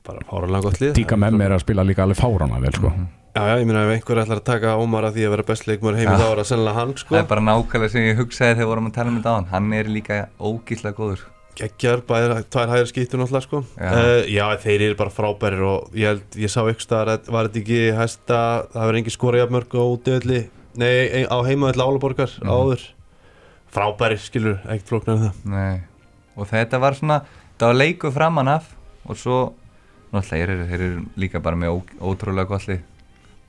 bara 0.04 0.24
fáránlega 0.28 0.66
gott 0.66 0.80
lið. 0.82 0.92
Díka 0.98 1.16
með 1.20 1.38
mér 1.38 1.54
að 1.56 1.62
spila 1.64 1.86
líka 1.86 2.04
alveg 2.04 2.18
fárana 2.18 2.58
vel 2.60 2.74
sko. 2.74 2.90
Já, 3.36 3.42
já, 3.44 3.54
ég 3.60 3.66
meina 3.68 3.84
ef 3.86 3.92
einhver 3.94 4.18
ætlar 4.24 4.40
að 4.40 4.46
taka 4.48 4.76
Ómar 4.82 5.06
að 5.06 5.18
því 5.18 5.26
að 5.28 5.32
vera 5.36 5.46
best 5.46 5.66
leikmur 5.68 5.94
heimi 5.94 6.10
Já. 6.10 6.18
þá 6.18 6.26
er 6.28 6.40
það 6.40 6.48
sennilega 6.50 6.78
hann 6.80 6.92
Það 6.96 7.02
sko 7.04 7.18
er 7.20 7.26
bara 7.30 7.44
nákvæmlega 7.46 7.92
sem 7.92 8.06
ég 8.08 8.18
hugsaði 8.18 8.56
þegar 8.58 8.70
vorum 8.72 8.88
að 8.88 8.94
tala 8.96 9.12
um 9.12 9.18
þetta 9.20 9.30
á 9.30 9.36
hann 9.36 9.48
hann 9.52 9.68
er 9.78 9.90
líka 9.92 10.16
ógíslega 10.40 10.96
góður 10.96 11.22
Geggjar, 11.58 12.02
bæðir, 12.06 12.34
tvær 12.54 12.70
hægir 12.70 12.86
skýttur 12.92 13.18
náttúrulega 13.18 13.42
sko 13.48 13.60
Já. 13.74 13.88
uh, 13.90 14.20
Já, 14.30 14.44
þeir 14.62 14.84
eru 14.88 14.98
bara 15.00 15.10
frábærir 15.10 15.62
og 15.66 15.88
ég 15.98 16.06
held, 16.12 16.36
ég 16.38 16.52
sá 16.52 16.60
ykkur 16.70 16.84
staðar 16.84 17.10
að 17.16 17.30
var 17.34 17.48
þetta 17.48 17.62
ekki 17.64 17.80
hæsta, 17.98 18.38
það 18.74 18.84
verður 18.86 18.98
engi 19.00 19.14
skora 19.16 19.40
jafnmörg 19.42 19.74
á 19.74 19.82
útöðli, 19.82 20.40
nei, 20.78 21.24
á 21.26 21.36
heimaðalli 21.48 21.82
Álaborgar 21.88 22.30
Mhm. 22.38 22.48
áður 22.54 22.84
Frábærir, 23.74 24.20
skilur, 24.22 24.58
ekkert 24.64 24.88
flóknar 24.88 25.16
en 25.18 25.24
það 25.26 25.50
Nei. 25.52 25.80
og 26.38 26.46
þetta 26.48 26.78
var 26.80 26.94
svona 26.94 27.18
það 27.58 27.66
var 27.72 27.74
leiku 27.82 28.12
framan 28.14 28.48
af 28.54 28.70
og 29.08 29.16
svo 29.18 29.38
náttúrulega 30.12 30.30
þeir 30.30 30.48
eru, 30.54 30.66
þeir 30.70 30.80
eru 30.86 31.02
líka 31.20 31.42
bara 31.42 31.56
með 31.56 31.74
ó, 31.74 31.82
ótrúlega 32.00 32.48
gott 32.48 32.68
lið 32.70 32.80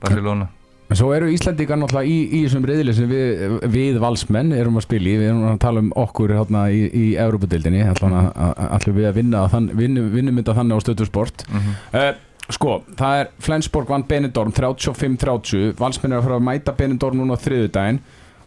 Barcelona 0.02 0.48
En 0.90 0.98
svo 0.98 1.12
eru 1.14 1.28
Íslandíkar 1.30 1.78
náttúrulega 1.78 2.10
í, 2.10 2.16
í 2.34 2.38
þessum 2.44 2.64
reyðli 2.66 2.94
sem 2.96 3.10
við, 3.10 3.58
við 3.70 3.98
valsmenn 4.02 4.50
erum 4.56 4.80
að 4.80 4.88
spila 4.88 5.06
í, 5.06 5.18
við 5.20 5.28
erum 5.30 5.44
að 5.52 5.60
tala 5.62 5.84
um 5.84 5.92
okkur 6.02 6.34
hérna 6.34 6.64
í, 6.74 6.80
í 6.90 7.04
Európa-dildinni, 7.14 7.84
allir 7.86 8.96
við 8.96 9.06
að 9.06 9.20
vinna 9.20 9.44
þann, 9.52 9.70
vinnum, 9.78 10.08
vinnum 10.10 10.40
þetta 10.42 10.56
þannig 10.58 10.82
á 10.82 10.84
stöðu 10.84 11.06
sport. 11.06 11.46
Mm 11.46 11.62
-hmm. 11.62 11.78
uh, 11.94 12.26
Sko, 12.50 12.80
það 12.98 13.20
er 13.20 13.28
Flensborg 13.42 13.90
vann 13.90 14.04
Benidorm 14.08 14.52
35-30 14.54 15.76
valsmenn 15.78 16.14
er 16.14 16.18
að 16.18 16.24
fara 16.26 16.38
að 16.40 16.46
mæta 16.48 16.74
Benidorm 16.74 17.20
núna 17.20 17.36
á 17.38 17.42
þriðudaginn 17.44 18.00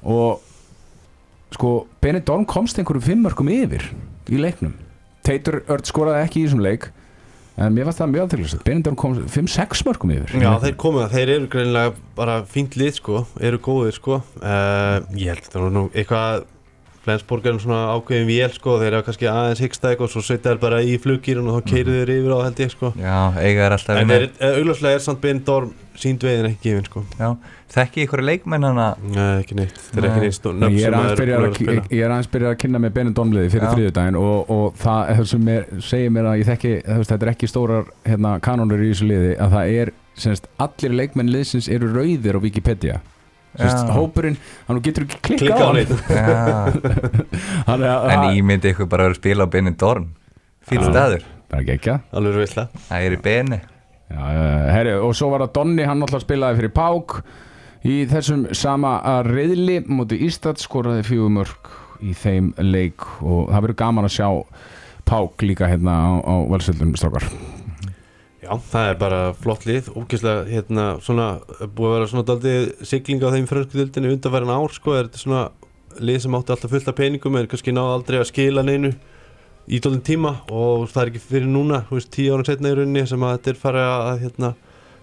og 0.03 0.41
sko, 1.55 1.71
Benidorm 2.03 2.43
komst 2.49 2.79
einhverjum 2.79 3.05
fimmörkum 3.05 3.51
yfir 3.53 3.85
í 4.27 4.41
leiknum. 4.41 4.73
Teitur 5.23 5.61
Örd 5.71 5.87
skoraði 5.87 6.25
ekki 6.25 6.41
í 6.41 6.47
þessum 6.47 6.63
leik 6.65 6.89
en 7.57 7.75
mér 7.75 7.85
fannst 7.89 8.01
það 8.01 8.13
mjög 8.13 8.23
aðtrygglisegt 8.25 8.65
Benidorm 8.67 8.97
kom 8.99 9.17
5-6 9.29 9.83
mörkum 9.87 10.13
yfir. 10.15 10.33
Já, 10.41 10.51
þeir 10.63 10.77
komu 10.81 11.03
það, 11.03 11.13
þeir 11.17 11.33
eru 11.35 11.51
greinilega 11.53 11.93
bara 12.17 12.39
fínt 12.49 12.77
lið 12.79 12.97
sko, 12.97 13.23
eru 13.41 13.59
góðir 13.63 13.97
sko. 13.99 14.21
Uh, 14.41 15.03
Ég 15.19 15.33
held 15.33 15.45
þetta 15.47 15.69
nú 15.73 15.85
eitthvað 15.93 16.47
Flensborg 17.03 17.45
er 17.49 17.55
nú 17.57 17.59
svona 17.59 17.81
ákveðin 17.97 18.27
vél 18.29 18.53
sko, 18.55 18.77
þeir 18.79 18.93
eru 18.95 19.03
kannski 19.03 19.27
aðeins 19.27 19.59
hyggsta 19.59 19.89
eitthvað 19.91 20.05
og 20.07 20.11
svo 20.13 20.21
setja 20.23 20.53
þeir 20.53 20.59
bara 20.63 20.77
í 20.87 20.93
fluggýrun 21.03 21.49
og 21.51 21.57
þá 21.57 21.71
keirðu 21.73 21.95
þeir 21.99 22.11
yfir 22.15 22.31
á 22.31 22.39
held 22.45 22.61
ég 22.63 22.71
sko. 22.71 22.91
Já, 22.95 23.17
eiga 23.43 23.65
er 23.67 23.75
alltaf 23.75 23.99
En 23.99 24.13
þeir, 24.13 24.27
auðvitað 24.39 24.93
er 24.95 25.03
samt 25.03 25.19
Benidorm 25.25 25.73
sínd 25.99 26.23
veiðin 26.23 26.47
ekki 26.49 26.69
gefin 26.71 26.87
sko. 26.87 27.03
Já, 27.19 27.27
þekki 27.75 28.05
ykkur 28.07 28.23
leikmenn 28.23 28.63
hana 28.69 28.87
Nei, 29.03 29.43
ekki 29.43 29.57
neitt, 29.59 29.75
þeir 29.91 29.99
eru 29.99 30.07
Nei. 30.07 30.13
ekki 30.13 30.23
neitt 30.23 30.37
stó- 30.39 30.55
Ég 30.55 30.63
er 30.63 30.79
sem 30.87 30.97
aðeins 31.01 31.11
er 31.13 31.21
byrjað 31.21 31.43
að, 31.43 31.49
að 31.49 31.59
spila. 31.59 31.83
ég 31.91 32.03
er 32.07 32.15
aðeins 32.15 32.31
byrjað 32.33 32.53
að 32.55 32.57
kynna 32.63 32.81
með 32.87 32.95
Benidorm-liði 32.97 33.51
fyrir 33.53 33.67
Já. 33.67 33.73
þriðudaginn 33.75 34.19
og, 34.23 34.49
og 34.57 34.79
það 34.81 35.11
er 35.17 35.23
sem 35.35 35.47
er, 35.57 35.67
segir 35.91 36.09
mér 36.15 36.31
að 36.31 36.39
ég 36.39 36.49
þekki, 36.53 36.73
þetta 37.03 37.19
er 37.27 37.33
ekki 37.35 37.51
stórar 37.51 37.91
hérna, 38.07 38.33
kanónur 38.47 38.81
í 38.87 38.89
þessu 38.93 39.09
liði 39.11 39.35
að 39.43 39.57
það 39.59 39.75
er 39.83 39.93
semst, 40.23 40.47
allir 40.61 40.95
leikmenn 41.03 41.29
liðsins 41.35 41.67
eru 41.69 41.91
rauðir 41.93 42.37
á 42.37 42.43
Wikipedia 42.47 43.01
Já. 43.59 43.93
hópurinn, 43.93 44.37
hann 44.67 44.81
getur 44.85 45.05
ekki 45.05 45.19
klikka 45.27 45.45
Klikka 45.45 45.61
á 45.61 45.67
hann. 45.67 45.77
er 47.83 47.93
en 48.15 48.19
að- 48.23 48.37
ímyndi 48.39 48.71
ykkur 48.73 48.89
bara 48.89 49.03
að 49.05 49.11
vera 49.11 49.17
að 49.17 49.21
spila 49.21 49.45
á 49.45 49.53
Benidorm 49.53 50.07
fýll 50.65 50.81
Já. 50.81 50.89
staður, 50.89 51.25
það 52.89 53.05
er 53.07 53.15
í 53.17 53.21
já, 54.13 54.19
herri, 54.73 54.93
og 54.99 55.15
svo 55.17 55.29
var 55.33 55.45
það 55.45 55.53
Donni, 55.59 55.85
hann 55.89 56.01
náttúrulega 56.01 56.25
spilaði 56.27 56.61
fyrir 56.61 56.73
Pák 56.77 57.17
Í 57.83 58.05
þessum 58.07 58.45
sama 58.55 58.93
reyðli 59.27 59.81
móti 59.91 60.15
Ístad 60.23 60.55
skoraði 60.61 61.01
fjögur 61.03 61.33
mörg 61.35 61.73
í 61.99 62.13
þeim 62.15 62.53
leik 62.63 63.03
og 63.19 63.49
það 63.51 63.65
verður 63.65 63.77
gaman 63.81 64.07
að 64.07 64.13
sjá 64.15 64.27
Pák 65.03 65.43
líka 65.43 65.67
hérna 65.67 65.91
á, 65.99 66.11
á 66.23 66.33
valsöldum 66.47 66.93
strákar 66.95 67.27
Já, 68.43 68.57
það 68.59 68.89
er 68.89 68.97
bara 68.99 69.19
flott 69.39 69.63
lið 69.63 69.85
ógeðslega, 69.95 70.43
hérna, 70.49 70.85
svona 71.03 71.27
búið 71.63 71.87
að 71.87 71.93
vera 71.93 72.07
svona 72.11 72.25
daldið 72.27 72.65
sigling 72.89 73.23
á 73.23 73.31
þeim 73.31 73.45
frönsku 73.47 73.79
dildinni 73.79 74.11
undanverðin 74.17 74.51
ár, 74.51 74.73
sko, 74.75 74.95
er 74.97 75.07
þetta 75.07 75.21
svona 75.21 75.43
lið 76.03 76.19
sem 76.25 76.35
átti 76.35 76.53
alltaf 76.55 76.73
fullt 76.73 76.89
af 76.91 76.97
peningum 76.97 77.37
en 77.39 77.47
kannski 77.47 77.75
náði 77.75 77.93
aldrei 77.93 78.19
að 78.19 78.27
skila 78.33 78.65
neinu 78.67 78.91
í 79.71 79.79
daldin 79.79 80.03
tíma 80.03 80.33
og 80.51 80.89
það 80.91 81.01
er 81.05 81.13
ekki 81.13 81.23
fyrir 81.23 81.49
núna, 81.53 81.83
þú 81.87 81.99
veist, 82.01 82.11
tíu 82.11 82.35
ára 82.35 82.47
setna 82.49 82.73
í 82.73 82.77
rauninni 82.81 83.07
sem 83.07 83.23
að 83.23 83.35
þetta 83.37 83.53
er 83.53 83.59
farið 83.63 83.89
að, 83.93 84.13
hérna 84.25 84.53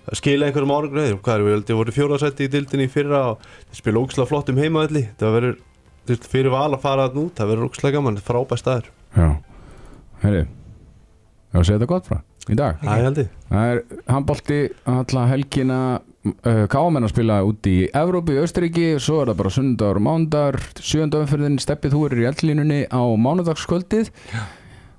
að 0.05 0.21
skila 0.21 0.49
einhverjum 0.49 0.75
árangur 0.77 1.05
eða 1.07 1.21
hvað 1.25 1.37
er 1.39 1.47
við 1.49 1.73
ég 1.73 1.81
voru 1.81 1.97
fjóraðsætti 1.97 2.49
í 2.49 2.53
dildinni 2.53 2.89
í 2.91 2.93
fyrra 2.93 3.23
og 3.33 3.45
það 3.47 3.81
spila 3.81 4.03
ógeðslega 4.05 4.33
flott 4.35 4.53
um 4.53 4.61
heimaðalli 4.61 5.07
það 5.21 5.37
verður, 5.39 5.61
fyrir 6.29 6.53
val 6.53 6.73
að 6.75 6.83
fara 6.85 7.09
út 7.15 7.41
það 7.41 7.55
verður 7.55 7.71
ógeðslega 7.71 7.97
gaman, 7.97 8.25
frábæð 8.25 8.65
staður. 8.65 8.91
Já, 9.17 9.31
herri 10.27 10.43
Já, 10.45 11.63
segja 11.63 11.79
þetta 11.79 11.95
gott 11.95 12.11
frá 12.11 12.21
í 12.49 12.57
dag? 12.57 12.79
Það 12.81 13.01
er 13.05 13.19
ég. 13.21 13.33
Það 13.51 13.73
er 13.75 13.83
handbólti 14.15 14.61
alla 14.95 15.27
helgina. 15.31 15.81
Uh, 16.21 16.67
Káamenn 16.69 17.07
að 17.07 17.15
spila 17.15 17.39
úti 17.49 17.71
í 17.81 17.85
Evrópu 17.97 18.35
í 18.35 18.41
Austuríki 18.43 18.87
svo 19.01 19.23
er 19.23 19.31
það 19.31 19.39
bara 19.39 19.53
sundagur 19.55 19.97
og 19.97 20.05
mándar 20.05 20.59
sjöndafumferðin 20.77 21.55
steppið 21.65 21.95
þú 21.95 22.01
er 22.11 22.17
í 22.21 22.27
eldlínunni 22.29 22.81
á 22.93 23.01
mánudagskvöldið. 23.17 24.11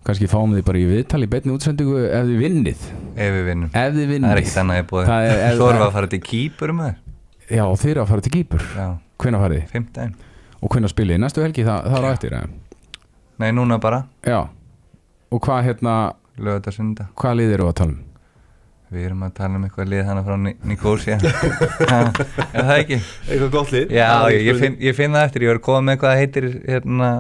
Kannski 0.02 0.26
fáum 0.32 0.56
þið 0.58 0.64
bara 0.66 0.82
í 0.82 0.88
viðtal 0.90 1.22
í 1.22 1.30
betni 1.30 1.54
útsendingu 1.54 2.00
ef 2.08 2.26
þið 2.26 2.40
vinnið. 2.42 2.86
Ef 3.14 3.36
við 3.38 3.44
vinnum. 3.52 3.70
Ef 3.70 3.94
þið 3.94 4.08
vinnið 4.16 4.26
það 4.26 4.34
er 4.34 4.42
ekkert 4.42 4.62
annað 4.64 4.80
í 4.82 4.86
búið 4.90 5.06
Það 5.12 5.28
er- 5.30 5.42
ef- 5.46 5.56
svo 5.60 5.68
erum 5.70 5.82
við 5.84 5.86
að 5.88 5.94
fara 6.00 6.10
til 6.16 6.22
kýpur 6.26 6.74
með 6.80 6.96
Já, 7.52 7.66
þið 7.68 7.90
eru 7.92 8.02
að 8.02 8.08
fara 8.08 8.22
til 8.26 8.32
Kýpur. 8.32 8.66
Hvenær 9.22 9.42
farið 9.44 9.62
þið? 9.62 9.72
15 9.76 10.14
Og 10.62 10.70
hvenær 10.74 10.92
spilið? 10.94 11.14
þið? 11.18 11.22
Næstu 11.22 11.42
helgi 11.46 11.66
það, 11.68 11.86
það 11.92 11.98
er 12.00 12.08
á 12.08 12.12
eftir 12.16 12.36
nei, 13.42 13.52
núna 13.52 13.78
bara, 13.82 14.04
Já. 14.26 14.48
Og 15.32 15.40
hvað 15.42 15.64
hérna, 15.70 15.96
lögða 16.48 16.74
sunda 16.76 17.10
hvað 17.20 17.38
lið 17.42 17.58
eru 17.58 17.70
að 17.72 17.78
tala 17.82 17.96
um? 17.96 18.00
við 18.92 19.06
erum 19.08 19.22
að 19.24 19.34
tala 19.38 19.56
um 19.56 19.64
eitthvað 19.64 19.88
lið 19.88 20.02
hana 20.04 20.22
frá 20.26 20.36
Nikósia 20.68 21.16
er 21.16 22.10
það 22.52 22.74
ekki? 22.76 22.98
Eitthvað 23.30 23.52
gott 23.54 23.72
lið? 23.72 23.94
Já, 23.96 24.08
ég, 24.34 24.42
ég, 24.50 24.60
finn, 24.60 24.76
ég 24.84 24.98
finn 24.98 25.16
það 25.16 25.28
eftir, 25.30 25.46
ég 25.46 25.52
var 25.54 25.60
að 25.62 25.66
koma 25.70 25.86
með 25.88 26.00
hvað 26.02 26.12
það 26.12 26.22
heitir 26.22 26.48
hérna, 26.66 27.12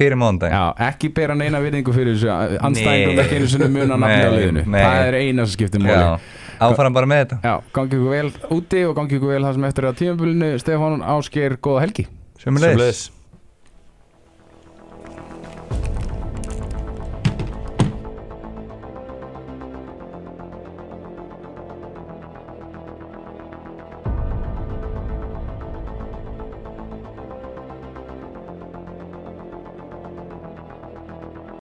fyrir 0.00 0.18
mándag 0.18 0.56
Já, 0.56 0.62
ekki 0.88 1.12
bera 1.14 1.36
neina 1.38 1.62
virðingu 1.62 1.94
fyrir 1.94 2.18
þessu 2.18 2.32
Anstæðingum 2.58 3.14
Nei. 3.14 3.22
ekki 3.22 3.38
einu 3.38 3.52
sinni 3.54 3.70
muna 3.70 4.00
nafni 4.02 4.26
á 4.26 4.32
liðinu. 4.34 4.66
nei. 4.66 4.82
Það 4.82 5.06
er 5.06 5.18
eina 5.20 5.46
sem 5.46 5.54
skiptir 5.54 5.86
máli. 5.86 5.94
Já, 5.94 6.36
áfram 6.66 6.98
bara 6.98 7.10
með 7.14 7.22
þetta. 7.24 7.40
Já, 7.46 7.54
gangi 7.78 7.98
ykkur 8.00 8.14
vel 8.18 8.34
úti 8.58 8.84
og 8.88 8.98
gangi 8.98 9.18
ykkur 9.20 9.34
vel 9.36 9.42
það 9.46 9.58
sem 9.60 9.70
eftir 9.70 9.88
að 9.92 9.98
tímabölinu 10.02 10.52
Stefán 10.62 11.02
Ásgeir, 11.14 11.58
góða 11.62 11.86
helgi. 11.86 12.10
Sömuleiðis. 12.42 13.06